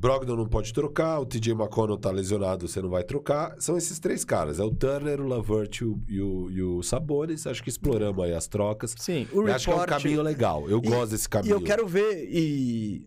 [0.00, 3.54] Brogdon não pode trocar, o TJ McConnell tá lesionado, você não vai trocar.
[3.60, 4.58] São esses três caras.
[4.58, 7.46] É o Turner, o Lavert e o, e o, Sabonis.
[7.46, 8.94] Acho que exploramos aí as trocas.
[8.98, 9.54] Sim, o report...
[9.54, 10.70] Acho que é um caminho legal.
[10.70, 11.50] Eu e, gosto desse caminho.
[11.50, 13.06] E eu quero ver e...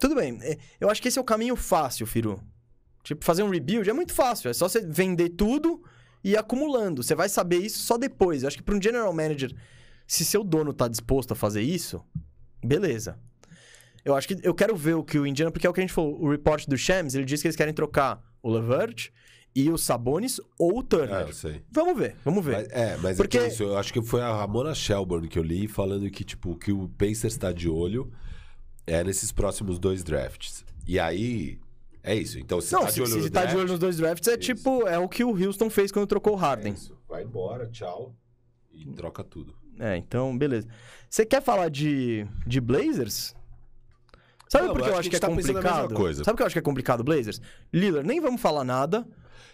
[0.00, 0.38] Tudo bem.
[0.40, 2.40] É, eu acho que esse é o caminho fácil, Firu.
[3.02, 4.48] Tipo, fazer um rebuild é muito fácil.
[4.48, 5.82] É só você vender tudo
[6.24, 7.02] e ir acumulando.
[7.02, 8.42] Você vai saber isso só depois.
[8.42, 9.54] Eu acho que para um general manager,
[10.06, 12.02] se seu dono tá disposto a fazer isso,
[12.64, 13.18] beleza.
[14.04, 15.82] Eu acho que eu quero ver o que o Indiana, porque é o que a
[15.82, 19.10] gente falou, o report do Shams, ele diz que eles querem trocar o Levert
[19.54, 21.28] e o Sabonis ou o Turner.
[21.28, 21.60] É.
[21.70, 22.52] Vamos ver, vamos ver.
[22.56, 23.38] Mas, é, mas porque...
[23.38, 26.56] é isso, eu acho que foi a Ramona Shelburne que eu li falando que, tipo,
[26.56, 28.12] que o Pacers está de olho
[28.86, 30.64] é nesses próximos dois drafts.
[30.86, 31.58] E aí,
[32.02, 32.38] é isso.
[32.38, 34.40] Então, se Não, tá de olho se, tá de olho nos dois drafts, é isso.
[34.40, 36.72] tipo, é o que o Houston fez quando trocou o Harden.
[36.72, 36.98] É isso.
[37.08, 38.14] Vai embora, tchau.
[38.70, 39.54] E troca tudo.
[39.78, 40.68] É, então, beleza.
[41.08, 43.34] Você quer falar de, de Blazers?
[44.58, 46.14] Sabe por que eu acho que, é tá complicado?
[46.14, 47.40] Sabe por que eu acho que é complicado, Blazers?
[47.72, 49.06] Lillard, nem vamos falar nada,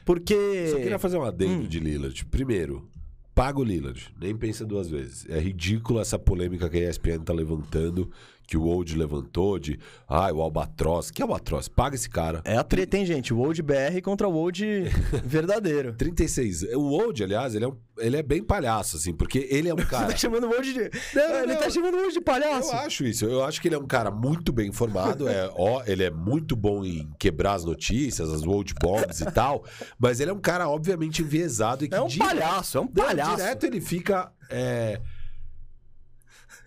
[0.04, 0.68] porque.
[0.70, 1.66] Só queria fazer um adendo hum.
[1.66, 2.24] de Lillard.
[2.26, 2.88] Primeiro,
[3.34, 4.14] paga o Lillard.
[4.20, 5.26] Nem pensa duas vezes.
[5.28, 8.10] É ridículo essa polêmica que a ESPN tá levantando
[8.50, 9.78] que o Old levantou de,
[10.08, 11.12] ah, o Albatroz.
[11.12, 11.68] Que Albatroz?
[11.68, 12.42] Paga esse cara.
[12.44, 13.32] É a treta, hein, gente?
[13.32, 14.64] O Old BR contra o Old
[15.24, 15.94] verdadeiro.
[15.94, 16.64] 36.
[16.74, 19.76] O Old, aliás, ele é, um, ele é bem palhaço, assim, porque ele é um
[19.86, 20.06] cara...
[20.06, 20.90] Você tá chamando o Old de...
[21.14, 22.72] Não, é, ele tá chamando o Old de palhaço.
[22.72, 23.24] Eu acho isso.
[23.24, 26.56] Eu acho que ele é um cara muito bem informado, é, ó, ele é muito
[26.56, 29.64] bom em quebrar as notícias, as Old Bombs e tal,
[29.96, 31.94] mas ele é um cara, obviamente, enviesado e que...
[31.94, 33.36] É um direto, palhaço, é um palhaço.
[33.36, 34.32] Direto ele fica...
[34.50, 35.00] É...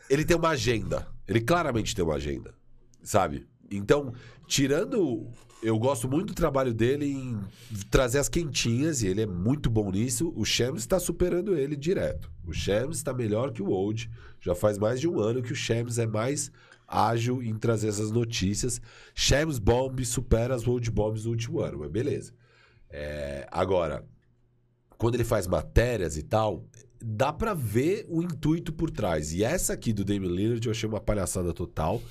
[0.10, 1.12] Ele tem uma agenda.
[1.28, 2.54] Ele claramente tem uma agenda,
[3.02, 3.48] sabe?
[3.72, 4.14] Então,
[4.48, 5.28] tirando.
[5.62, 7.40] Eu gosto muito do trabalho dele em
[7.90, 10.34] trazer as quentinhas, e ele é muito bom nisso.
[10.36, 12.30] O Shams está superando ele direto.
[12.46, 14.12] O Shams está melhor que o Old.
[14.42, 16.52] Já faz mais de um ano que o Shams é mais
[16.86, 18.82] ágil em trazer essas notícias.
[19.16, 22.34] Shams Bomb supera as Old Bombs do último ano, mas beleza.
[22.90, 24.06] É, agora,
[24.98, 26.66] quando ele faz matérias e tal,
[27.04, 29.34] dá para ver o intuito por trás.
[29.34, 32.02] E essa aqui do Damian Lillard eu achei uma palhaçada total.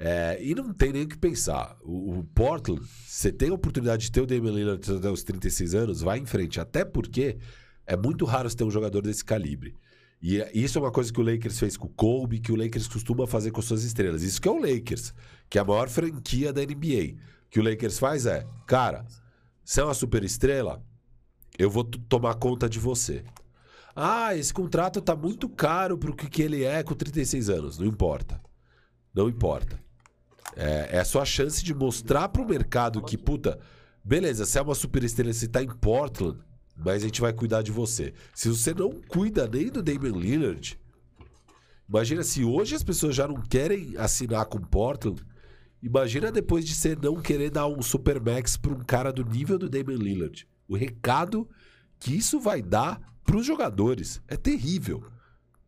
[0.00, 1.76] É, e não tem nem o que pensar.
[1.82, 5.74] O, o, Portland, você tem a oportunidade de ter o Damian Lillard até os 36
[5.74, 6.60] anos, vai em frente.
[6.60, 7.36] Até porque
[7.84, 9.74] é muito raro você ter um jogador desse calibre.
[10.22, 12.56] E é, isso é uma coisa que o Lakers fez com o Kobe, que o
[12.56, 14.22] Lakers costuma fazer com suas estrelas.
[14.22, 15.12] Isso que é o Lakers,
[15.50, 17.16] que é a maior franquia da NBA.
[17.46, 19.04] O que o Lakers faz é, cara,
[19.64, 20.82] você é uma super estrela,
[21.58, 23.24] eu vou tomar conta de você.
[24.00, 27.78] Ah, esse contrato tá muito caro pro que, que ele é com 36 anos.
[27.78, 28.40] Não importa.
[29.12, 29.76] Não importa.
[30.54, 33.58] É, é a sua chance de mostrar pro mercado que, puta,
[34.04, 36.38] beleza, você é uma super estrela, você tá em Portland,
[36.76, 38.14] mas a gente vai cuidar de você.
[38.32, 40.78] Se você não cuida nem do Damian Lillard,
[41.88, 45.20] imagina se hoje as pessoas já não querem assinar com Portland,
[45.82, 49.68] imagina depois de você não querer dar um Supermax pra um cara do nível do
[49.68, 50.46] Damian Lillard.
[50.68, 51.48] O recado
[51.98, 55.04] que isso vai dar pros jogadores é terrível.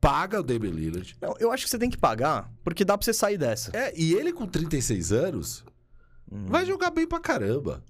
[0.00, 1.14] Paga o Damian Lillard.
[1.20, 3.70] Não, eu acho que você tem que pagar, porque dá pra você sair dessa.
[3.76, 5.62] É, e ele com 36 anos
[6.32, 6.46] Hum.
[6.46, 7.82] vai jogar bem pra caramba.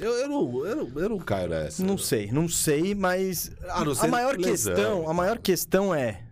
[0.00, 1.84] Eu, eu, não, eu, não, eu não caio nessa.
[1.84, 4.74] Não sei, não sei, mas A a maior lesão.
[4.74, 6.24] questão, a maior questão é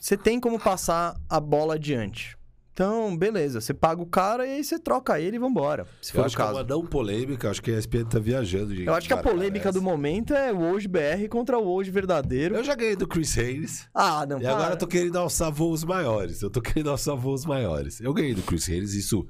[0.00, 2.36] você tem como passar a bola adiante.
[2.74, 6.16] Então, beleza, você paga o cara e aí você troca ele e vambora, se Eu
[6.16, 6.58] for o acho que é caso.
[6.58, 8.74] uma não polêmica, acho que a ESPN tá viajando.
[8.74, 11.92] gente, Eu acho que a polêmica do momento é o hoje BR contra o hoje
[11.92, 12.56] verdadeiro.
[12.56, 13.86] Eu já ganhei do Chris Haynes.
[13.94, 14.74] Ah, não, E agora para.
[14.74, 16.42] eu tô querendo alçar voos maiores.
[16.42, 18.00] Eu tô querendo alçar voos maiores.
[18.00, 19.24] Eu ganhei do Chris Haynes, isso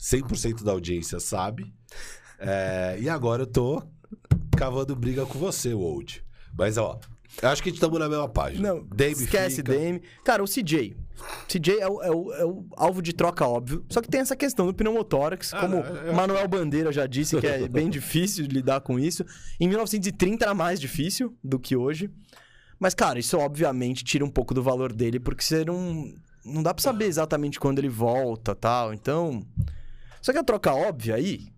[0.00, 1.72] 100% da audiência sabe.
[2.36, 3.80] É, e agora eu tô
[4.56, 6.24] cavando briga com você, Wold.
[6.56, 6.98] Mas, ó,
[7.40, 8.74] eu acho que estamos na mesma página.
[8.74, 9.72] Não, Dame esquece fica.
[9.72, 10.02] Dame.
[10.24, 10.96] Cara, o CJ.
[11.48, 13.84] CJ é o, é o- é o alvo de troca óbvio.
[13.88, 17.46] Só que tem essa questão do pneumotórax, Ah, como eu- Manuel Bandeira já disse que
[17.46, 19.24] é bem difícil de lidar com isso.
[19.60, 22.10] Em 1930 era mais difícil do que hoje.
[22.78, 26.12] Mas, cara, isso obviamente tira um pouco do valor dele, porque você não.
[26.44, 28.94] Não dá pra saber exatamente quando ele volta tal.
[28.94, 29.42] Então.
[30.22, 31.48] Só que a troca óbvia aí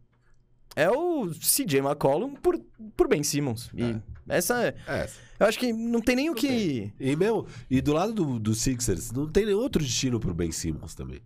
[0.75, 2.59] é o CJ McCollum por,
[2.97, 3.71] por Ben Simmons.
[3.75, 3.97] E
[4.31, 4.75] essa é.
[4.87, 5.09] É.
[5.39, 6.93] Eu acho que não tem nem o que.
[7.01, 10.53] E, mesmo, e do lado do, do Sixers, não tem nenhum outro destino pro Ben
[10.53, 11.21] Simmons também.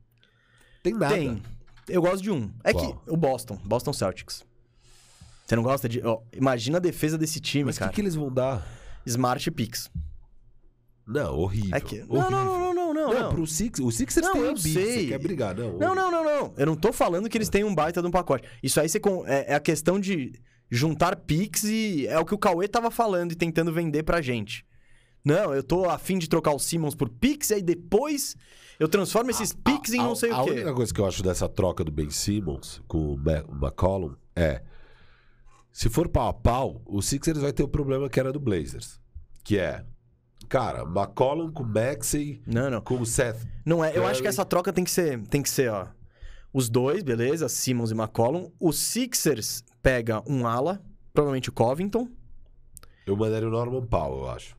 [0.82, 1.14] Tem nada.
[1.14, 1.42] Tem.
[1.88, 2.50] Eu gosto de um.
[2.62, 2.96] É Qual?
[2.96, 4.44] que o Boston, Boston Celtics.
[5.46, 6.00] Você não gosta de.
[6.04, 7.90] ó, imagina a defesa desse time, Mas o cara.
[7.90, 8.66] que, que eles vão dar?
[9.04, 9.90] Smart picks.
[11.06, 11.76] Não, horrível.
[11.76, 11.98] É que...
[11.98, 12.30] Não, horrível.
[12.30, 13.12] não, não, não, não, não.
[13.12, 13.34] Não, não.
[13.34, 13.86] pro Sixers.
[13.86, 15.08] O Sixers Não, tem Embiid, sei.
[15.08, 15.76] Quer brigar, não?
[15.76, 16.54] Não, não, não, não.
[16.56, 18.48] Eu não tô falando que eles têm um baita de um pacote.
[18.62, 20.32] Isso aí você con- é, é a questão de
[20.74, 24.64] juntar picks e é o que o Cauê tava falando e tentando vender pra gente.
[25.24, 28.36] Não, eu tô afim de trocar o Simmons por picks e aí depois
[28.78, 30.50] eu transformo esses picks em A- não sei a o quê.
[30.50, 34.62] única coisa que eu acho dessa troca do Ben Simmons com o McCollum é.
[35.72, 39.00] Se for pau a pau, o Sixers vai ter o problema que era do Blazers.
[39.42, 39.84] Que é.
[40.48, 42.80] Cara, McCollum com Maxey, Não, não.
[42.80, 43.46] com o Seth.
[43.64, 45.86] Não é, eu acho que essa troca tem que ser, tem que ser, ó.
[46.54, 47.48] Os dois, beleza?
[47.48, 48.50] Simmons e McCollum.
[48.60, 50.80] O Sixers pega um ala,
[51.12, 52.08] provavelmente o Covington.
[53.04, 54.56] Eu mandaria o Norman Powell, eu acho.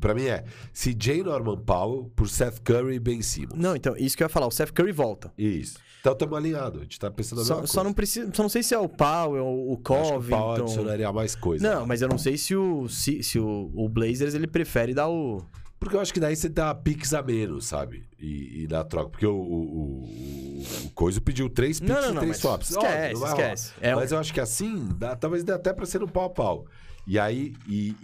[0.00, 0.44] Pra mim é
[0.74, 3.58] CJ Norman Powell por Seth Curry e Ben Simmons.
[3.58, 5.30] Não, então, isso que eu ia falar, o Seth Curry volta.
[5.38, 5.78] Isso.
[6.00, 6.80] Então estamos alinhados.
[6.80, 7.84] A gente tá pensando na Só, mesma só coisa.
[7.88, 10.22] não precisa, só não sei se é o Powell, o Eu acho que o Powell
[10.22, 10.62] Covington.
[10.62, 11.68] adicionaria mais coisa.
[11.74, 15.08] Não, mas eu não sei se o se, se o, o Blazers ele prefere dar
[15.08, 15.42] o
[15.78, 18.08] Porque eu acho que daí você dá piques a menos, sabe?
[18.18, 19.10] E, e dá troca.
[19.10, 22.70] Porque o, o, o, o Coisa pediu três piques Não, não, e não, três swaps.
[22.70, 23.72] esquece, Óbvio, esquece.
[23.80, 26.24] É um- Mas eu acho que assim, dá- talvez dê até pra ser no pau
[26.24, 26.66] a pau.
[27.06, 27.94] E aí, e,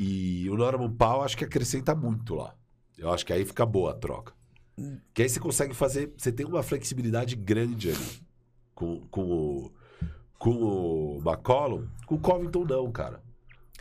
[0.45, 2.55] e o Norman Powell acho que acrescenta muito lá.
[2.97, 4.33] Eu acho que aí fica boa a troca.
[5.13, 6.13] Que aí você consegue fazer.
[6.17, 8.23] Você tem uma flexibilidade grande ali.
[8.75, 9.73] Com, com, o,
[10.39, 11.87] com o McCollum.
[12.07, 13.21] Com o Covington, não, cara.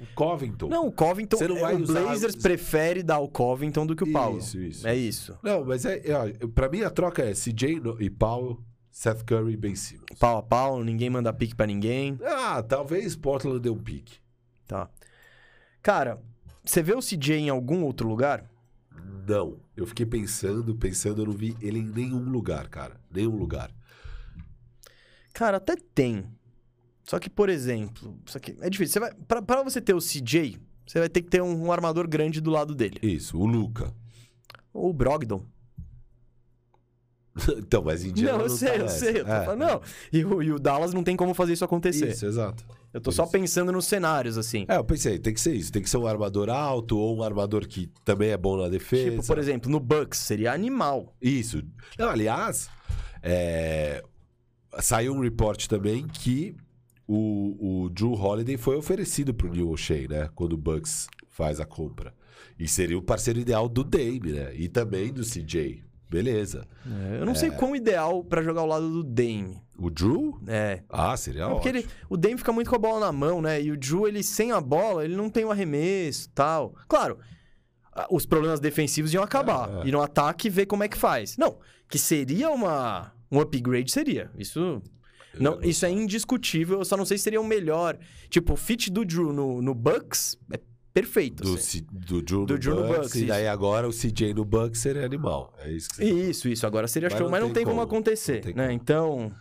[0.01, 0.67] O Covington.
[0.67, 3.95] Não, o Covington, Você não é, vai o usar- Blazers prefere dar o Covington do
[3.95, 4.39] que o Powell.
[4.39, 4.87] Isso, isso.
[4.87, 5.37] É isso.
[5.43, 6.47] Não, mas é, é.
[6.47, 8.59] Pra mim a troca é CJ e Powell,
[8.89, 10.05] Seth Curry e Ben Simmons.
[10.19, 12.17] Pau a pau, ninguém manda pique pra ninguém.
[12.23, 14.17] Ah, talvez Portland dê um pique.
[14.67, 14.89] Tá.
[15.83, 16.19] Cara,
[16.63, 18.43] você vê o CJ em algum outro lugar?
[19.27, 19.59] Não.
[19.77, 22.99] Eu fiquei pensando, pensando, eu não vi ele em nenhum lugar, cara.
[23.13, 23.71] Nenhum lugar.
[25.33, 26.25] Cara, até tem.
[27.11, 28.93] Só que, por exemplo, isso aqui é difícil.
[28.93, 30.57] Você vai, pra, pra você ter o CJ,
[30.87, 32.99] você vai ter que ter um, um armador grande do lado dele.
[33.03, 33.93] Isso, o Luca.
[34.73, 35.45] Ou o Brogdon.
[37.57, 38.99] então, mas Indiana não, eu não sei, tá eu nessa.
[38.99, 39.19] sei.
[39.19, 39.81] Eu É, falando, não.
[40.13, 42.07] E o, e o Dallas não tem como fazer isso acontecer.
[42.07, 42.63] Isso, exato.
[42.93, 43.31] eu tô só isso.
[43.33, 44.65] pensando nos cenários, assim.
[44.69, 45.69] É, eu pensei, tem que ser isso.
[45.69, 49.11] Tem que ser um armador alto ou um armador que também é bom na defesa.
[49.11, 51.13] Tipo, por exemplo, no Bucks, seria animal.
[51.21, 51.61] Isso.
[51.99, 52.69] Não, aliás,
[53.21, 54.01] é,
[54.79, 56.55] saiu um report também que
[57.13, 60.29] o, o Drew Holiday foi oferecido pro Neil O'Shea, né?
[60.33, 62.13] Quando o Bucks faz a compra.
[62.57, 64.55] E seria o parceiro ideal do Dame, né?
[64.55, 65.83] E também do CJ.
[66.09, 66.65] Beleza.
[66.85, 69.61] É, eu não sei quão ideal pra jogar ao lado do Dame.
[69.77, 70.39] O Drew?
[70.47, 70.83] É.
[70.89, 71.83] Ah, seria Porque ótimo.
[71.83, 73.61] ele, o Dame fica muito com a bola na mão, né?
[73.61, 76.75] E o Drew, ele sem a bola, ele não tem o arremesso tal.
[76.87, 77.17] Claro,
[78.09, 79.69] os problemas defensivos iam acabar.
[79.69, 79.87] É, é.
[79.87, 81.35] E no ataque, ver como é que faz.
[81.37, 81.59] Não,
[81.89, 84.31] que seria uma, um upgrade, seria.
[84.37, 84.81] Isso,
[85.39, 86.79] não, isso é indiscutível.
[86.79, 87.97] Eu só não sei se seria o melhor.
[88.29, 90.59] Tipo, o fit do Drew no, no Bucks é
[90.93, 91.43] perfeito.
[91.43, 91.85] Do, assim.
[91.91, 94.81] Do Drew Do no Drew no Bucks, Bucks, E daí agora o CJ no Bucks
[94.81, 95.53] seria animal.
[95.59, 96.67] É isso que você Isso, isso.
[96.67, 98.63] Agora seria Mas show, não mas não tem como, como, acontecer, tem né?
[98.67, 98.75] como.
[98.75, 99.31] Então,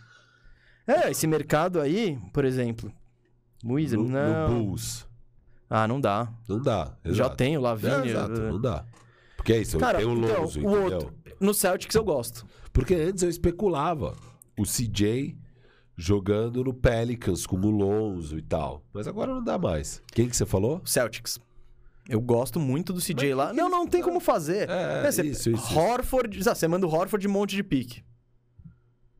[0.87, 2.91] É, esse mercado aí, por exemplo.
[3.63, 4.49] Wizard, no, não.
[4.49, 5.05] no Bulls.
[5.69, 6.31] Ah, não dá.
[6.49, 6.97] Não dá.
[7.05, 7.35] Já exato.
[7.37, 8.09] tem o É, Lavigne.
[8.09, 8.85] exato, não dá.
[9.37, 10.83] Porque é isso, Cara, tem o então, Lonzo, o entendeu?
[10.97, 11.13] outro.
[11.39, 12.45] No Celtics eu gosto.
[12.73, 14.15] Porque antes eu especulava
[14.57, 15.37] o CJ
[15.97, 18.83] jogando no Pelicans com o Lonzo e tal.
[18.93, 20.01] Mas agora não dá mais.
[20.11, 20.81] Quem que você falou?
[20.85, 21.39] Celtics.
[22.09, 23.49] Eu gosto muito do CJ lá.
[23.51, 24.67] que Não, não tem como fazer.
[24.69, 25.79] É, Né, você- isso, isso, isso.
[25.79, 26.39] Horford.
[26.49, 28.03] ah, Você manda o Horford um monte de pique.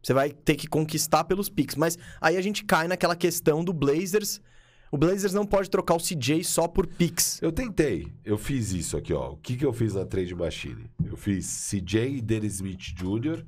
[0.02, 1.76] Você vai ter que conquistar pelos piques.
[1.76, 4.41] Mas aí a gente cai naquela questão do Blazers.
[4.91, 7.39] O Blazers não pode trocar o CJ só por picks.
[7.41, 8.07] Eu tentei.
[8.26, 9.34] Eu fiz isso aqui, ó.
[9.34, 10.89] O que, que eu fiz na Trade Machine?
[11.06, 13.45] Eu fiz CJ e Dennis Smith Jr.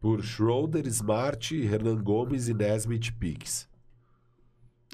[0.00, 3.68] por Schroeder, Smart, Hernan Gomes e Nesmith Picks.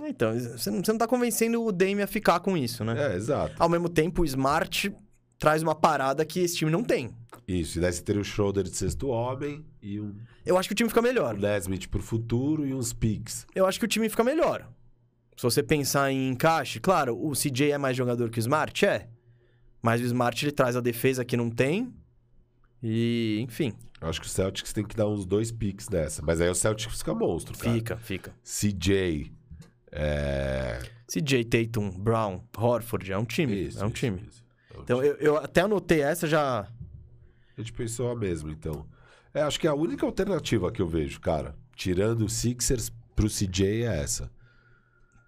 [0.03, 3.13] Então, você não, você não tá convencendo o Dame a ficar com isso, né?
[3.13, 3.55] É, exato.
[3.59, 4.95] Ao mesmo tempo, o Smart
[5.39, 7.11] traz uma parada que esse time não tem.
[7.49, 7.79] Isso.
[7.79, 10.15] E daí você teria o Schroeder de sexto homem e um
[10.45, 11.35] Eu acho que o time fica melhor.
[11.35, 13.47] o Nesmith pro futuro e uns picks.
[13.55, 14.69] Eu acho que o time fica melhor.
[15.37, 19.09] Se você pensar em encaixe, claro, o CJ é mais jogador que o Smart, é.
[19.83, 21.93] Mas o Smart ele traz a defesa que não tem.
[22.83, 26.23] E, enfim, Eu acho que o Celtics tem que dar uns dois picks nessa.
[26.23, 27.75] Mas aí o Celtics fica monstro, cara.
[27.75, 28.35] fica, fica.
[28.45, 29.33] CJ.
[29.91, 30.81] É...
[31.09, 33.67] CJ, Tatum, Brown, Horford, é um time.
[33.67, 34.23] Isso, é um isso, time.
[34.29, 34.45] isso.
[34.75, 36.61] É um Então, eu, eu até anotei essa já.
[36.61, 38.87] A gente pensou a mesma, então.
[39.33, 43.85] É, acho que a única alternativa que eu vejo, cara, tirando o Sixers pro CJ
[43.85, 44.31] é essa.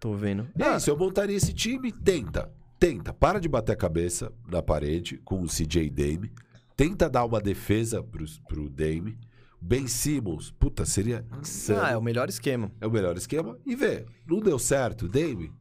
[0.01, 0.49] Tô vendo.
[0.57, 2.53] E Ah, é isso, eu montaria esse time, tenta.
[2.79, 6.31] Tenta, para de bater a cabeça na parede com o CJ Dame.
[6.79, 9.19] Tenta dar uma defesa pro, pro Dame.
[9.61, 11.83] Ben Simmons, puta, seria insano.
[11.83, 12.71] ah, é o melhor esquema.
[12.81, 13.59] É o melhor esquema.
[13.67, 15.53] E vê, não deu certo, Dame,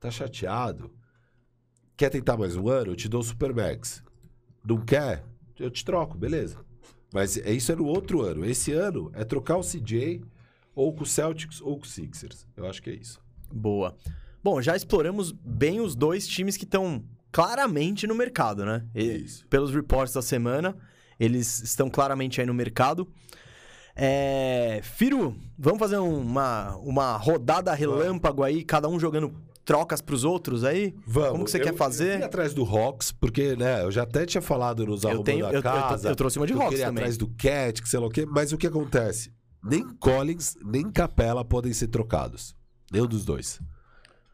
[0.00, 0.90] tá chateado.
[1.94, 2.92] Quer tentar mais um ano?
[2.92, 4.02] Eu te dou o Supermax.
[4.66, 5.22] Não quer?
[5.58, 6.64] Eu te troco, beleza.
[7.12, 8.42] Mas é isso é no outro ano.
[8.42, 10.24] Esse ano é trocar o CJ
[10.74, 12.48] ou com o Celtics ou com o Sixers.
[12.56, 13.20] Eu acho que é isso.
[13.52, 13.94] Boa.
[14.42, 18.84] Bom, já exploramos bem os dois times que estão claramente no mercado, né?
[18.94, 19.46] E- Isso.
[19.48, 20.76] Pelos reports da semana,
[21.18, 23.08] eles estão claramente aí no mercado.
[23.94, 24.80] É...
[24.82, 29.34] Firu, vamos fazer uma, uma rodada relâmpago aí, cada um jogando
[29.64, 30.94] trocas pros outros aí?
[31.06, 31.30] Vamos.
[31.32, 32.20] Como que você eu, quer fazer?
[32.20, 35.50] Eu atrás do Hawks, porque, né, eu já até tinha falado nos Arrumando tenho- a
[35.50, 36.08] eu- eu- Casa.
[36.08, 36.84] eu trouxe uma de ir também.
[36.86, 38.26] atrás do Cat, que sei lá o quê.
[38.26, 39.32] Mas o que acontece?
[39.62, 42.56] Nem Collins, nem Capela podem ser trocados.
[42.90, 43.60] Nenhum dos dois.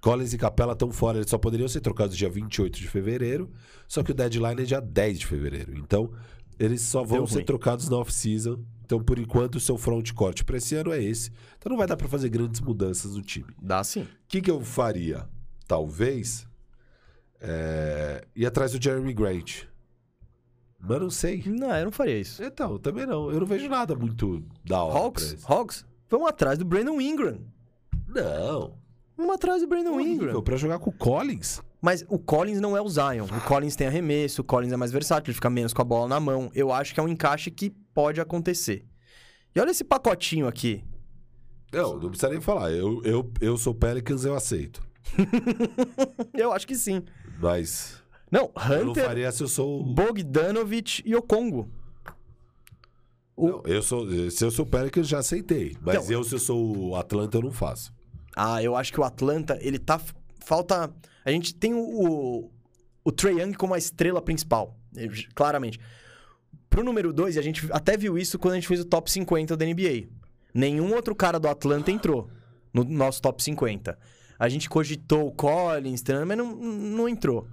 [0.01, 1.19] Collins e Capela estão fora.
[1.19, 3.51] Eles só poderiam ser trocados dia 28 de fevereiro.
[3.87, 5.77] Só que o deadline é dia 10 de fevereiro.
[5.77, 6.13] Então,
[6.59, 7.45] eles só vão Deu ser ruim.
[7.45, 8.63] trocados na off-season.
[8.85, 11.31] Então, por enquanto, o seu front corte para esse ano é esse.
[11.59, 13.49] Então, não vai dar para fazer grandes mudanças no time.
[13.61, 14.03] Dá sim.
[14.03, 15.29] O que, que eu faria?
[15.67, 16.47] Talvez.
[17.41, 18.27] É...
[18.35, 19.65] Ir atrás do Jeremy Grant.
[20.81, 21.43] Mas não sei.
[21.45, 22.43] Não, eu não faria isso.
[22.43, 23.31] Então, também não.
[23.31, 24.99] Eu não vejo nada muito da hora.
[24.99, 25.37] Hawks?
[25.45, 25.85] Hawks?
[26.09, 27.41] Vamos atrás do Brandon Ingram.
[28.07, 28.75] Não.
[29.19, 30.43] Vamos atrás do Brandon Horrível, Ingram.
[30.43, 31.61] Pra jogar com o Collins.
[31.83, 33.25] Mas o Collins não é o Zion.
[33.25, 36.09] O Collins tem arremesso, o Collins é mais versátil, ele fica menos com a bola
[36.09, 36.51] na mão.
[36.55, 38.85] Eu acho que é um encaixe que pode acontecer.
[39.55, 40.85] E olha esse pacotinho aqui.
[41.73, 42.71] Não, não precisa nem falar.
[42.71, 44.81] Eu, eu, eu sou Pelicans, eu aceito.
[46.35, 47.03] Eu acho que sim.
[47.41, 49.83] Mas Não, eu não Hunter, faria se eu sou.
[49.83, 51.69] Bogdanovich e Okongo.
[53.35, 54.07] O- Não, eu sou.
[54.31, 55.77] Se eu sou Pelicans, já aceitei.
[55.81, 57.93] Mas Então- eu, se eu sou o Atlanta, eu não faço.
[58.39, 60.01] Ah, eu acho que o Atlanta, ele tá.
[60.45, 60.93] Falta.
[61.25, 62.51] A gente tem o, o,
[63.05, 64.77] o Trae Young como a estrela principal.
[64.97, 65.81] eh, Claramente.
[66.71, 69.11] Pro número 2, e a gente até viu isso quando a gente fez o top
[69.11, 70.09] 50 da NBA.
[70.55, 72.31] Nenhum outro cara do Atlanta entrou
[72.73, 73.99] no nosso top 50.
[74.39, 77.49] A gente cogitou o Collins, mas não, não entrou.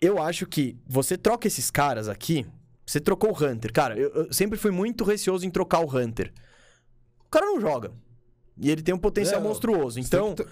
[0.00, 2.46] Eu acho que você troca esses caras aqui.
[2.86, 3.72] Você trocou o Hunter.
[3.72, 6.32] Cara, eu, eu sempre fui muito receoso em trocar o Hunter.
[7.26, 7.92] O cara não joga.
[8.60, 9.98] E ele tem um potencial É, monstruoso.
[9.98, 10.44] Então, que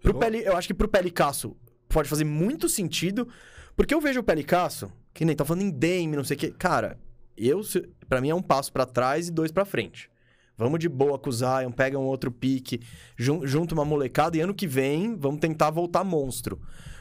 [0.00, 1.56] pro Eu- Peli, eu acho que pro Pelicasso
[1.88, 3.28] pode fazer muito sentido.
[3.76, 6.54] Porque eu vejo o Pelicasso, que nem tá falando em Dame, não sei o quê.
[6.56, 6.98] Cara,
[7.36, 10.08] eu, se- pra mim é um passo pra trás e dois pra frente.
[10.56, 12.80] Vamos de boa com o Zion, pega um outro pique,
[13.18, 16.58] jun, junta uma molecada e ano que vem vamos tentar voltar monstro.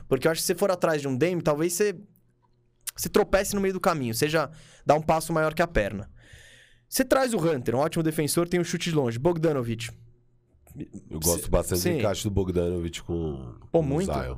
[0.10, 1.96] Porque eu acho que se você for atrás de um Dame, talvez você,
[2.96, 4.50] você tropece no meio do caminho, seja
[4.86, 6.12] dar um passo maior que a perna.
[6.90, 9.18] Você traz o Hunter, um ótimo defensor, tem um chute de longe.
[9.18, 9.90] Bogdanovich.
[11.10, 11.94] Eu gosto bastante Sim.
[11.94, 14.12] do encaixe do Bogdanovich com, Pô, com o muito.
[14.14, 14.38] Zion.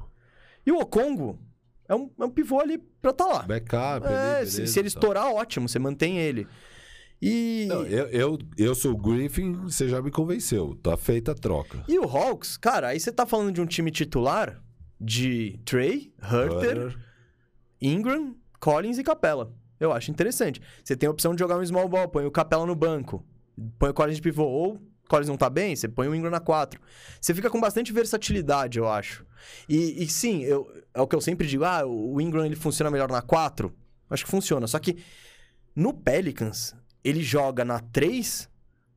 [0.65, 1.39] E o Okongo
[1.88, 3.43] é um, é um pivô ali pra tá lá.
[3.43, 4.99] Backup, É, ali, se, beleza, se ele tá.
[4.99, 6.47] estourar, ótimo, você mantém ele.
[7.22, 10.76] E, Não, eu, eu, eu sou o Griffin, você já me convenceu.
[10.84, 11.84] Tá feita a troca.
[11.88, 14.61] e o Hawks, cara, aí você tá falando de um time titular
[15.01, 16.97] de Trey, Herter, Hunter.
[17.81, 19.51] Ingram, Collins e Capella.
[19.80, 20.61] Eu acho interessante.
[20.84, 23.26] Você tem a opção de jogar um small ball, põe o Capella no banco,
[23.80, 26.39] põe o Collins de pivô, ou Collins não tá bem, você põe o Ingram na
[26.39, 26.79] 4.
[27.19, 29.25] Você fica com bastante versatilidade, eu acho.
[29.67, 32.91] E, e sim, eu, é o que eu sempre digo, ah, o Ingram ele funciona
[32.91, 33.73] melhor na 4.
[34.09, 34.97] Acho que funciona, só que
[35.75, 38.49] no Pelicans, ele joga na 3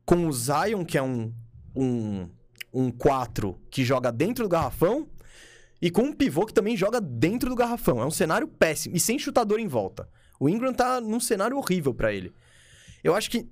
[0.05, 1.32] com o Zion, que é um,
[1.77, 2.28] um,
[2.73, 5.09] um 4 que joga dentro do garrafão,
[5.82, 8.01] e com um pivô que também joga dentro do garrafão.
[8.01, 8.97] É um cenário péssimo.
[8.97, 10.09] E sem chutador em volta.
[10.39, 12.32] O Ingram tá num cenário horrível para ele.
[13.03, 13.49] Eu acho que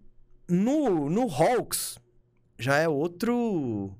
[0.49, 1.99] no, no Hawks
[2.59, 3.95] já é outro.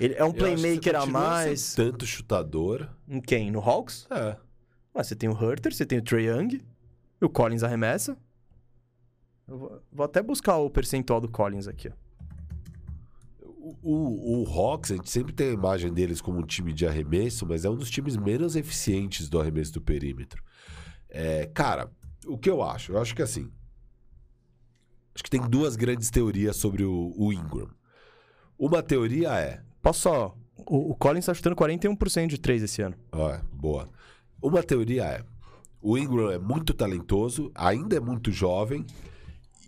[0.00, 1.74] Ele é um playmaker a mais.
[1.74, 2.88] Tanto chutador.
[3.08, 3.50] Em quem?
[3.50, 4.06] No Hawks?
[4.10, 4.36] É.
[4.94, 6.62] Ah, você tem o Hurter, você tem o Trae Young,
[7.20, 8.16] o Collins arremessa.
[9.46, 11.88] Eu vou, vou até buscar o percentual do Collins aqui.
[11.88, 12.04] Ó.
[13.82, 17.46] O, o Hawks, a gente sempre tem a imagem deles como um time de arremesso,
[17.46, 20.42] mas é um dos times menos eficientes do arremesso do perímetro.
[21.08, 21.90] É, cara,
[22.26, 22.92] o que eu acho?
[22.92, 23.50] Eu acho que assim.
[25.14, 27.68] Acho que tem duas grandes teorias sobre o, o Ingram.
[28.58, 29.60] Uma teoria é.
[29.80, 30.36] Posso só.
[30.66, 32.96] O, o Collins está chutando 41% de 3 esse ano.
[33.12, 33.88] Ó, boa.
[34.42, 35.24] Uma teoria é.
[35.80, 38.86] O Ingram é muito talentoso, ainda é muito jovem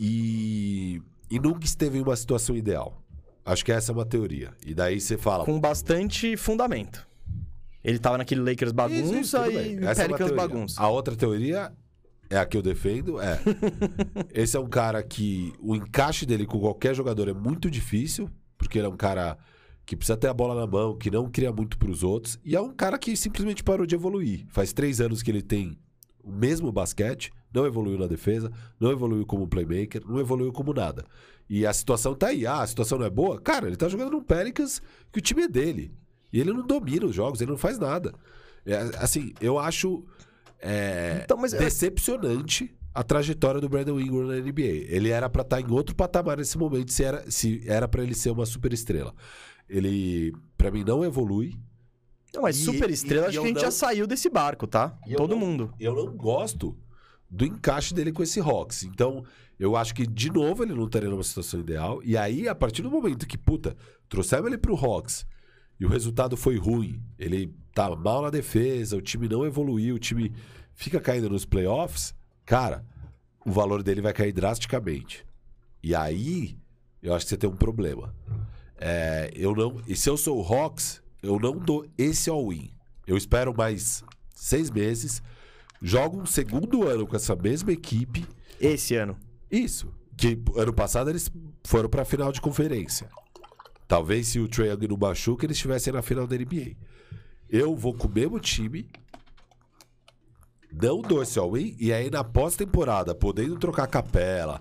[0.01, 3.03] e, e nunca esteve em uma situação ideal.
[3.45, 4.53] Acho que essa é uma teoria.
[4.65, 5.45] E daí você fala.
[5.45, 7.07] Com bastante fundamento.
[7.85, 10.83] Ele tava naquele Lakers bagunça isso, isso, e essa Pelicans é bagunça.
[10.83, 11.73] A outra teoria
[12.29, 13.41] é a que eu defendo, é.
[14.35, 18.79] esse é um cara que o encaixe dele com qualquer jogador é muito difícil, porque
[18.79, 19.39] ele é um cara
[19.85, 22.57] que precisa ter a bola na mão, que não cria muito para os outros, e
[22.57, 24.45] é um cara que simplesmente parou de evoluir.
[24.49, 25.79] Faz três anos que ele tem
[26.23, 28.51] o mesmo basquete, não evoluiu na defesa,
[28.81, 31.05] não evoluiu como playmaker, não evoluiu como nada.
[31.49, 32.45] E a situação tá aí.
[32.45, 33.41] Ah, a situação não é boa?
[33.41, 34.83] Cara, ele tá jogando num Pelicans
[35.13, 35.95] que o time é dele.
[36.33, 38.13] E ele não domina os jogos, ele não faz nada.
[38.67, 40.05] É, assim, eu acho
[40.61, 41.53] é, então, mas...
[41.53, 44.87] É- decepcionante a trajetória do Brandon Ingram na NBA.
[44.89, 48.03] Ele era para estar tá em outro patamar nesse momento se era se era para
[48.03, 49.15] ele ser uma super estrela.
[49.69, 51.55] Ele, para mim, não evolui.
[52.35, 53.63] Não, mas super estrela, acho que a gente não...
[53.63, 54.99] já saiu desse barco, tá?
[55.17, 55.75] Todo não, mundo.
[55.79, 56.77] Eu não gosto
[57.31, 58.85] do encaixe dele com esse Hawks.
[58.85, 59.25] Então,
[59.59, 62.01] eu acho que, de novo, ele não estaria numa situação ideal.
[62.03, 63.77] E aí, a partir do momento que, puta,
[64.09, 65.27] trouxemos ele pro Hawks
[65.79, 69.99] e o resultado foi ruim, ele tá mal na defesa, o time não evoluiu, o
[69.99, 70.33] time
[70.75, 72.85] fica caindo nos playoffs, cara,
[73.45, 75.27] o valor dele vai cair drasticamente.
[75.83, 76.59] E aí,
[77.03, 78.15] eu acho que você tem um problema.
[78.79, 82.71] É, eu não, e se eu sou o Hawks, eu não dou esse all-in.
[83.07, 84.03] Eu espero mais
[84.35, 85.23] seis meses
[85.81, 88.27] joga um segundo ano com essa mesma equipe.
[88.61, 89.17] Esse ano.
[89.51, 89.93] Isso.
[90.17, 91.31] Que ano passado eles
[91.65, 93.09] foram para a final de conferência.
[93.89, 96.77] Talvez se o Trae Young não machuca, eles estivessem na final da NBA.
[97.49, 98.89] Eu vou com o mesmo time,
[100.73, 104.61] não dou esse all-in, e aí na pós-temporada, podendo trocar capela,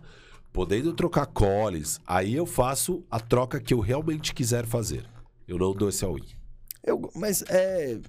[0.54, 5.06] podendo trocar Collins, aí eu faço a troca que eu realmente quiser fazer.
[5.48, 6.28] Eu não dou esse all-in.
[7.16, 8.00] Mas é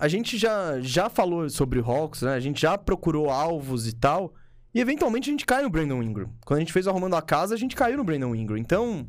[0.00, 2.32] a gente já, já falou sobre Hawks, né?
[2.32, 4.32] A gente já procurou alvos e tal.
[4.74, 6.30] E eventualmente a gente cai no Brandon Ingram.
[6.46, 8.56] Quando a gente fez Arrumando a Casa, a gente caiu no Brandon Ingram.
[8.56, 9.06] Então,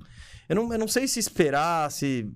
[0.51, 2.29] eu não, eu não sei se esperar, se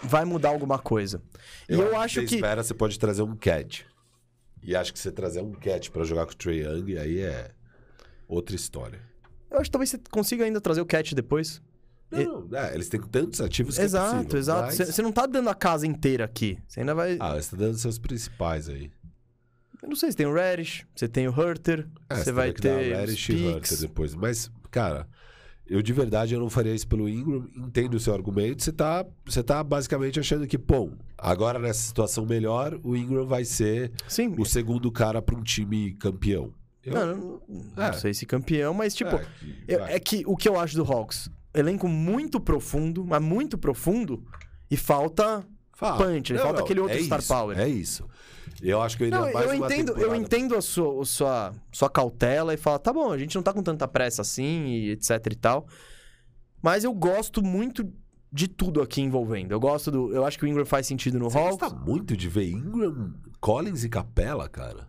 [0.00, 1.20] vai mudar alguma coisa.
[1.68, 2.36] Eu e eu acho, que.
[2.36, 3.84] espera, você pode trazer um cat.
[4.62, 7.50] E acho que você trazer um cat para jogar com o Trae Young, aí é
[8.28, 9.00] outra história.
[9.50, 11.60] Eu acho que talvez você consiga ainda trazer o cat depois.
[12.12, 12.58] Não, não.
[12.58, 14.98] É, eles têm tantos ativos que exato, é possível, Exato, Você mas...
[14.98, 16.58] não tá dando a casa inteira aqui.
[16.68, 17.16] Você ainda vai...
[17.18, 18.92] Ah, você tá dando seus principais aí.
[19.82, 22.70] Eu não sei, você tem o Reddish, você tem o Hurter, é, você, vai ter
[22.70, 24.14] o Reddish e Hurter depois.
[24.14, 25.08] Mas, cara,
[25.70, 27.46] eu de verdade eu não faria isso pelo Ingram.
[27.56, 28.62] Entendo o seu argumento.
[28.62, 33.44] Você tá, você tá basicamente achando que, pô, agora nessa situação melhor, o Ingram vai
[33.44, 34.34] ser Sim.
[34.36, 36.52] o segundo cara para um time campeão.
[36.84, 36.94] Eu...
[36.94, 37.42] Não, não,
[37.76, 37.92] não é.
[37.92, 40.82] sei se campeão, mas tipo, é que, eu, é que o que eu acho do
[40.82, 44.24] Hawks, elenco muito profundo, mas muito profundo,
[44.68, 45.46] e falta
[45.80, 46.04] Fala.
[46.04, 47.58] punch, não, falta não, aquele outro é star isso, power.
[47.58, 48.06] É isso.
[48.60, 50.02] Eu acho que iria não, mais eu entendo, temporada.
[50.02, 53.42] Eu entendo a sua, a sua, sua cautela e fala, tá bom, a gente não
[53.42, 55.66] tá com tanta pressa assim, e etc e tal.
[56.60, 57.90] Mas eu gosto muito
[58.30, 59.52] de tudo aqui envolvendo.
[59.52, 60.14] Eu gosto do.
[60.14, 61.56] Eu acho que o Ingram faz sentido no Você Hawks.
[61.56, 64.86] Gosta muito de ver Ingram, Collins e Capela, cara?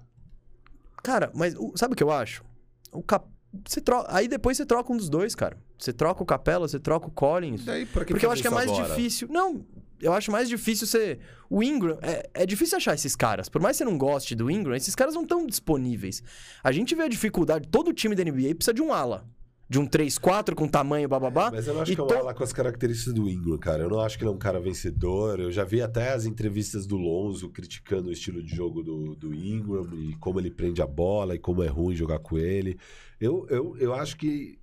[1.01, 2.43] Cara, mas sabe o que eu acho?
[2.91, 3.25] O Cap...
[3.65, 4.13] Você troca...
[4.13, 5.57] Aí depois você troca um dos dois, cara.
[5.79, 7.63] Você troca o Capela, você troca o Collins.
[7.63, 8.89] Daí, pra que porque eu acho que é mais agora?
[8.89, 9.27] difícil.
[9.31, 9.65] Não,
[10.01, 11.19] eu acho mais difícil você.
[11.49, 11.97] O Ingram.
[12.01, 13.49] É, é difícil achar esses caras.
[13.49, 16.23] Por mais que você não goste do Ingram, esses caras não estão disponíveis.
[16.63, 17.67] A gente vê a dificuldade.
[17.67, 19.25] Todo time da NBA precisa de um ala
[19.71, 21.49] de um 3-4 com tamanho bababá.
[21.49, 22.13] Mas eu não acho que é um to...
[22.13, 23.83] ala com as características do Ingram, cara.
[23.83, 25.39] Eu não acho que ele é um cara vencedor.
[25.39, 29.33] Eu já vi até as entrevistas do Lonzo criticando o estilo de jogo do, do
[29.33, 32.77] Ingram e como ele prende a bola e como é ruim jogar com ele.
[33.17, 34.59] Eu, eu, eu acho que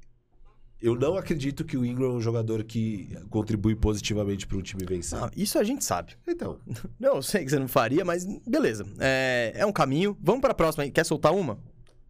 [0.80, 4.84] eu não acredito que o Ingram é um jogador que contribui positivamente para um time
[4.86, 5.18] vencer.
[5.36, 6.14] Isso a gente sabe.
[6.26, 6.58] Então,
[6.98, 8.84] Não, eu sei que você não faria, mas beleza.
[8.98, 10.16] É, é um caminho.
[10.20, 10.90] Vamos pra próxima aí.
[10.90, 11.58] Quer soltar uma?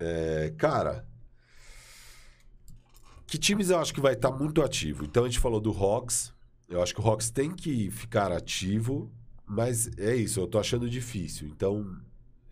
[0.01, 1.05] é, cara.
[3.27, 5.05] Que times eu acho que vai estar muito ativo?
[5.05, 6.33] Então a gente falou do Hawks.
[6.69, 9.11] Eu acho que o Hawks tem que ficar ativo,
[9.47, 11.49] mas é isso, eu tô achando difícil.
[11.49, 11.97] Então,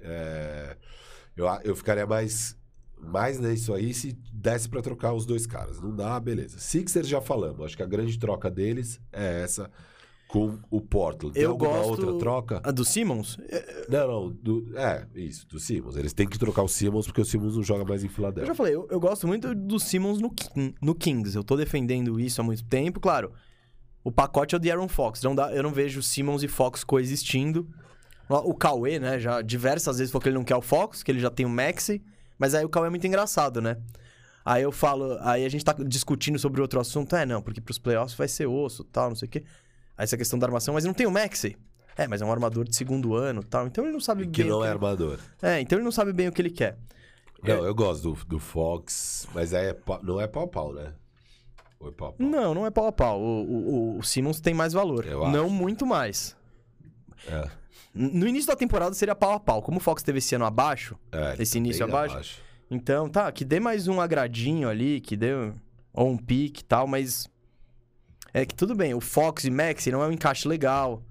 [0.01, 0.77] é,
[1.37, 2.57] eu, a- eu ficaria mais,
[3.07, 5.81] mais nisso aí se desse pra trocar os dois caras.
[5.81, 6.59] Não dá, beleza.
[6.59, 7.65] Sixers já falamos.
[7.65, 9.71] Acho que a grande troca deles é essa
[10.29, 11.35] com o Portland.
[11.35, 12.61] Tem Eu alguma gosto- outra troca?
[12.65, 13.39] A do Simmons?
[13.49, 14.31] É, Não, não.
[14.33, 15.97] do- é, isso, do Simmons.
[15.97, 18.47] Eles têm que trocar o Simmons porque o Simmons não joga mais em Eu Filadélfia.
[18.49, 20.35] já falei, eu, eu gosto muito do Simmons no,
[20.83, 21.37] no Kings.
[21.37, 22.99] Eu tô defendendo isso há muito tempo.
[22.99, 23.33] Claro,
[24.03, 25.23] o pacote é o de Aaron Fox.
[25.23, 27.69] Não dá, eu não vejo Simmons e Fox coexistindo.
[28.29, 31.21] O Cauê, né, já diversas vezes falou que ele não quer o Fox, que ele
[31.21, 32.03] já tem o Maxi.
[32.39, 33.77] Mas aí o Cauê é muito engraçado, né?
[34.45, 37.17] Aí eu falo, aí a gente tá discutindo sobre outro assunto.
[37.17, 39.45] É, não, porque pros playoffs vai ser osso tal, não sei o quê.
[39.97, 41.57] Aí essa questão da armação, mas não tem o Maxi.
[41.97, 43.67] É, mas é um armador de segundo ano tal.
[43.67, 44.51] Então ele não sabe Que bem.
[44.51, 45.19] não o é que armador.
[45.43, 46.79] É, então ele não sabe bem o que ele quer.
[47.43, 50.93] Não, eu gosto do, do Fox, mas é pau- não é pau-pau, né?
[51.81, 52.27] Ou é pau-pau?
[52.27, 53.21] Não, não é pau a pau.
[53.21, 55.05] O, o, o Simmons tem mais valor.
[55.07, 55.33] Eu acho.
[55.37, 56.37] não muito mais.
[57.29, 57.49] É,
[57.97, 59.63] No início da temporada seria pau a pau.
[59.63, 62.43] Como o Fox teve esse ano abaixo, é, Esse tá início bem abaixo?
[62.71, 65.33] então tá, que dê mais um agradinho ali, que dê
[65.95, 67.27] ou um pique e tal, mas.
[68.35, 71.03] É que tudo bem, o Fox e Maxi não é um encaixe legal.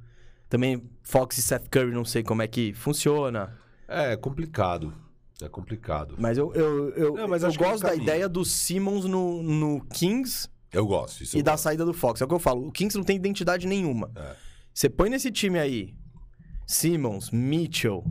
[0.47, 3.57] Também Fox e Seth Curry não sei como é que funciona.
[3.87, 4.93] É, é complicado.
[5.41, 6.15] É complicado.
[6.19, 9.83] Mas eu, eu, eu, Não, mas eu é gosto da ideia do Simmons no, no
[9.87, 11.23] Kings Eu gosto.
[11.23, 11.63] Isso e eu da gosto.
[11.63, 12.21] saída do Fox.
[12.21, 12.67] É o que eu falo.
[12.67, 14.11] O Kings não tem identidade nenhuma.
[14.15, 14.35] É.
[14.71, 15.95] Você põe nesse time aí
[16.65, 18.03] Simmons, Mitchell,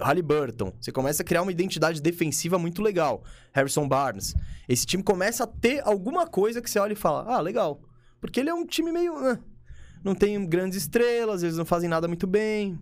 [0.00, 0.72] Halliburton.
[0.80, 3.22] Você começa a criar uma identidade defensiva muito legal.
[3.52, 4.34] Harrison Barnes.
[4.68, 7.80] Esse time começa a ter alguma coisa que você olha e fala: ah, legal.
[8.20, 9.14] Porque ele é um time meio.
[9.16, 9.38] ah,
[10.04, 12.78] não tem grandes estrelas, eles não fazem nada muito bem.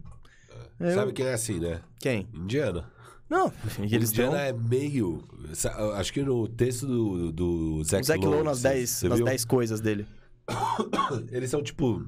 [0.79, 1.81] Eu- Sabe quem é assim, né?
[1.99, 2.29] Quem?
[2.33, 2.91] Indiana.
[3.29, 4.63] Não, e eles Indiana estão.
[4.65, 5.23] é meio.
[5.97, 9.19] Acho que no texto do, do O Zach, Zach Lowe nas você- 10 você nas
[9.19, 9.27] viu?
[9.27, 10.07] 10 coisas dele.
[11.31, 12.05] Eles são tipo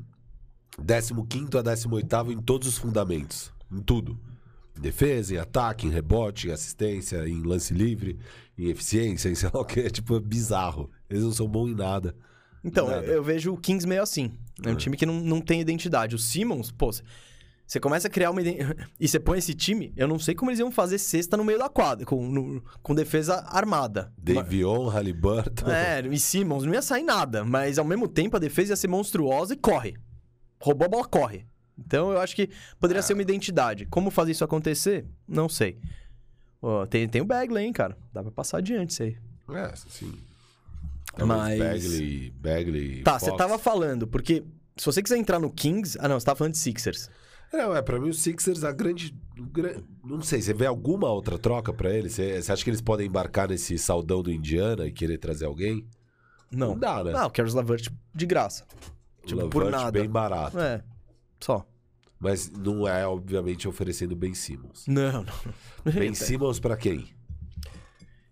[0.78, 3.52] 15 a 18 em todos os fundamentos.
[3.70, 4.18] Em tudo.
[4.76, 8.18] Em defesa, em ataque, em rebote, em assistência, em lance livre,
[8.56, 9.80] em eficiência, em sei lá o que.
[9.80, 10.90] É tipo é bizarro.
[11.10, 12.14] Eles não são bons em nada.
[12.64, 13.04] Então, Nada.
[13.04, 14.30] eu, vejo o Kings meio assim.
[14.64, 16.14] É um time que não, não tem identidade.
[16.14, 16.90] O Simmons, pô,
[17.66, 18.88] você começa a criar uma identidade.
[19.00, 21.58] E você põe esse time, eu não sei como eles iam fazer cesta no meio
[21.58, 24.12] da quadra, com, no- com defesa armada.
[24.16, 25.68] Davion, Halliburton.
[25.68, 28.86] É, e Simmons não ia sair nada, mas ao mesmo tempo a defesa ia ser
[28.88, 29.96] monstruosa e corre.
[30.62, 31.44] Roubou a bola, corre.
[31.78, 32.48] Então eu acho que
[32.78, 33.86] poderia ser uma identidade.
[33.86, 35.04] Como fazer isso acontecer?
[35.26, 35.78] Não sei.
[36.60, 37.96] Ó, tem, tem o Bagley, hein, cara.
[38.12, 39.16] Dá pra passar adiante isso aí.
[39.50, 40.12] É, sim.
[41.26, 43.02] Mas- Bagley, Bagley.
[43.02, 44.44] Tá, você tava falando, porque
[44.76, 45.98] se você quiser entrar no Kings.
[46.00, 47.10] Ah, não, você tava falando de Sixers.
[47.52, 49.14] Não, é, pra mim o Sixers, a grande,
[50.02, 52.14] Não sei, você vê alguma outra troca pra eles?
[52.14, 55.86] Você, você acha que eles podem embarcar nesse saldão do Indiana e querer trazer alguém?
[56.50, 56.68] Não.
[56.68, 57.12] Não dá, né?
[57.12, 58.64] Não, o Caris Lavert de graça.
[59.24, 59.92] Tipo, por nada.
[59.92, 60.58] bem barato.
[60.58, 60.82] É,
[61.40, 61.66] só.
[62.18, 64.86] Mas não é, obviamente, oferecendo Ben Simmons.
[64.86, 65.34] Não, não.
[65.92, 67.08] Ben Simmons pra quem?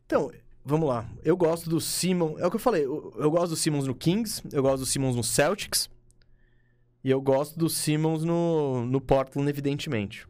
[0.06, 0.30] Então,
[0.64, 1.08] vamos lá.
[1.24, 2.40] Eu gosto do Simmons.
[2.40, 2.84] É o que eu falei.
[2.84, 4.42] Eu, eu gosto do Simmons no Kings.
[4.52, 5.90] Eu gosto do Simmons no Celtics.
[7.02, 10.26] E eu gosto do Simmons no, no Portland, evidentemente.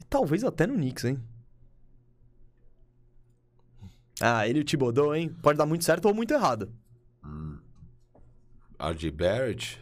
[0.00, 1.22] E talvez até no Knicks, hein?
[4.20, 5.28] Ah, ele e o Thibodeau, hein?
[5.42, 6.72] Pode dar muito certo ou muito errado.
[8.90, 9.80] RJ Barrett?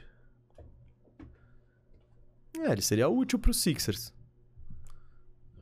[2.58, 4.12] É, ele seria útil pro Sixers.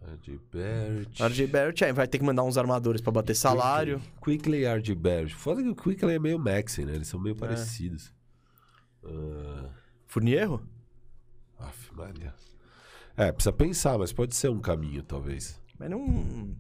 [0.02, 1.22] RJ Barrett.
[1.22, 4.00] RJ Barrett é, vai ter que mandar uns armadores pra bater salário.
[4.20, 5.34] Quickly e RJ Barrett.
[5.34, 6.94] Foda que o Quickly é meio Maxi, né?
[6.94, 8.12] Eles são meio parecidos.
[9.04, 9.70] Ah,
[10.06, 10.66] Furnierro?
[11.58, 12.34] Aff, Maria.
[13.16, 15.60] É, precisa pensar, mas pode ser um caminho, talvez.
[15.78, 16.56] Mas não.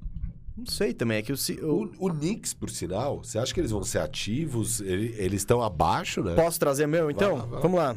[0.58, 1.18] Não sei também.
[1.18, 3.98] É que o, o- O, o Knicks, por sinal, você acha que eles vão ser
[4.00, 4.80] ativos?
[4.80, 6.34] Ele- eles estão abaixo, né?
[6.34, 7.30] Posso trazer meu, então?
[7.36, 7.60] Vai lá, vai lá.
[7.60, 7.96] Vamos lá.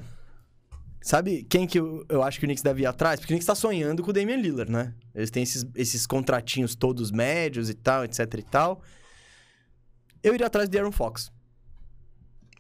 [1.04, 3.20] Sabe quem que eu, eu acho que o Knicks deve ir atrás?
[3.20, 4.94] Porque o Knicks tá sonhando com o Damian Lillard, né?
[5.16, 8.82] Eles têm esses, esses contratinhos todos médios e tal, etc e tal.
[10.22, 11.32] Eu iria atrás de Aaron Fox.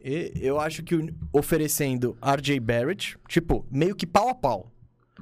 [0.03, 4.71] E eu acho que o- oferecendo RJ Barrett, tipo, meio que pau a pau.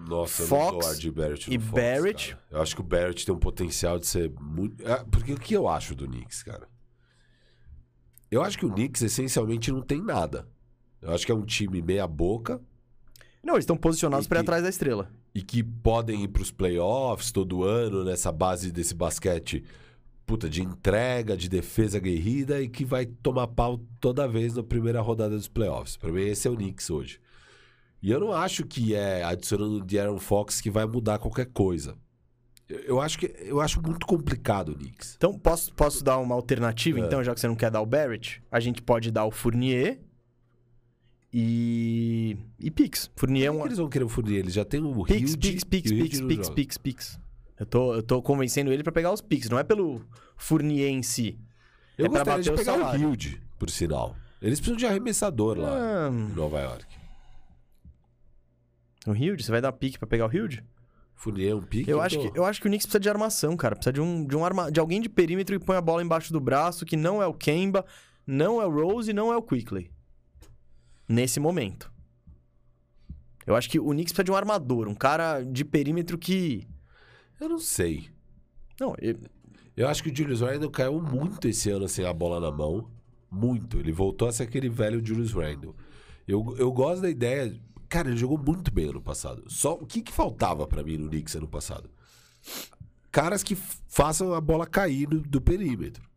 [0.08, 2.30] Nossa, eu Fox não dou RJ Barrett e Fox, Barrett.
[2.36, 2.44] cara.
[2.52, 4.88] Eu acho que o Barrett tem um potencial de ser muito...
[4.88, 6.68] É, porque o que eu acho do Knicks, cara?
[8.32, 10.48] Eu acho que o Knicks, essencialmente, não tem nada.
[11.02, 12.62] Eu acho que é um time meia boca
[13.44, 15.12] Não, eles estão posicionados pra ir que- atrás da estrela.
[15.34, 19.64] e que podem ir pros playoffs todo ano, nessa base desse basquete
[20.26, 25.02] puta, de entrega, de defesa aguerrida e que vai tomar pau toda vez na primeira
[25.02, 25.98] rodada dos playoffs.
[25.98, 27.20] Pra mim, esse é o Knicks hoje.
[28.02, 31.98] E eu não acho que é adicionando de Aaron Fox que vai mudar qualquer coisa.
[32.68, 35.16] Eu, eu acho que eu acho muito complicado o Knicks.
[35.18, 37.02] Então, posso, posso dar uma alternativa, É.
[37.06, 38.42] então, já que você não quer dar o Barrett?
[38.52, 40.00] A gente pode dar o Fournier
[41.34, 42.38] e.
[42.60, 43.12] e Pix.
[43.16, 43.66] Fournier é Por que um.
[43.68, 44.40] eles vão querer o Fournier?
[44.40, 46.50] Eles já tem o Pix, Pix, Pix, o Pix, Pix.
[46.50, 47.20] Pix, Pix.
[47.60, 50.02] Eu tô, eu tô convencendo ele pra pegar os Pix, não é pelo
[50.38, 51.38] Fournier em si.
[51.98, 53.02] Eu é gostaria de o pegar o salário.
[53.02, 54.16] Hilde, por sinal.
[54.42, 56.86] Eles precisam de arremessador lá Ah, em Nova York.
[59.08, 59.44] O Hilde?
[59.44, 60.64] Você vai dar pique pra pegar o Hilde?
[61.46, 61.90] É um pique.
[61.92, 63.76] Eu acho, que, eu acho que o Knicks precisa de armação, cara.
[63.76, 66.32] Precisa de, um, de, um arma, de alguém de perímetro que põe a bola embaixo
[66.32, 67.86] do braço, que não é o Kemba,
[68.26, 69.92] não é o Rose e não é o Quickly.
[71.08, 71.92] Nesse momento.
[73.46, 76.68] Eu acho que o Knicks precisa de um armador, um cara de perímetro que.
[77.40, 78.10] Eu não sei.
[78.80, 79.18] Não, eu-
[79.76, 82.90] Eu acho que o Julius Randle caiu muito esse ano sem a bola na mão.
[83.32, 83.78] Muito.
[83.80, 85.74] Ele voltou a ser aquele velho Julius Randle.
[86.28, 87.54] Eu, eu gosto da ideia.
[87.90, 89.44] Cara, ele jogou muito bem ano passado.
[89.48, 91.90] Só o que, que faltava pra mim no Knicks ano passado?
[93.12, 93.56] Caras que
[93.88, 96.08] façam a bola cair do, do perímetro.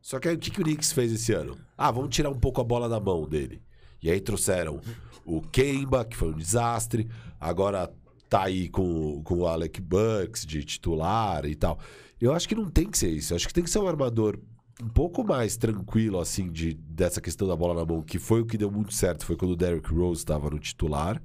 [0.00, 1.56] Só que aí o que, que o Knicks fez esse ano?
[1.78, 3.62] Ah, vamos tirar um pouco a bola da mão dele.
[4.02, 4.80] E aí trouxeram
[5.24, 7.08] o Kemba, que foi um desastre.
[7.38, 7.88] Agora
[8.28, 11.78] tá aí com, com o Alec Burks de titular e tal.
[12.20, 13.32] Eu acho que não tem que ser isso.
[13.32, 14.36] Eu acho que tem que ser um armador
[14.82, 18.46] um pouco mais tranquilo, assim, de, dessa questão da bola na mão, que foi o
[18.46, 19.24] que deu muito certo.
[19.24, 21.22] Foi quando o Derrick Rose estava no titular.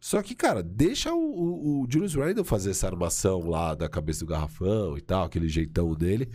[0.00, 4.20] Só que, cara, deixa o, o, o Julius Randle fazer essa armação lá da cabeça
[4.20, 6.28] do garrafão e tal, aquele jeitão dele.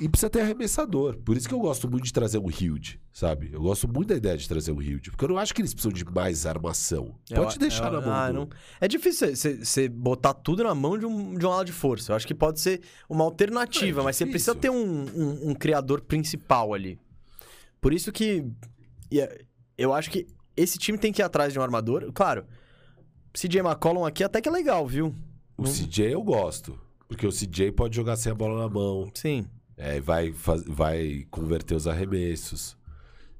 [0.00, 1.16] E precisa ter arremessador.
[1.18, 3.50] Por isso que eu gosto muito de trazer um Hilde, sabe?
[3.52, 5.10] Eu gosto muito da ideia de trazer um Hilde.
[5.12, 7.14] Porque eu não acho que eles precisam de mais armação.
[7.32, 8.34] Pode eu- deixar eu- na mão ah, do...
[8.34, 8.48] não-
[8.80, 12.10] É difícil você botar tudo na mão de um, de um ala de força.
[12.10, 15.54] Eu acho que pode ser uma alternativa, É, mas você precisa ter um, um- um
[15.54, 16.98] criador principal ali.
[17.80, 18.44] Por isso que
[19.12, 19.44] é-
[19.78, 20.26] eu acho que
[20.56, 22.10] esse time tem que ir atrás de um armador.
[22.12, 22.44] Claro,
[23.32, 25.14] CJ McCollum aqui até que é legal, viu?
[25.56, 26.76] O CJ eu gosto.
[27.06, 29.08] Porque o CJ pode jogar sem a bola na mão.
[29.14, 29.46] Sim.
[29.76, 32.76] É, vai, faz- vai converter os arremessos.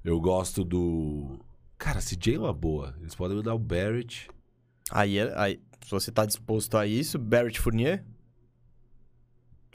[0.05, 1.39] Eu gosto do.
[1.79, 2.95] Cara, CJ é uma boa.
[3.01, 4.29] Eles podem mandar o Barrett.
[4.91, 8.05] Aí, é- aí se você tá disposto a isso, Barrett Fournier.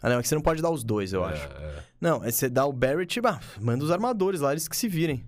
[0.02, 1.48] Ah, não, é que você não pode dar os dois, eu É, acho.
[1.48, 1.84] é.
[1.99, 5.23] Não, é você dá o Barrett, bah, manda os armadores lá, eles que se virem.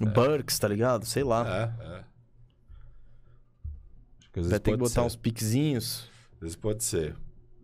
[0.00, 1.04] O Burks, tá ligado?
[1.06, 1.46] Sei lá.
[1.46, 2.04] É, é.
[4.42, 5.06] Vai ter que botar ser.
[5.06, 6.08] uns piquezinhos.
[6.34, 7.14] Às vezes pode ser.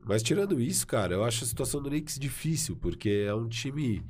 [0.08, 4.02] Mas tirando isso, cara, eu acho a situação do Knicks difícil, porque é um time.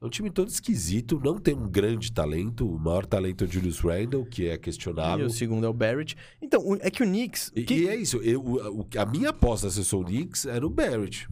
[0.00, 2.68] É um time todo esquisito, não tem um grande talento.
[2.68, 5.26] O maior talento é o Julius Randle, que é E questionável.
[5.26, 6.16] o segundo é o Barrett.
[6.40, 7.50] Então, é que o Knicks.
[7.54, 8.18] E, que- e é isso.
[8.18, 11.28] Eu, a minha aposta se eu sou o Knicks era o Barrett.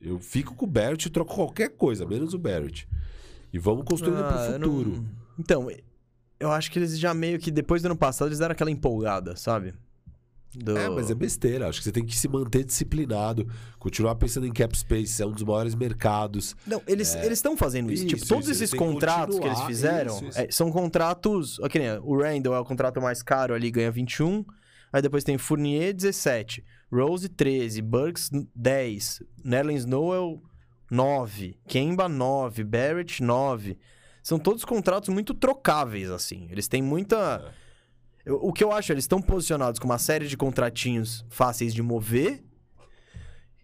[0.00, 2.86] Eu fico com o Barrett e troco qualquer coisa, menos o Barrett.
[3.52, 5.06] E vamos construindo Ah, pro eu não- futuro.
[5.38, 5.68] Então,
[6.38, 9.36] eu acho que eles já meio que depois do ano passado eles deram aquela empolgada,
[9.36, 9.72] sabe?
[10.54, 11.68] Do- É, mas é besteira.
[11.68, 13.46] Acho que você tem que se manter disciplinado,
[13.78, 16.56] continuar pensando em cap space, é um dos maiores mercados.
[16.66, 18.04] Não, eles eles estão fazendo isso.
[18.06, 21.58] Isso, tipo, todos isso, esses têm que contratos que eles fizeram isso, é, são contratos.
[21.60, 22.00] Ok, né?
[22.02, 24.44] O Randall é o contrato mais caro ali, ganha 21.
[24.92, 26.64] Aí depois tem Fournier, 17.
[26.92, 27.80] Rose, 13.
[27.80, 29.22] Burks, 10.
[29.44, 30.42] Nerlens Noel,
[30.90, 31.56] 9.
[31.68, 32.64] Kemba, 9.
[32.64, 33.78] Barrett, 9.
[34.22, 36.48] São todos contratos muito trocáveis, assim.
[36.50, 37.42] Eles têm muita.
[37.56, 37.59] É.
[38.24, 41.82] Eu- O que eu acho, eles estão posicionados com uma série de contratinhos fáceis de
[41.82, 42.42] mover,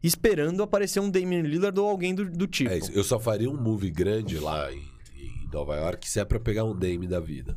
[0.03, 2.71] esperando aparecer um Damian Lillard ou alguém do, do tipo.
[2.71, 2.93] É isso.
[2.93, 4.79] Eu só faria um move grande lá em,
[5.17, 7.57] em Nova York se é pra pegar um Dame da vida.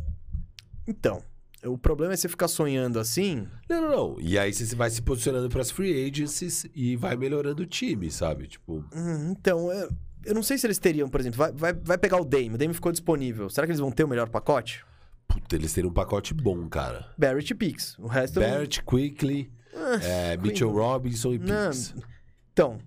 [0.87, 1.21] Então,
[1.63, 3.47] o problema é você ficar sonhando assim.
[3.69, 4.17] Não, não, não.
[4.19, 8.47] E aí você vai se posicionando pras free agencies e vai melhorando o time, sabe?
[8.47, 9.89] Tipo, Hum, então, eu,
[10.25, 12.57] eu não sei se eles teriam, por exemplo, vai, vai, vai pegar o Dame, o
[12.57, 13.49] Dame ficou disponível.
[13.49, 14.83] Será que eles vão ter o melhor pacote?
[15.29, 17.05] Puta, eles teriam um pacote bom, cara.
[17.17, 17.97] Barrett e Pix.
[17.99, 18.41] O resto.
[18.41, 19.51] eu Barrett, Quickly,
[20.03, 21.93] é, Mitchell Robinson e Pix.
[22.51, 22.79] Então.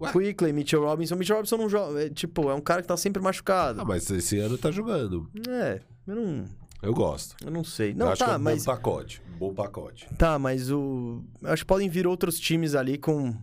[0.00, 0.12] Ué?
[0.12, 1.16] Quickly, Mitchell Robinson.
[1.16, 2.04] Mitchell Robinson não joga.
[2.04, 3.80] É, tipo, é um cara que tá sempre machucado.
[3.80, 5.28] Ah, mas esse ano tá jogando.
[5.48, 6.44] É, eu não.
[6.82, 7.36] Eu gosto.
[7.44, 7.90] Eu não sei.
[7.90, 8.64] Eu Não, acho que é tá, um mas.
[8.64, 9.22] bom pacote.
[9.34, 10.06] Um bom pacote.
[10.16, 11.22] Tá, mas o.
[11.42, 13.34] eu Acho que podem vir outros times ali com.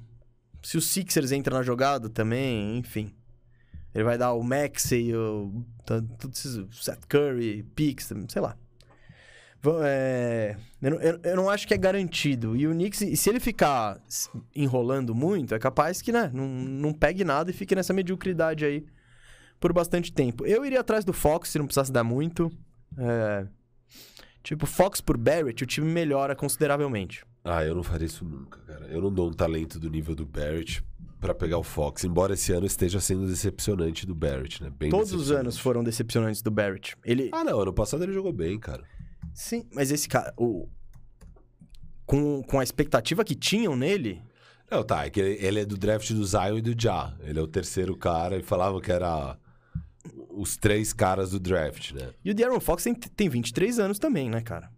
[0.64, 3.14] Se o Sixers entra na jogada também, enfim.
[3.94, 5.64] Ele vai dar o Maxey, o.
[5.86, 6.66] Todos esses.
[6.84, 8.56] Seth Curry, Pix, sei lá.
[9.84, 12.56] É, eu, eu- eu não acho que é garantido.
[12.56, 14.00] E o Knicks, se ele ficar
[14.56, 18.86] enrolando muito, é capaz que, né, não, não pegue nada e fique nessa mediocridade aí
[19.60, 20.46] por bastante tempo.
[20.46, 22.52] Eu iria atrás do Fox se não precisasse dar muito.
[22.98, 23.46] É,
[24.44, 27.26] tipo, Fox por Barrett, o time melhora consideravelmente.
[27.44, 28.86] Ah, eu não faria isso nunca, cara.
[28.88, 30.84] Eu não dou um talento do nível do Barrett
[31.20, 34.70] pra pegar o Fox, embora esse ano esteja sendo decepcionante do Barrett, né?
[34.70, 36.96] Bem Todos os anos foram decepcionantes do Barrett.
[37.04, 37.30] Ele.
[37.34, 38.84] Ah, não, ano passado ele jogou bem, cara.
[39.34, 40.34] Sim, mas esse cara.
[40.38, 40.68] O...
[42.06, 44.22] Com, com a expectativa que tinham nele.
[44.70, 47.16] Não, tá, é que ele, ele é do draft do Zion e do Ja.
[47.22, 49.38] Ele é o terceiro cara e falavam que era
[50.30, 52.12] os três caras do draft, né?
[52.24, 54.70] E o De'Aaron Fox tem, tem 23 anos também, né, cara?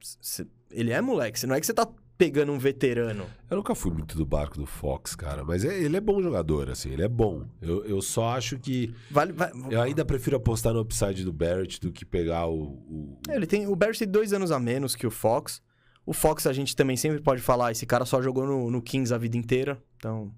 [0.00, 1.44] Cê- ele é moleque.
[1.46, 1.86] Não é que você tá
[2.20, 3.24] pegando um veterano.
[3.50, 6.68] Eu nunca fui muito do barco do Fox, cara, mas é- ele é bom jogador,
[6.68, 7.46] assim, ele é bom.
[7.62, 8.94] Eu, eu só acho que.
[9.10, 9.32] Vale,
[9.70, 12.74] Eu ainda prefiro apostar no upside do Barrett do que pegar o.
[12.90, 15.62] o- É, Ele tem, o Barrett tem dois anos a menos que o Fox.
[16.04, 19.14] O Fox a gente também sempre pode falar, esse cara só jogou no, no Kings
[19.14, 19.82] a vida inteira.
[19.96, 20.30] Então,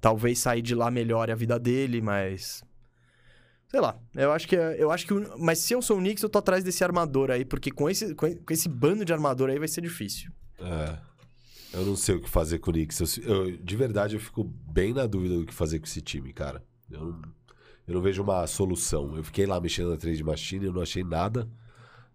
[0.00, 2.64] talvez sair de lá melhore a vida dele, mas...
[3.68, 4.56] Sei lá, eu acho que...
[4.56, 7.44] Eu acho que mas se eu sou o Knicks, eu tô atrás desse armador aí,
[7.44, 10.30] porque com esse, com esse bando de armador aí vai ser difícil.
[10.58, 10.98] É.
[11.72, 13.18] Eu não sei o que fazer com o Knicks.
[13.18, 16.32] Eu, eu- de verdade, eu fico bem na dúvida do que fazer com esse time,
[16.32, 16.62] cara.
[16.90, 17.22] Eu não,
[17.88, 19.16] eu não vejo uma solução.
[19.16, 21.48] Eu fiquei lá mexendo na trade machine e eu não achei nada.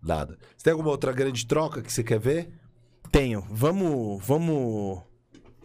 [0.02, 0.38] Nada.
[0.56, 2.50] Você tem alguma outra grande troca que você quer ver?
[3.12, 3.42] Tenho.
[3.52, 4.26] Vamos...
[4.26, 5.02] Vamos...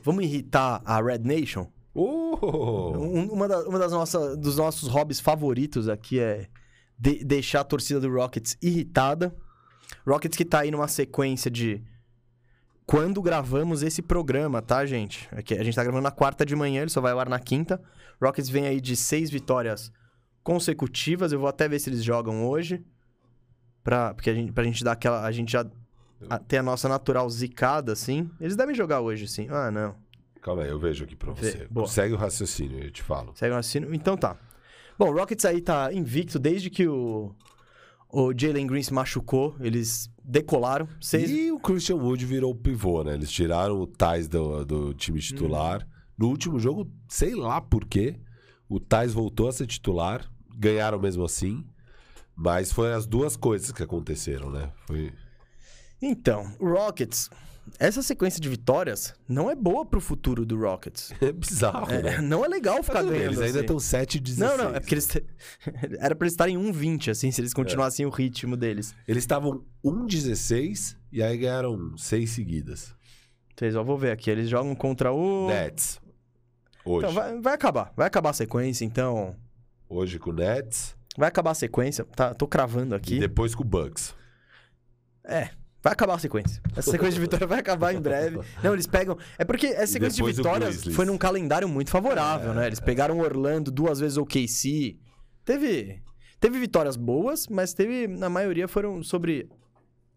[0.03, 1.71] Vamos irritar a Red Nation?
[1.95, 2.93] Oh!
[2.99, 6.49] Um- uma, da- uma das nossas, dos nossos hobbies favoritos aqui é
[6.99, 9.35] de- deixar a torcida do Rockets irritada.
[10.07, 11.81] Rockets que tá aí numa sequência de
[12.87, 15.29] quando gravamos esse programa, tá, gente?
[15.33, 17.39] Aqui, a gente tá gravando na quarta de manhã, ele só vai ao ar na
[17.41, 17.81] quinta.
[18.23, 19.91] Rockets vem aí de seis vitórias
[20.43, 21.33] consecutivas.
[21.33, 22.85] Eu vou até ver se eles jogam hoje.
[23.83, 25.25] Pra, porque a gente, pra gente dar aquela.
[25.25, 25.67] A gente já
[26.29, 28.31] a- ter a nossa natural zicada, assim.
[28.41, 29.47] Eles devem jogar hoje, sim.
[29.51, 29.95] Ah, não.
[30.41, 31.67] Calma aí, eu vejo aqui pra você.
[31.71, 31.87] boa.
[31.87, 33.33] Segue o raciocínio, eu te falo.
[33.35, 33.95] Segue o raciocínio?
[33.95, 34.37] Então tá.
[34.99, 37.35] Bom, o Rockets aí tá invicto desde que o,
[38.15, 39.57] o Jalen Green se machucou.
[39.61, 40.89] Eles decolaram.
[41.01, 41.29] Seis...
[41.31, 43.15] E o Christian Wood virou o pivô, né?
[43.15, 45.87] Eles tiraram o Tais do, do time titular.
[46.17, 48.21] No último jogo, sei lá por quê,
[48.69, 50.31] o Tais voltou a ser titular.
[50.57, 51.65] Ganharam mesmo assim.
[52.37, 54.71] Mas foi as duas coisas que aconteceram, né?
[54.87, 55.13] Foi...
[56.01, 57.29] Então, o Rockets...
[57.79, 61.13] Essa sequência de vitórias não é boa pro futuro do Rockets.
[61.21, 62.21] É bizarro, É, né?
[62.21, 63.61] não é legal ficar Mas ganhando Eles ainda assim.
[63.61, 64.51] estão 7 e 16.
[64.59, 65.09] Não, não, é porque eles...
[65.99, 68.95] Era pra eles estarem 1,20, assim, se eles continuassem o ritmo deles.
[69.09, 72.95] Eles estavam 1-16 e aí ganharam 6 seguidas.
[73.57, 74.31] Vocês, ó, vou ver aqui.
[74.31, 75.49] Eles jogam contra o...
[75.49, 76.01] Nets.
[76.85, 77.07] Hoje.
[77.07, 77.93] Então, vai, vai acabar.
[77.97, 79.37] Vai acabar a sequência, então...
[79.89, 82.05] Hoje com o Nets Vai acabar a sequência.
[82.05, 83.19] Tá, tô cravando e aqui.
[83.21, 84.15] depois com o Bucks.
[85.25, 85.51] É,
[85.85, 86.63] vai acabar a sequência.
[86.75, 88.41] Essa sequência de vitória vai acabar em breve.
[88.63, 89.19] Não, eles pegam.
[89.39, 92.67] É porque essa sequência de vitórias foi num calendário muito favorável, É, né?
[92.67, 94.97] Eles pegaram Orlando duas vezes o KC.
[95.45, 96.03] Teve.
[96.41, 98.09] Teve vitórias boas, mas teve.
[98.09, 99.49] Na maioria foram sobre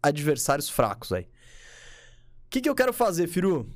[0.02, 1.24] adversários fracos aí.
[1.24, 3.68] O que, que eu quero fazer, Firu?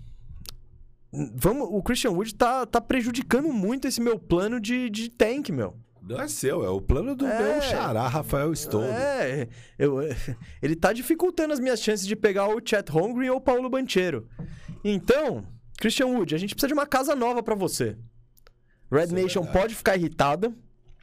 [1.34, 5.76] Vamos, o Christian Wood tá, tá prejudicando muito esse meu plano de, de tank, meu.
[6.02, 7.38] Não é seu, é o plano do É.
[7.54, 8.88] meu xará, Rafael Stone.
[8.88, 9.48] É,
[9.78, 9.98] eu,
[10.60, 14.28] ele tá dificultando as minhas chances de pegar o Chet Holmgren ou o Paulo Banchero.
[14.84, 15.46] Então,
[15.78, 17.96] Christian Wood, a gente precisa de uma casa nova pra você.
[18.90, 19.58] Red Isso é Nation verdade.
[19.62, 20.52] pode ficar irritada,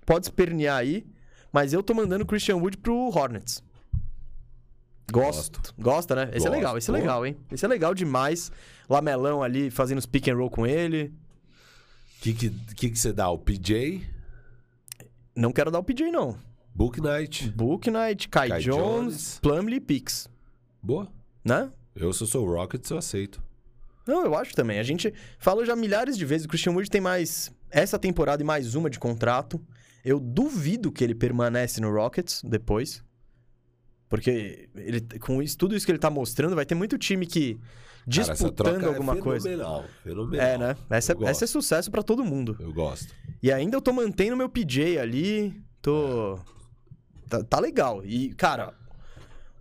[0.06, 1.06] pode espernear aí,
[1.52, 3.64] mas eu tô mandando o Christian Wood pro Hornets.
[5.12, 5.60] Gosto.
[5.60, 5.74] Gosto.
[5.80, 6.24] Gosta, né?
[6.34, 6.52] Esse é Gosto.
[6.52, 7.38] legal, esse é legal, hein?
[7.52, 8.52] Esse é legal demais.
[8.88, 11.14] Lamelão ali fazendo os pick and roll com ele.
[12.18, 13.30] O que, que, que, que você dá?
[13.30, 14.06] O PJ,
[15.40, 16.38] Não quero dar o PJ, não.
[16.76, 17.50] Book Night.
[17.52, 19.40] Book Knight, Kai, Kai Jones, Jones.
[19.42, 20.30] Plumlee e Pix.
[20.84, 21.08] Boa.
[21.46, 21.72] Né?
[21.96, 23.42] Eu, se eu sou o Rockets, eu aceito.
[24.06, 24.80] Não, eu acho também.
[24.80, 26.46] A gente falou já milhares de vezes.
[26.46, 29.66] O Christian Wood tem mais essa temporada e mais uma de contrato.
[30.04, 33.02] Eu duvido que ele permanece no Rockets depois.
[34.10, 37.58] Porque ele, com isso, tudo isso que ele tá mostrando, vai ter muito time que
[38.10, 39.50] disputando troca alguma é coisa.
[39.50, 39.86] fenomenal.
[40.34, 40.76] É, né?
[40.90, 41.48] Essa, essa é gosto.
[41.48, 42.58] sucesso pra todo mundo.
[42.60, 43.14] Eu gosto.
[43.42, 45.54] E ainda eu tô mantendo meu PJ ali.
[45.82, 46.40] Tô.
[47.30, 48.04] Tá, tá legal.
[48.04, 48.74] E, cara,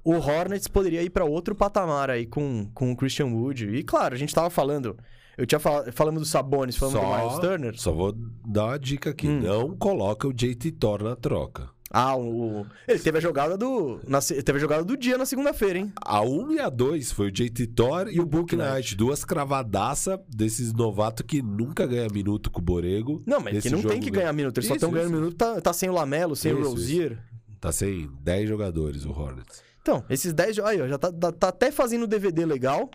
[0.03, 3.69] o Hornets poderia ir pra outro patamar aí com, com o Christian Wood.
[3.69, 4.97] E, claro, a gente tava falando.
[5.37, 5.85] Eu tinha fal...
[5.93, 7.79] falando do Sabonis, falando do Miles Turner.
[7.79, 8.13] só vou
[8.45, 9.29] dar uma dica aqui.
[9.29, 9.41] Hum.
[9.41, 11.71] Não coloca o JT Thor na troca.
[11.91, 12.67] Ah, o.
[12.87, 13.99] Ele teve a jogada do.
[14.07, 14.21] Na...
[14.21, 15.93] Teve a jogada do dia na segunda-feira, hein?
[16.05, 18.95] A 1 e a 2 foi o JT Thor e, o Book Knight.
[18.95, 23.23] Duas cravadaça desses novatos que nunca ganha minuto com o Borego.
[23.27, 24.59] Não, mas que não tem que ganha- ganhar minuto.
[24.59, 25.21] Eles só Isso, estão ganhando isso.
[25.21, 25.37] minuto.
[25.37, 27.19] Tá, tá sem o Lamelo, sem o Isso, Rozier.
[27.59, 29.63] Tá sem 10 jogadores o Hornets.
[29.81, 30.57] Então, esses 10.
[30.57, 32.91] jo- Aí, ó, já tá, tá, tá até fazendo DVD legal.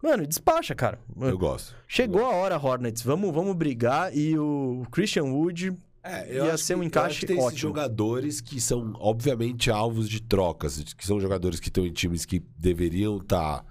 [0.00, 1.00] Mano, despacha, cara.
[1.20, 1.74] Eu gosto.
[1.88, 3.02] Chegou a hora, Hornets.
[3.02, 4.16] Vamos, vamos brigar.
[4.16, 5.72] E o Christian Wood.
[6.08, 7.60] É, Ia acho ser um que- eu encaixe acho que tem esses ótimo.
[7.60, 12.40] jogadores que são, obviamente, alvos de trocas, que são jogadores que estão em times que
[12.56, 13.64] deveriam estar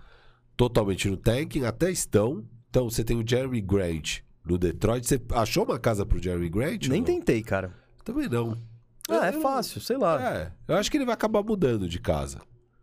[0.58, 2.44] totalmente no tanking, até estão.
[2.70, 5.08] Então você tem o Jeremy Grant no Detroit.
[5.08, 6.88] Você achou uma casa pro Jeremy Grant?
[6.88, 7.74] Nem tentei, cara.
[8.04, 8.58] Também não.
[9.10, 10.22] Ah, é Eu- fácil, sei lá.
[10.36, 12.40] É, eu acho que ele vai acabar mudando de casa.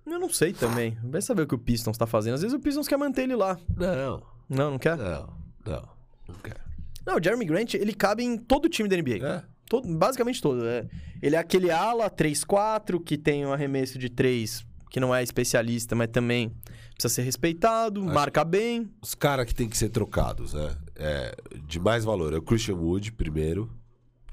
[0.06, 0.96] Eu não sei também.
[1.04, 2.34] Vai saber o que o Pistons tá fazendo.
[2.34, 3.58] Às vezes o Pistons quer manter ele lá.
[3.76, 4.96] Não, Não, não quer?
[4.96, 5.28] não,
[5.64, 5.88] não.
[6.28, 6.60] Não quero.
[7.06, 9.26] Não, o Jeremy Grant, ele cabe em todo o time da NBA.
[9.26, 9.42] É.
[9.68, 10.66] Todo, basicamente todo.
[10.66, 10.86] É.
[11.20, 15.94] Ele é aquele ala 3-4 que tem um arremesso de 3 que não é especialista,
[15.94, 16.52] mas também
[16.94, 18.90] precisa ser respeitado, marca bem.
[19.00, 20.76] Os caras que tem que ser trocados, né?
[20.96, 21.34] É,
[21.66, 23.70] de mais valor é o Christian Wood, primeiro,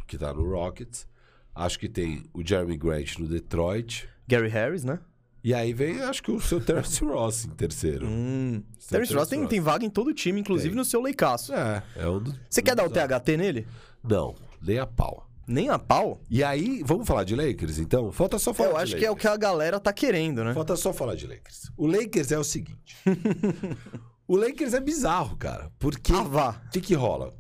[0.06, 1.08] que tá no Rockets.
[1.56, 4.10] Acho que tem o Jeremy Grant no Detroit.
[4.28, 5.00] Gary Harris, né?
[5.44, 8.06] E aí vem, acho que o seu Terence Ross em terceiro.
[8.08, 8.62] Hum.
[8.78, 9.50] Seu Terence Ross tem, Ross.
[9.50, 10.78] tem vaga em todo o time, inclusive Tem.
[10.78, 11.54] no seu leicaço.
[11.54, 12.34] É, é um do...
[12.50, 13.68] Você quer dar o THT nele?
[14.04, 15.26] Não, nem a pau.
[15.48, 16.22] Nem a pau?
[16.30, 18.12] E aí, vamos falar de Lakers, então?
[18.12, 19.22] Falta só falar Eu acho que é o Lakers.
[19.22, 20.54] que a galera tá querendo, né?
[20.54, 21.72] Falta só falar de Lakers.
[21.76, 22.96] O Lakers é o seguinte.
[24.28, 25.72] o Lakers é bizarro, cara.
[25.80, 26.62] Porque Ah, vá.
[26.68, 27.34] o que, que rola?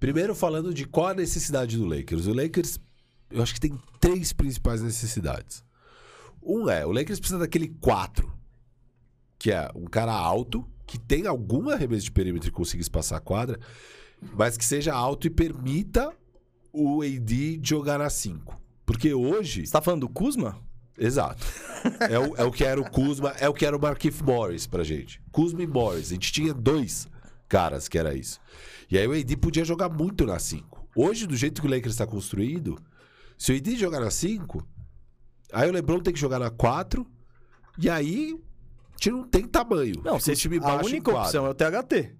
[0.00, 2.26] Primeiro falando de qual a necessidade do Lakers.
[2.26, 2.78] O Lakers,
[3.30, 5.62] eu acho que tem três principais necessidades.
[6.42, 8.30] Um é, o Lakers precisa daquele 4,
[9.38, 13.20] que é um cara alto, que tem algum arremesso de perímetro e consiga espaçar a
[13.20, 13.58] quadra,
[14.36, 16.12] mas que seja alto e permita
[16.72, 18.60] o AD jogar na 5.
[18.84, 20.58] Porque hoje, Você tá falando do Kuzma?
[20.98, 21.46] Exato.
[22.10, 24.66] É o, é o que era o Kuzma, é o que era o Markif Morris
[24.66, 25.22] pra gente.
[25.32, 26.08] Kuzma e Morris.
[26.08, 27.08] A gente tinha dois
[27.48, 28.38] caras que era isso.
[28.90, 30.88] E aí o AD podia jogar muito na 5.
[30.94, 32.78] Hoje, do jeito que o Lakers está construído,
[33.38, 34.66] se o AD jogar na 5,
[35.52, 37.06] aí o LeBron tem que jogar na 4,
[37.78, 38.38] e aí
[38.90, 40.00] a gente não tem tamanho.
[40.04, 42.14] Não, um time a única opção é o THT.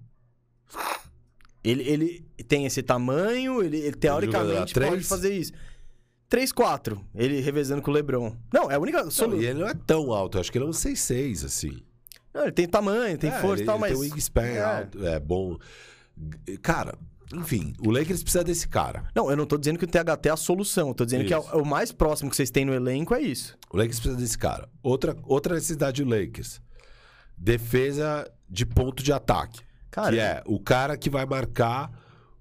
[1.63, 5.51] Ele, ele tem esse tamanho, ele, ele teoricamente pode fazer isso.
[6.29, 8.35] 3-4, ele revezando com o LeBron.
[8.53, 9.39] Não, é a única solução.
[9.39, 11.83] e ele não é tão alto, acho que ele é um 6'6", assim.
[12.33, 13.91] Não, ele tem tamanho, tem É, força e tal, ele mas.
[13.91, 14.63] tem um wingspan É.
[14.63, 15.57] alto, é bom.
[16.61, 16.97] Cara,
[17.33, 19.03] enfim, o Lakers precisa desse cara.
[19.15, 20.89] Não, eu não tô dizendo que o THT é a solução.
[20.89, 21.51] Eu tô dizendo que é o, Isso.
[21.51, 23.57] é o mais próximo que vocês têm no elenco é isso.
[23.71, 24.67] O Lakers precisa desse cara.
[24.83, 26.61] Outra, outra necessidade do Lakers.
[27.37, 29.61] Defesa de ponto de ataque.
[29.89, 31.91] Cara, que é o cara que vai marcar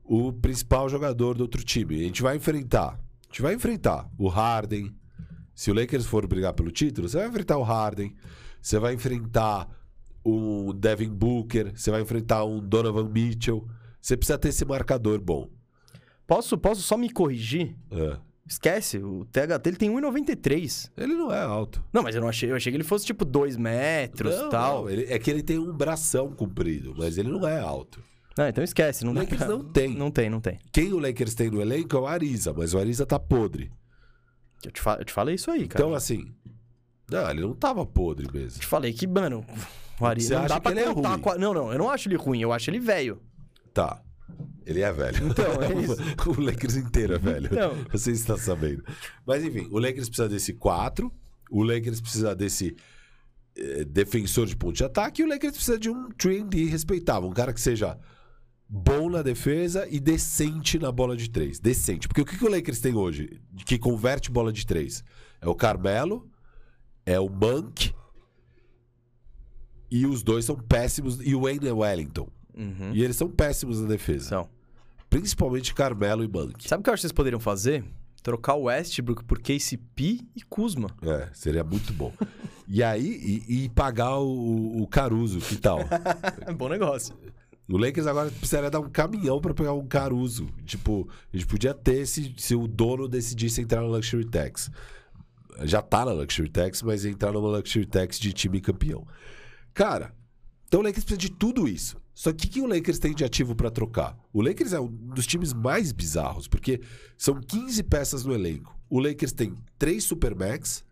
[0.05, 2.01] o principal jogador do outro time.
[2.01, 2.99] A gente vai enfrentar.
[3.23, 4.95] A gente vai enfrentar o Harden.
[5.55, 8.15] Se o Lakers for brigar pelo título, você vai enfrentar o Harden.
[8.61, 9.69] Você vai enfrentar
[10.25, 11.73] o Devin Booker.
[11.75, 13.67] Você vai enfrentar um Donovan Mitchell.
[14.01, 15.49] Você precisa ter esse marcador bom.
[16.27, 17.77] Posso, posso só me corrigir?
[17.91, 18.17] É.
[18.47, 20.91] Esquece, o THT ele tem 1,93.
[20.97, 21.85] Ele não é alto.
[21.93, 22.51] Não, mas eu não achei.
[22.51, 24.83] Eu achei que ele fosse tipo 2 metros e tal.
[24.83, 28.03] não, ele- é que ele tem um bração comprido, mas ele não é alto.
[28.37, 29.05] Não, então esquece.
[29.05, 29.95] Não O Lakers pra- não tem.
[29.95, 30.59] Não tem, não tem.
[30.73, 33.71] Quem o Lakers tem no elenco é o Ariza, mas o Ariza tá podre.
[34.65, 35.85] Eu te, fa- eu te falei isso aí, cara.
[35.85, 36.33] Então, assim.
[37.11, 38.61] Não, ele não tava podre Eu mesmo.
[38.61, 39.45] te falei que, mano,
[40.01, 41.11] o Ari Você não dá pra ele é contar.
[41.11, 41.21] ruim?
[41.21, 43.21] com a- Não, não, eu não acho ele ruim, eu acho ele velho.
[43.73, 44.03] Tá.
[44.65, 45.29] Ele é velho.
[45.29, 45.97] Então, é isso.
[46.29, 47.47] o Lakers inteiro é velho.
[47.47, 47.75] Então.
[47.93, 48.85] Você está sabendo.
[49.27, 51.13] Mas, enfim, o Lakers precisa desse 4.
[51.51, 52.77] O Lakers precisa desse
[53.57, 55.23] eh, defensor de ponto de ataque.
[55.23, 57.29] E o Lakers precisa de um 3D respeitável.
[57.29, 57.99] Um cara que seja
[58.69, 61.59] bom na defesa e decente na bola de três.
[61.59, 62.07] Decente.
[62.07, 65.03] Porque o que, que o Lakers tem hoje que converte bola de três?
[65.41, 66.31] É o Carmelo,
[67.05, 67.93] é o Monk
[69.91, 71.19] e os dois são péssimos.
[71.21, 72.31] E o Wayne Wellington.
[72.57, 72.93] Uhum.
[72.93, 74.29] E eles são péssimos na defesa.
[74.29, 74.49] São.
[75.09, 76.69] Principalmente Carmelo e Monk.
[76.69, 77.85] Sabe o que eu acho que vocês poderiam fazer?
[78.23, 80.89] Trocar o Westbrook por KCP e Kuzma.
[81.03, 82.13] É, seria muito bom.
[82.69, 85.81] e aí, e, e pagar o, o Caruso, que tal?
[86.57, 87.17] Bom negócio.
[87.69, 90.49] O Lakers agora precisaria dar um caminhão pra pegar um Caruso.
[90.65, 94.71] Tipo, a gente podia ter se, se o dono decidisse entrar na Luxury Tax.
[95.63, 99.07] Já tá na Luxury Tax, mas entrar numa Luxury Tax de time campeão.
[99.73, 100.13] Cara,
[100.67, 102.00] então o Lakers precisa de tudo isso.
[102.15, 104.19] Só que o que o Lakers tem de ativo pra trocar?
[104.33, 106.81] O Lakers é um dos times mais bizarros, porque
[107.17, 108.79] são 15 peças no elenco.
[108.89, 110.85] O Lakers tem três Supermax,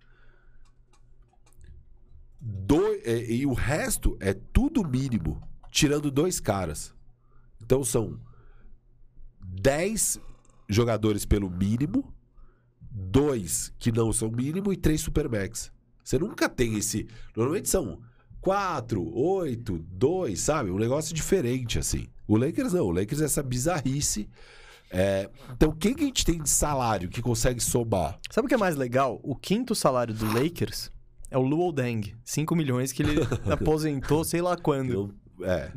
[2.41, 6.95] dois, é, e o resto é tudo mínimo, tirando dois caras.
[7.63, 8.19] Então são
[9.41, 10.21] 10
[10.69, 12.15] jogadores pelo mínimo,
[12.91, 15.73] dois que não são mínimo e três Supermax.
[16.03, 17.07] Você nunca tem esse.
[17.37, 18.01] Normalmente são
[18.41, 20.71] quatro, oito, dois, sabe?
[20.71, 22.07] Um negócio diferente, assim.
[22.27, 22.87] O Lakers não.
[22.87, 24.29] O Lakers é essa bizarrice.
[24.91, 28.19] É, Então, quem que a gente tem de salário que consegue somar?
[28.31, 29.21] Sabe o que é mais legal?
[29.23, 30.91] O quinto salário do Lakers
[31.31, 32.15] é o Luol Deng.
[32.25, 33.17] 5 milhões que ele
[33.53, 35.15] aposentou, sei lá quando.
[35.39, 35.71] Eu- é.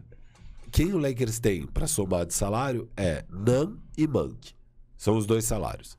[0.72, 4.54] Quem o Lakers tem pra somar de salário é Nan e Monk.
[4.98, 5.98] São os dois salários.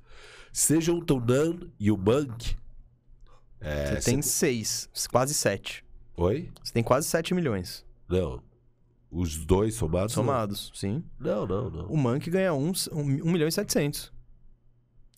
[0.50, 2.56] Se juntam o Nan e o Monk.
[3.60, 5.84] É, Você tem seis, quase sete.
[6.16, 6.48] Oi?
[6.62, 8.42] Você tem quase 7 milhões Não.
[9.10, 10.16] Os dois somados?
[10.16, 10.24] não.
[10.24, 11.04] somados, sim.
[11.18, 11.86] Não, não, não.
[11.86, 14.12] O Monk ganha 1 um, um, um milhão e 700.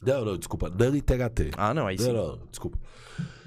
[0.03, 0.69] Não, não, desculpa.
[0.69, 1.53] Nano e THT.
[1.57, 2.12] Ah, não, aí sim.
[2.12, 2.79] Não, não, desculpa.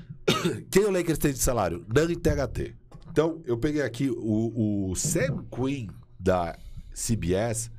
[0.72, 1.86] Quem o Lakers tem de salário?
[1.94, 2.76] Nano e THT.
[3.10, 5.88] Então, eu peguei aqui o, o Sam Quinn
[6.20, 6.58] da
[6.94, 7.70] CBS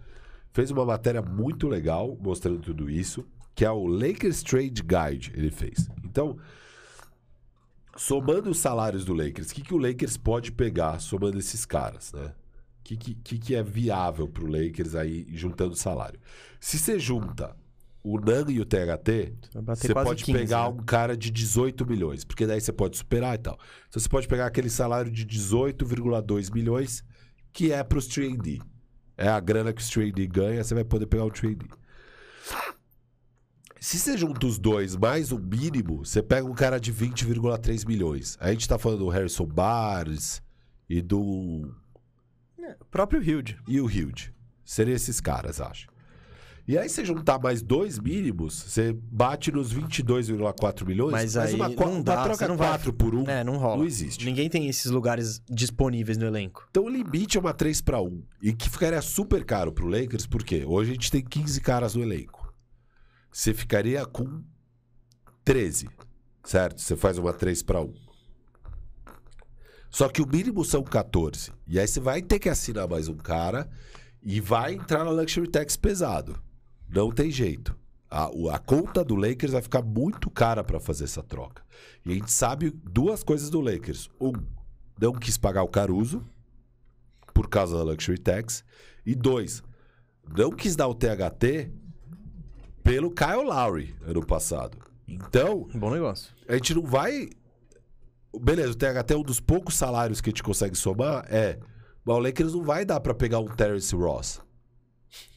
[0.52, 3.24] fez uma matéria muito legal mostrando tudo isso,
[3.54, 5.88] que é o Lakers Trade Guide, ele fez.
[6.04, 6.36] Então,
[7.98, 12.12] somando os salários do Lakers, o que, que o Lakers pode pegar somando esses caras,
[12.12, 12.32] né?
[12.80, 16.18] O que, que, que, é viável pro Lakers aí juntando salário?
[16.58, 17.54] Se você junta
[18.02, 19.34] o NAN e o THT,
[19.66, 20.68] você pode 15, pegar né?
[20.68, 23.58] um cara de 18 milhões, porque daí você pode superar e tal.
[23.88, 27.04] Então você pode pegar aquele salário de 18,2 milhões,
[27.52, 28.62] que é para os 3D.
[29.18, 31.68] É a grana que os 3D ganha, você vai poder pegar o 3D.
[33.80, 38.36] Se você junta os dois mais o mínimo, você pega um cara de 20,3 milhões.
[38.40, 40.42] A gente tá falando do Harrison Barnes
[40.88, 41.20] e do
[42.80, 43.58] O próprio Hilde.
[43.68, 44.32] e o Hilde.
[44.64, 45.86] Seriam esses caras, acho.
[46.66, 51.12] E aí, você juntar mais dois mínimos, você bate nos 22,4 milhões.
[51.12, 53.56] Mas aí uma, não uma dá, troca você não vai- 4 por 1 É, não
[53.56, 53.78] rola.
[53.78, 54.26] não existe.
[54.26, 56.66] Ninguém tem esses lugares disponíveis no elenco.
[56.70, 58.22] Então o limite é uma 3 para 1.
[58.42, 62.02] E que ficaria super caro pro Lakers, porque hoje a gente tem 15 caras no
[62.02, 62.37] elenco.
[63.38, 64.42] Você ficaria com
[65.44, 65.88] 13,
[66.42, 66.80] certo?
[66.80, 67.94] Você faz uma 3 para 1.
[69.88, 71.52] Só que o mínimo são 14.
[71.64, 73.70] E aí você vai ter que assinar mais um cara
[74.20, 76.36] e vai entrar na Luxury Tax pesado.
[76.88, 77.78] Não tem jeito.
[78.10, 81.62] A, a conta do Lakers vai ficar muito cara para fazer essa troca.
[82.04, 84.10] E a gente sabe duas coisas do Lakers.
[84.20, 84.32] Um,
[85.00, 86.26] não quis pagar o Caruso
[87.32, 88.64] por causa da Luxury Tax.
[89.06, 89.62] E dois,
[90.36, 91.78] não quis dar o THT
[92.88, 94.78] pelo Kyle Lowry ano passado.
[95.06, 96.32] Então, Bom negócio.
[96.48, 97.28] a gente não vai.
[98.40, 101.26] Beleza, o THT é um dos poucos salários que a gente consegue somar.
[101.30, 101.58] É.
[102.02, 104.40] Mas o Lakers não vai dar pra pegar um Terrence Ross.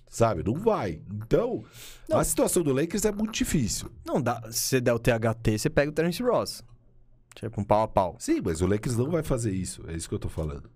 [0.09, 0.43] Sabe?
[0.43, 1.01] Não vai.
[1.13, 1.63] Então,
[2.11, 3.91] a situação do Lakers é muito difícil.
[4.05, 4.41] Não dá.
[4.49, 6.63] Se você der o THT, você pega o Terence Ross.
[7.35, 8.15] Tipo, um pau a pau.
[8.19, 9.83] Sim, mas o Lakers não vai fazer isso.
[9.87, 10.69] É isso que eu tô falando.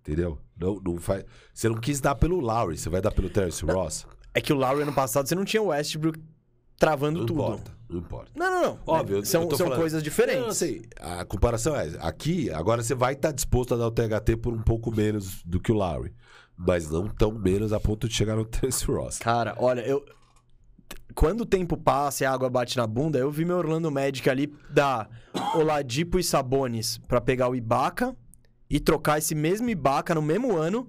[0.00, 0.38] Entendeu?
[0.56, 1.24] Não, não faz...
[1.52, 4.06] Você não quis dar pelo Lowry, você vai dar pelo Terrence Ross?
[4.34, 6.20] É que o Lowry ano passado você não tinha o Westbrook
[6.78, 7.42] travando Não tudo.
[7.42, 7.72] importa.
[7.88, 8.30] Não importa.
[8.34, 8.78] Não, não, não.
[8.86, 10.42] Óbvio, são são falando- coisas diferentes.
[10.42, 14.36] Não, assim, a comparação é, aqui, agora você vai estar disposto a dar o THT
[14.36, 16.14] por um pouco menos do que o Lowry.
[16.56, 19.18] Mas não tão menos a ponto de chegar no Terence Ross.
[19.18, 20.04] Cara, olha, eu.
[21.14, 24.28] Quando o tempo passa e a água bate na bunda, eu vi meu Orlando Magic
[24.30, 25.08] ali dar
[25.54, 28.16] Oladipo e Sabonis pra pegar o Ibaka
[28.68, 30.88] e trocar esse mesmo Ibaka no mesmo ano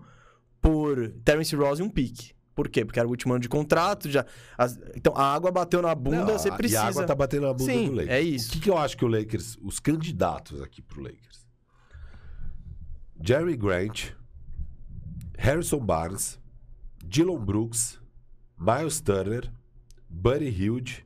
[0.61, 2.34] por Terence Ross e um pique.
[2.53, 2.84] Por quê?
[2.84, 4.26] Porque era o último ano de contrato, já.
[4.57, 6.82] as- Então a água bateu na bunda, Não, você precisa.
[6.82, 8.10] E a água tá batendo na bunda Sim, do Lakers.
[8.10, 8.49] é isso.
[8.49, 11.45] O que, que eu acho que o Lakers, os candidatos aqui pro Lakers?
[13.23, 14.10] Jerry Grant,
[15.38, 16.40] Harrison Barnes,
[17.06, 17.99] Dylan Brooks,
[18.57, 19.52] Miles Turner,
[20.10, 21.06] Buddy Hilde,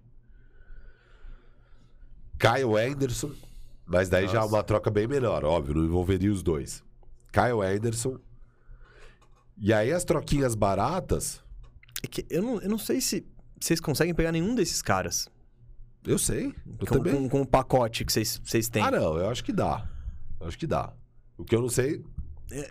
[2.40, 3.32] Kyle Anderson,
[3.86, 4.56] mas daí já é Nossa.
[4.56, 6.84] uma troca bem menor, óbvio, não envolveria os dois.
[7.32, 8.18] Kyle Anderson.
[9.58, 11.42] E aí as troquinhas baratas,
[12.04, 13.26] É que eu, não, eu não sei se
[13.60, 15.28] vocês conseguem pegar nenhum desses caras
[16.08, 17.14] eu sei, eu com, também.
[17.16, 18.84] com, com o pacote que vocês, vocês têm.
[18.84, 19.90] Ah, não, eu acho que dá.
[20.40, 20.94] Eu acho que dá.
[21.36, 22.04] O que eu não sei.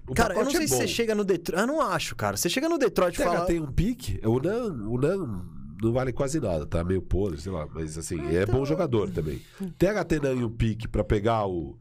[0.07, 1.61] o cara, eu não pacote sei é se você chega no Detroit.
[1.61, 2.37] Eu não acho, cara.
[2.37, 3.45] Você chega no Detroit e fala.
[3.45, 5.45] tem um pique, o Nan, o Nan
[5.83, 8.65] não vale quase nada, tá meio podre, sei lá, mas assim, Ah, é então- bom
[8.65, 9.43] jogador também.
[9.79, 11.77] THT Nan e um pique pra pegar o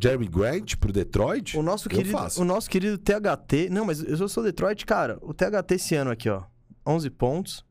[0.00, 1.56] Jeremy Grant pro Detroit?
[1.56, 2.42] O nosso, querido, faço.
[2.42, 3.68] o nosso querido THT.
[3.70, 5.18] Não, mas eu sou Detroit, cara.
[5.22, 6.42] O THT esse ano aqui, ó.
[6.86, 7.64] 11 pontos.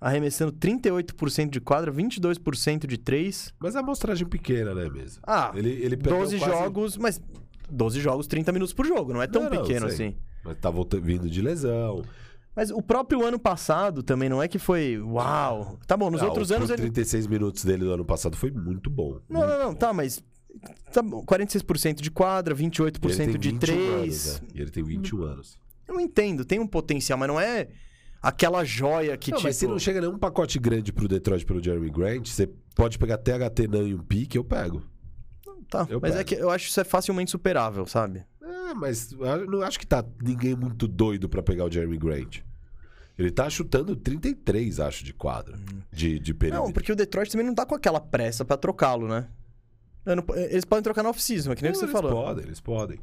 [0.00, 3.52] Arremessando 38% de quadra, 22% de 3.
[3.58, 5.20] Mas é amostragem pequena, né, mesmo?
[5.26, 7.20] Ah, Ele, ele perdeu 12 quase- jogos, mas
[7.70, 9.12] 12 jogos, 30 minutos por jogo.
[9.12, 10.08] Não é tão Não, não, pequeno sei.
[10.08, 10.16] assim.
[10.42, 12.02] Mas tá voltando, vindo de lesão.
[12.56, 15.78] Mas o próprio ano passado também não é que foi uau.
[15.86, 16.82] Tá bom, nos Ah, outros anos os ele.
[16.82, 19.20] 36 minutos dele do ano passado foi muito bom.
[19.28, 20.24] Não, não, não, tá, mas.
[20.92, 23.78] Tá bom, 46% de quadra, 28% Ele tem de 21 3.
[23.88, 24.48] anos, né?
[24.54, 25.58] E ele tem 21 anos.
[25.86, 27.68] Eu entendo, tem um potencial, mas não é
[28.22, 29.48] aquela joia que não, tipo.
[29.48, 33.18] mas se não chega nenhum pacote grande pro Detroit pelo Jeremy Grant, você pode pegar
[33.18, 34.82] THT Nan e um pique, eu pego.
[35.68, 36.28] Tá, Eu mas é pego.
[36.28, 38.24] que eu acho que isso é facilmente superável, sabe?
[38.42, 39.10] É, mas
[39.48, 42.38] não acho que tá ninguém muito doido pra pegar o Jeremy Grant.
[43.18, 45.58] Ele tá chutando 33, acho, de quadra.
[45.92, 46.64] De, de perímetro.
[46.66, 49.28] Não, porque o Detroit também não tá com aquela pressa pra trocá-lo, né?
[50.12, 52.10] Eu não- eles podem trocar na off-season, é que nem o que você eles falou.
[52.24, 52.98] podem, eles podem.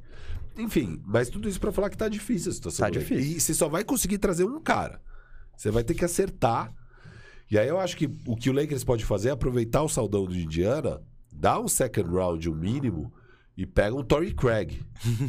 [0.58, 2.86] Enfim, mas tudo isso pra falar que tá difícil a situação.
[2.86, 3.38] Tá difícil.
[3.38, 5.00] E você só vai conseguir trazer um cara.
[5.56, 6.74] Você vai ter que acertar.
[7.50, 10.26] E aí eu acho que o que o Lakers pode fazer é aproveitar o saldão
[10.26, 11.02] do Indiana,
[11.32, 13.14] dar um second round, um mínimo,
[13.56, 14.82] e pega um Torrey Craig.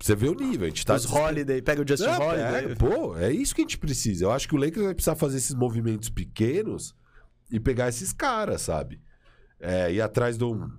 [0.00, 0.94] Você vê o nível, a gente tá...
[0.94, 2.62] Os Holiday, pega o Justin É, Holiday.
[2.62, 4.24] pega, pô, é isso que a gente precisa.
[4.24, 6.94] Eu acho que o Lakers vai precisar fazer esses movimentos pequenos
[7.50, 9.00] e pegar esses caras, sabe?
[9.58, 10.70] É, ir atrás do,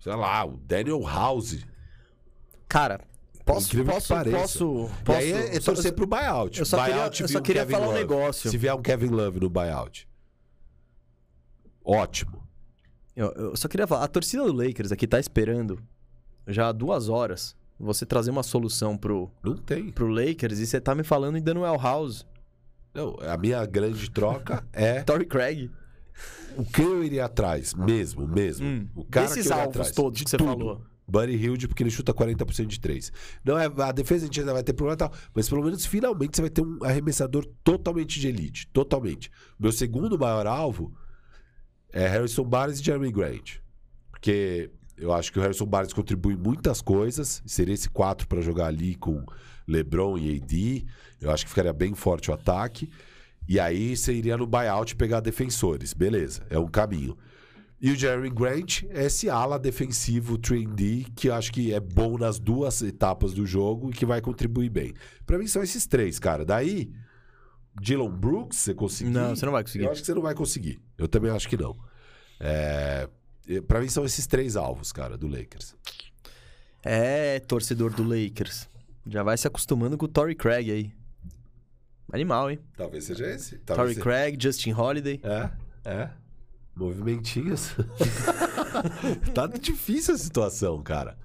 [0.00, 1.64] sei lá, o Daniel House.
[2.68, 3.00] Cara,
[3.44, 4.36] posso, Incrível posso, pareça.
[4.38, 6.58] posso, e posso, aí é, é torcer pro buyout.
[6.58, 8.00] eu só queria- buyout eu vir só um queria Kevin falar um Love.
[8.00, 8.50] negócio.
[8.50, 10.08] Se vier um Kevin Love no buyout.
[11.84, 12.42] Ótimo.
[13.14, 15.78] Eu, eu só queria falar, a torcida do Lakers aqui tá esperando
[16.46, 19.90] já há duas horas você trazer uma solução pro, Não tem.
[19.90, 22.26] pro Lakers e você tá me falando em Daniel House,
[22.94, 25.70] Não, a minha grande troca é Torrey Craig.
[26.56, 28.66] O que eu iria atrás, mesmo, mesmo.
[28.66, 28.88] Hum.
[28.94, 29.90] O cara Desses que eu alvos atrás.
[29.92, 30.48] todos que você tudo.
[30.48, 30.82] falou.
[31.08, 33.12] Buddy Hilde, porque ele chuta 40% de 3.
[33.44, 35.86] Não é, a defesa a gente ainda vai ter problema e tal, mas pelo menos
[35.86, 38.66] finalmente você vai ter um arremessador totalmente de elite.
[38.72, 39.30] Totalmente.
[39.58, 40.92] Meu segundo maior alvo
[41.92, 43.58] é Harrison Barnes e Jeremy Grant.
[44.10, 47.40] Porque eu acho que o Harrison Barnes contribui em muitas coisas.
[47.46, 49.24] Seria esse 4 para jogar ali com
[49.68, 50.86] LeBron e AD.
[51.20, 52.90] Eu acho que ficaria bem forte o ataque.
[53.48, 55.92] E aí você iria no buyout pegar defensores.
[55.92, 57.16] Beleza, é um caminho.
[57.80, 62.16] E o Jeremy Grant é esse ala defensivo 3D que eu acho que é bom
[62.16, 64.94] nas duas etapas do jogo e que vai contribuir bem.
[65.26, 66.44] Pra mim são esses três, cara.
[66.44, 66.90] Daí,
[67.80, 69.10] Dylan Brooks, você conseguir.
[69.10, 69.84] Não, você não vai conseguir.
[69.84, 70.80] Eu acho que você não vai conseguir.
[70.96, 71.76] Eu também acho que não.
[72.40, 73.08] É...
[73.68, 75.76] Pra mim são esses três alvos, cara, do Lakers.
[76.82, 78.68] É, torcedor do Lakers.
[79.06, 80.92] Já vai se acostumando com o Torrey Craig aí.
[82.12, 82.58] Animal, hein?
[82.76, 83.58] Talvez seja esse.
[83.58, 85.20] Torrey seja- Craig, Justin Holiday.
[85.22, 85.50] É,
[85.84, 86.10] é.
[86.74, 87.72] Movimentinhos.
[89.34, 91.16] tá difícil a situação, cara.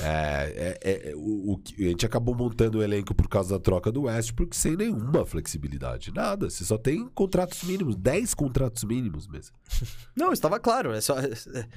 [0.00, 3.60] É, é- é- o, o que- a gente acabou montando o elenco por causa da
[3.62, 6.12] troca do Westbrook sem nenhuma flexibilidade.
[6.12, 6.50] Nada.
[6.50, 7.96] Você só tem contratos mínimos.
[7.96, 9.54] 10 contratos mínimos mesmo.
[10.16, 10.92] Não, estava claro.
[10.92, 11.28] É, só, é,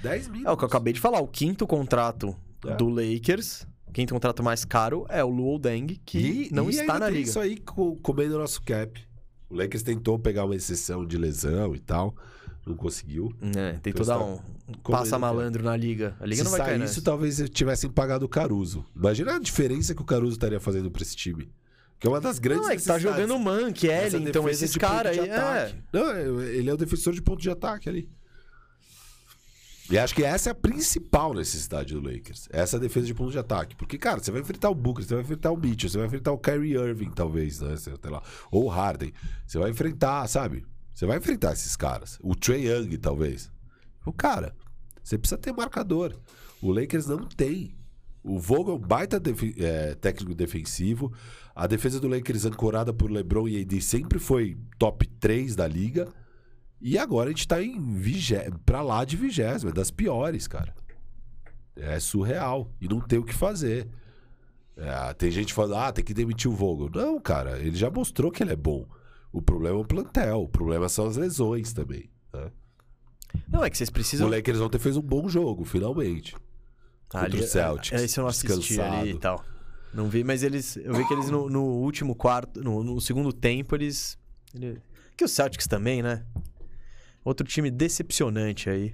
[0.01, 0.47] 10 mínimos.
[0.47, 1.19] é o que eu acabei de falar.
[1.21, 2.35] O quinto contrato
[2.65, 2.75] É.
[2.75, 6.75] do Lakers, o quinto contrato mais caro, é o Luol Deng, que E- não e
[6.75, 7.29] está na tem liga.
[7.29, 9.01] Isso aí co- comendo o nosso cap.
[9.49, 12.15] O Lakers tentou pegar uma exceção de lesão e tal.
[12.65, 13.33] Não conseguiu.
[13.55, 14.39] É, tem Então toda um
[14.91, 16.15] passa malandro na liga.
[16.19, 17.01] A liga Se não vai sair cair isso, nessa.
[17.01, 18.85] talvez tivessem pagado o Caruso.
[18.95, 21.49] Imagina a diferença que o Caruso estaria fazendo pra esse time.
[21.99, 24.77] Que é uma das grandes Não, é que tá jogando Mank, Essa Ellie, então esses
[24.77, 25.27] caras aí.
[25.27, 25.73] É.
[25.91, 28.07] Não, é- ele é o defensor de ponto de ataque ali.
[29.89, 32.47] E acho que essa é a principal necessidade do Lakers.
[32.51, 33.75] Essa defesa de ponto de ataque.
[33.75, 36.31] Porque, cara, você vai enfrentar o Booker, você vai enfrentar o Mitchell, você vai enfrentar
[36.31, 37.75] o Kyrie Irving, talvez, né?
[37.75, 38.21] Sei lá.
[38.51, 39.11] Ou o Harden.
[39.47, 40.63] Você vai enfrentar, sabe?
[40.93, 42.19] Você vai enfrentar esses caras.
[42.21, 43.49] O Trey Young, talvez.
[44.05, 44.53] O cara,
[45.01, 46.13] você precisa ter marcador.
[46.61, 47.73] O Lakers não tem.
[48.21, 49.21] O Vogel é um baita
[49.57, 51.11] é, técnico defensivo.
[51.55, 56.13] A defesa do Lakers ancorada por LeBron e AD sempre foi top 3 da liga.
[56.81, 58.49] E agora a gente tá em vigé...
[58.65, 60.73] pra lá de vigésima, das piores, cara.
[61.75, 62.71] É surreal.
[62.79, 63.87] E não tem o que fazer.
[64.77, 66.89] É, tem gente falando, ah, tem que demitir o Vogel.
[66.93, 68.87] Não, cara, ele já mostrou que ele é bom.
[69.31, 72.09] O problema é o plantel, o problema são as lesões também.
[72.33, 72.49] né?
[73.47, 74.29] Não, é que vocês O precisam.
[74.29, 76.35] Lakers ontem fez um bom jogo, finalmente.
[77.13, 79.43] Ah, contra o Celtics, Esse eu não assisti ali e tal.
[79.93, 80.77] Não vi, mas eles.
[80.77, 82.61] Eu vi que eles no, no último quarto.
[82.63, 84.17] No, no segundo tempo, eles.
[84.53, 84.81] ele-
[85.17, 86.23] que o Celtics também, né?
[87.23, 88.93] Outro time decepcionante aí.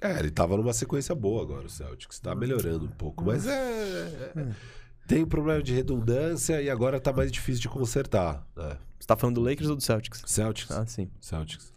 [0.00, 2.18] É, ele tava numa sequência boa agora, o Celtics.
[2.20, 4.32] Tá melhorando um pouco, mas é.
[4.36, 4.46] é-
[5.06, 8.46] Tem um problema de redundância e agora tá mais difícil de consertar.
[8.56, 8.76] Né?
[8.98, 10.22] Você tá falando do Lakers ou do Celtics?
[10.26, 10.70] Celtics.
[10.70, 11.10] Ah, sim.
[11.20, 11.72] Celtics.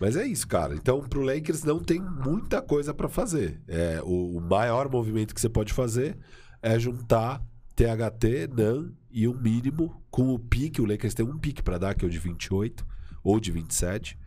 [0.00, 0.74] Mas é isso, cara.
[0.74, 3.60] Então, pro Lakers não tem muita coisa pra fazer.
[3.66, 6.16] É, o, o maior movimento que você pode fazer
[6.62, 7.42] é juntar
[7.74, 10.80] THT, NAN e um mínimo com o pique.
[10.80, 12.86] O Lakers tem um pique pra dar, que é o de 28
[13.24, 14.18] ou de 27.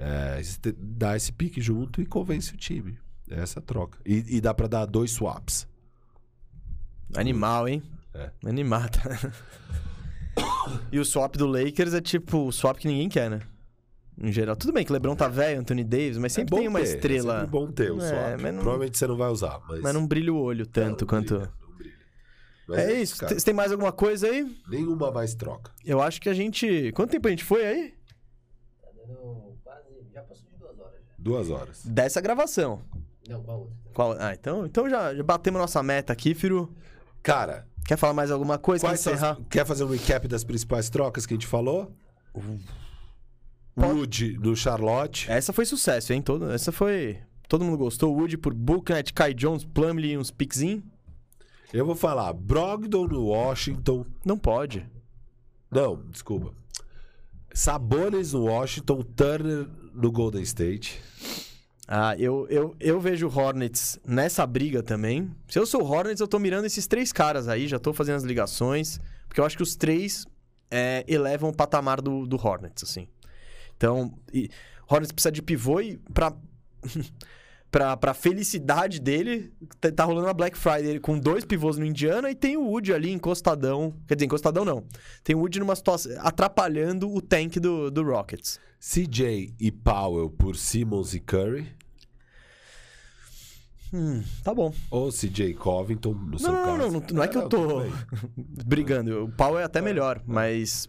[0.00, 0.40] É,
[0.76, 2.96] dá esse pique junto e convence o time.
[3.30, 3.98] É essa a troca.
[4.06, 5.66] E, e dá pra dar dois swaps.
[7.16, 7.82] Animal, hein?
[8.14, 8.30] É.
[8.46, 8.98] Animado.
[10.92, 13.40] e o swap do Lakers é tipo o swap que ninguém quer, né?
[14.20, 14.56] Em geral.
[14.56, 16.84] Tudo bem que o LeBron tá velho, Anthony Davis, mas sempre é tem uma ter,
[16.86, 17.34] estrela.
[17.36, 18.40] É sempre bom ter o É, swap.
[18.42, 19.80] mas não- Provavelmente você não vai usar, mas...
[19.80, 21.34] Mas não brilha o olho tanto Não, não quanto.
[21.36, 21.94] brilha, não brilha.
[22.68, 23.16] Mas É isso.
[23.18, 23.38] cara.
[23.38, 24.56] Você tem mais alguma coisa aí?
[24.68, 25.70] Nenhuma mais troca.
[25.84, 26.92] Eu acho que a gente.
[26.92, 27.94] Quanto tempo a gente foi aí?
[28.82, 29.47] Tá dando.
[30.18, 31.14] Já passou de duas horas já.
[31.18, 31.86] Duas horas.
[31.86, 32.82] Dessa gravação.
[33.28, 33.76] Não, qual outra?
[33.94, 34.12] Qual...
[34.18, 36.74] Ah, então, então já, já batemos nossa meta aqui, Firo.
[37.22, 38.86] Cara, Quer falar mais alguma coisa?
[38.86, 39.38] Quer encerrar?
[39.48, 41.90] quer fazer um recap das principais trocas que a gente falou?
[43.74, 45.30] Wood no Charlotte.
[45.30, 46.20] Essa foi sucesso, hein?
[46.20, 46.50] Todo...
[46.50, 47.18] Essa foi.
[47.48, 48.14] Todo mundo gostou.
[48.14, 50.82] Wood por Booknet, Kai Jones, Plumlee e uns pickzinho.
[51.72, 54.04] Eu vou falar Brogdon no Washington.
[54.22, 54.86] Não pode.
[55.70, 56.52] Não, desculpa.
[57.54, 59.66] Sabonis no Washington, Turner
[59.98, 61.00] no Golden State.
[61.86, 65.30] Ah, eu, eu, eu vejo o Hornets nessa briga também.
[65.48, 68.16] Se eu sou o Hornets, eu tô mirando esses três caras aí, já tô fazendo
[68.16, 70.26] as ligações, porque eu acho que os três
[70.70, 73.08] é, elevam o patamar do, do Hornets, assim.
[73.76, 74.50] Então, e,
[74.86, 76.34] Hornets precisa de pivô e pra,
[77.70, 82.30] pra, pra felicidade dele, tá, tá rolando a Black Friday com dois pivôs no Indiana
[82.30, 83.94] e tem o Wood ali encostadão.
[84.06, 84.84] Quer dizer, encostadão não.
[85.22, 88.58] Tem o Wood numa situação atrapalhando o tank do, do Rockets.
[88.80, 91.66] CJ e Powell por Simmons e Curry.
[93.92, 94.72] Hum, tá bom.
[94.90, 96.78] Ou CJ Covington, no seu Não, caso.
[96.78, 97.92] não, não, não é que eu tô tudo bem.
[98.66, 99.24] brigando.
[99.24, 100.86] O pau é até melhor, mas.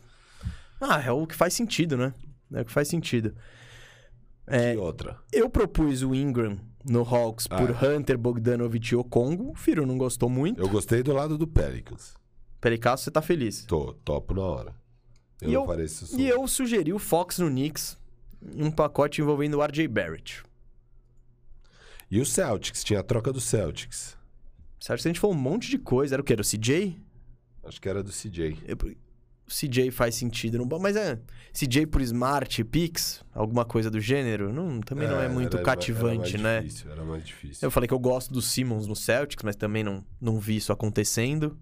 [0.81, 2.13] Ah, é o que faz sentido, né?
[2.53, 3.33] É o que faz sentido.
[4.45, 5.17] É, E outra.
[5.31, 7.73] eu propus o Ingram no Hawks Ah, por é.
[7.97, 9.51] Hunter, Bogdanovich e Okongo.
[9.51, 10.59] O Firo não gostou muito.
[10.61, 12.15] Eu gostei do lado do Pelicans.
[12.61, 13.63] Pericasso, você tá feliz.
[13.65, 14.75] Tô, topo na hora.
[15.41, 15.67] Eu E eu-.
[16.17, 17.97] E eu sugeri o Fox no Knicks
[18.55, 20.43] em um pacote envolvendo o RJ Barrett.
[22.11, 24.17] E o Celtics, tinha a troca do Celtics.
[24.79, 25.01] Certo?
[25.05, 26.15] A gente falou um monte de coisa.
[26.15, 26.33] Era o quê?
[26.33, 26.97] Era o CJ?
[27.63, 28.57] Acho que era do CJ.
[28.65, 28.77] Eu-
[29.49, 31.19] CJ faz sentido, não, mas é
[31.53, 36.35] CJ por Smart, Pix, alguma coisa do gênero, não, também não é muito era- cativante,
[36.35, 36.53] era né?
[36.59, 37.65] mais Difícil, era mais difícil.
[37.65, 40.71] Eu falei que eu gosto do Simmons no Celtics, mas também não, não vi isso
[40.71, 41.57] acontecendo.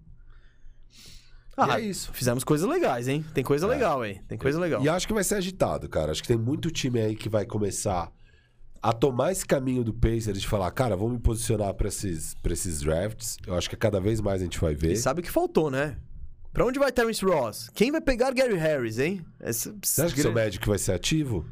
[1.56, 2.12] Ah, é isso.
[2.12, 3.24] fizemos coisas legais, hein?
[3.34, 3.68] Tem coisa É.
[3.68, 4.80] legal aí, tem coisa legal.
[4.82, 6.12] E acho que vai ser agitado, cara.
[6.12, 8.12] Acho que tem muito time aí que vai começar
[8.80, 12.52] a tomar esse caminho do Pacers de falar, cara, vamos me posicionar pra esses, pra
[12.52, 13.36] esses drafts.
[13.44, 14.92] Eu acho que cada vez mais a gente vai ver.
[14.92, 15.96] E sabe o que faltou, né?
[16.52, 17.68] Pra onde vai Terence Ross?
[17.74, 19.24] Quem vai pegar Gary Harris, hein?
[19.38, 21.44] Essa, Você acha que seu Magic vai ser ativo?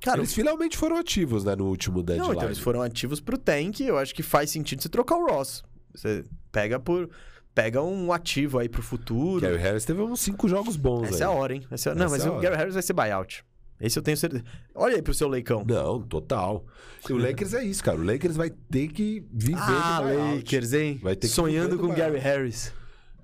[0.00, 2.26] Cara, Eles finalmente foram ativos, né, no último deadline.
[2.28, 3.80] Não, então eles foram ativos pro tank.
[3.80, 5.62] Eu acho que faz sentido você trocar o Ross.
[5.94, 7.08] Você pega por.
[7.54, 9.42] Pega um ativo aí pro futuro.
[9.42, 11.22] Gary Harris teve uns cinco jogos bons Essa é aí.
[11.24, 11.62] a hora, hein?
[11.70, 12.40] Essa é- Não, Essa mas é o.
[12.40, 13.44] Gary Harris vai ser buyout.
[13.78, 14.42] Esse eu tenho certeza.
[14.74, 15.62] Olha aí pro seu leicão.
[15.68, 16.64] Não, total.
[17.10, 17.98] O Lakers é isso, cara.
[17.98, 20.36] O Lakers vai ter que viver Ah, do buyout.
[20.38, 20.98] Lakers, hein?
[21.02, 22.18] Vai ter que Sonhando com Gary.
[22.18, 22.72] Harris.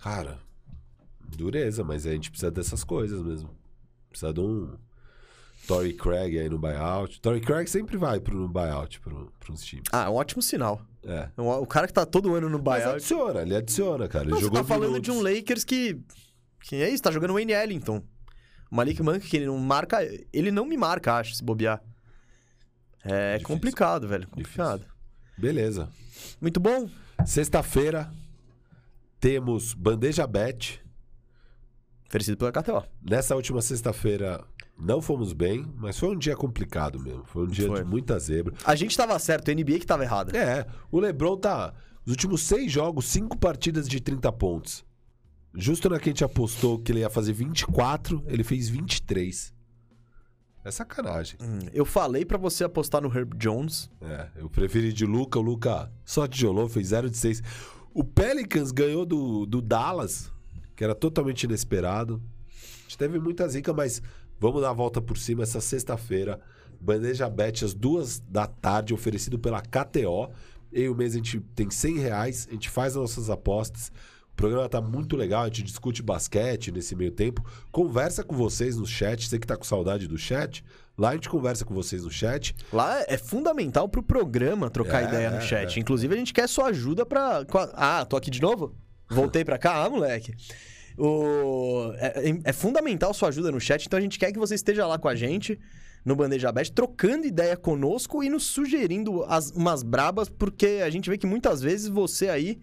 [0.03, 0.39] Cara,
[1.21, 3.51] dureza, mas a gente precisa dessas coisas mesmo.
[4.09, 4.77] Precisa de um
[5.67, 7.21] Tory Craig aí no buyout.
[7.21, 9.85] Tory Craig sempre vai pro buyout pro, pros times.
[9.93, 10.81] Ah, é um ótimo sinal.
[11.05, 11.29] É.
[11.37, 12.97] O cara que tá todo ano no Mas buyout.
[12.97, 14.25] adiciona, ele adiciona, cara.
[14.25, 15.13] Ele você jogou tá falando minutos.
[15.15, 16.01] de um Lakers que.
[16.63, 18.03] Que é isso, tá jogando o Wayne Ellington.
[18.71, 19.99] O Malik Monk, que ele não marca.
[20.33, 21.83] Ele não me marca, acho, se bobear.
[23.05, 23.47] É Difícil.
[23.55, 24.27] complicado, velho.
[24.29, 24.85] Complicado.
[25.37, 25.89] Beleza.
[26.41, 26.91] Muito bom.
[27.25, 28.11] Sexta-feira
[29.21, 30.83] temos Bandeja Bet.
[32.09, 32.83] Oferecido pela KTO.
[33.03, 34.43] Nessa última sexta-feira
[34.79, 37.25] não fomos bem, mas foi um dia complicado mesmo.
[37.27, 37.83] Foi um dia Foi.
[37.83, 38.55] de muita zebra.
[38.65, 40.37] A gente tava certo, a NBA que tava errada.
[40.37, 41.75] É, o LeBron tá.
[42.07, 44.85] Os últimos seis jogos, cinco partidas de 30 pontos.
[45.55, 49.53] Justo na que a gente apostou que ele ia fazer 24, ele fez 23.
[50.65, 51.39] É sacanagem.
[51.43, 53.91] Hum, Eu falei pra você apostar no Herb Jones.
[54.01, 55.39] É, eu preferi de Luca.
[55.39, 57.43] O Luca só tijolou, fez 0 de 6.
[57.93, 60.31] O Pelicans ganhou do, do Dallas,
[60.77, 62.23] que era totalmente inesperado.
[62.49, 64.03] A gente teve muita zica, mas
[64.39, 66.41] vamos dar a volta por cima essa sexta-feira.
[66.81, 70.31] Bandeja Bet às duas da tarde, oferecido pela KTO.
[70.73, 73.91] Eu e o mês a gente tem 100 reais, a gente faz as nossas apostas.
[74.33, 77.45] O programa tá muito legal, a gente discute basquete nesse meio tempo.
[77.73, 80.65] Conversa com vocês no chat, você que tá com saudade do chat.
[80.99, 82.55] Lá a gente conversa com vocês no chat.
[82.73, 85.77] Lá é fundamental pro programa trocar É, ideia no é, chat.
[85.77, 85.81] é.
[85.81, 87.45] Inclusive, a gente quer sua ajuda pra.
[87.75, 88.75] Ah, tô aqui de novo?
[89.09, 89.85] Voltei pra cá?
[89.85, 90.35] Ah, moleque.
[90.99, 91.93] O...
[91.97, 94.87] É, é- é fundamental sua ajuda no chat, então a gente quer que você esteja
[94.87, 95.59] lá com a gente
[96.05, 101.09] no Bandeja Bet, trocando ideia conosco e nos sugerindo as- umas brabas, porque a gente
[101.09, 102.59] vê que muitas vezes você aí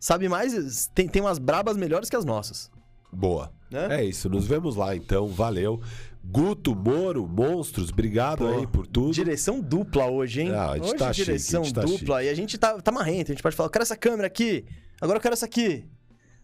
[0.00, 2.70] sabe mais, tem, tem umas brabas melhores que as nossas.
[3.12, 3.52] Boa.
[3.70, 4.00] Né?
[4.00, 5.80] É isso, nos vemos lá então, valeu.
[6.26, 9.12] Guto, Moro, Monstros, obrigado Pô, aí por tudo.
[9.12, 10.50] Direção dupla hoje, hein?
[10.52, 12.24] Ah, a gente hoje tá chique, direção a gente tá dupla.
[12.24, 13.30] E a gente tá, tá marrento.
[13.30, 14.64] A gente pode falar, eu quero essa câmera aqui.
[15.00, 15.84] Agora eu quero essa aqui.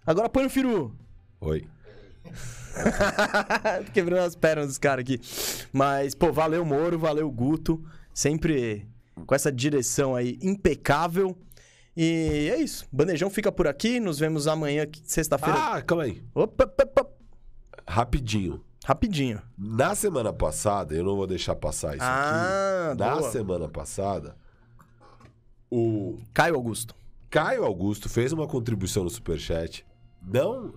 [0.06, 0.94] Agora põe no firu.
[1.40, 1.66] Oi.
[3.92, 5.18] Quebrando as pernas dos caras aqui.
[5.72, 7.82] Mas, pô, valeu Moro, valeu Guto.
[8.12, 8.86] Sempre
[9.26, 11.36] com essa direção aí impecável.
[11.96, 12.86] E é isso.
[12.92, 13.98] Bandejão fica por aqui.
[13.98, 15.58] Nos vemos amanhã, sexta-feira.
[15.58, 16.22] Ah, calma aí.
[16.34, 17.10] Opa, opa, opa.
[17.88, 18.62] Rapidinho.
[18.84, 19.40] Rapidinho.
[19.58, 22.98] Na semana passada, eu não vou deixar passar isso Ah, aqui.
[23.00, 23.30] Na boa.
[23.30, 24.36] semana passada,
[25.70, 26.94] o Caio Augusto.
[27.28, 29.84] Caio Augusto fez uma contribuição no Superchat.
[30.22, 30.74] Não,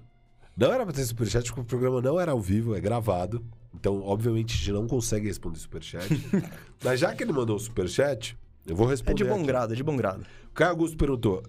[0.55, 3.43] não era pra ter Superchat, porque o programa não era ao vivo, é gravado.
[3.73, 6.07] Então, obviamente, a gente não consegue responder Superchat.
[6.83, 9.13] Mas já que ele mandou o Superchat, eu vou responder.
[9.13, 9.47] É de bom aqui.
[9.47, 10.23] grado, é de bom grado.
[10.49, 11.41] O Caio Augusto perguntou: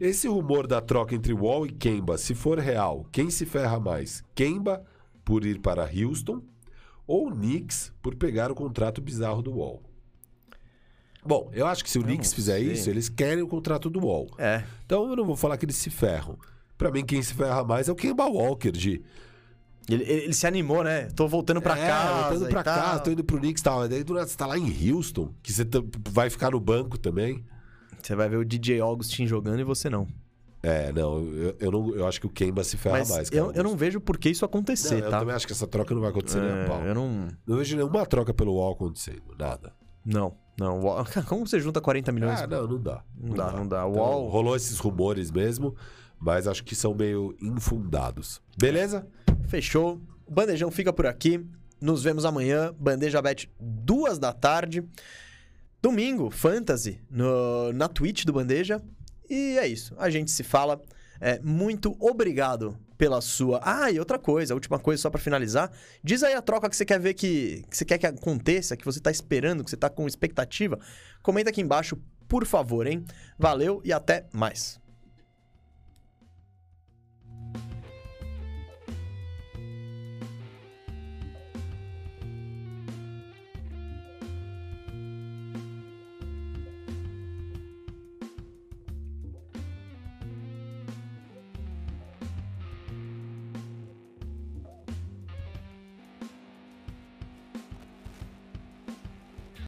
[0.00, 4.24] esse rumor da troca entre Wall e Kemba, se for real, quem se ferra mais?
[4.34, 4.82] Kemba
[5.28, 6.40] por ir para Houston
[7.06, 9.82] ou Knicks por pegar o contrato bizarro do Wall?
[11.22, 12.72] Bom, eu acho que se o Eu Knicks fizer sei.
[12.72, 14.26] isso, eles querem o contrato do Wall.
[14.38, 14.64] É.
[14.86, 16.38] Então eu não vou falar que eles se ferram.
[16.78, 19.02] Pra mim, quem se ferra mais é o Kemba Walker de.
[19.86, 21.08] Ele, ele- se animou, né?
[21.14, 22.34] Tô voltando pra é, casa.
[22.36, 22.74] indo pra tal.
[22.74, 23.82] casa, tô indo pro Knicks e tal.
[23.82, 26.60] Aí daí do nada você tá lá em Houston, que você tá- vai ficar no
[26.60, 27.44] banco também.
[28.02, 30.06] Você vai ver o DJ Augustin jogando e você não.
[30.68, 33.30] É, não, eu, eu não, eu acho que o Kemba se ferra Mas mais.
[33.30, 33.42] cara.
[33.42, 35.18] eu, eu não vejo por que isso acontecer, Não, eu tá?
[35.20, 36.82] também acho que essa troca não vai acontecer nem a pau.
[36.82, 37.28] É, eu não.
[37.46, 39.72] Não vejo nenhuma troca pelo Wall acontecendo, nada.
[40.04, 40.80] Não, não.
[40.84, 42.40] O- Como você junta 40 milhões?
[42.42, 43.02] Ah, não, não dá.
[43.18, 43.88] Não dá, não dá.
[43.88, 45.74] Então, Wall- rolou esses rumores mesmo,
[46.18, 48.40] mas acho que são meio infundados.
[48.58, 49.06] Beleza?
[49.46, 50.00] Fechou.
[50.26, 51.44] O Bandejão fica por aqui.
[51.80, 52.74] Nos vemos amanhã.
[52.78, 54.82] Bandeja Bet, duas da tarde.
[55.80, 58.82] Domingo, Fantasy, no, na Twitch do Bandeja.
[59.28, 59.94] E é isso.
[59.98, 60.80] A gente se fala.
[61.20, 63.60] É, muito obrigado pela sua.
[63.62, 65.70] Ah, e outra coisa, última coisa só pra finalizar.
[66.02, 68.84] Diz aí a troca que você quer ver que, que você quer que aconteça, que
[68.84, 70.78] você tá esperando, que você tá com expectativa.
[71.22, 71.96] Comenta aqui embaixo,
[72.28, 73.04] por favor, hein?
[73.38, 74.80] Valeu e até mais.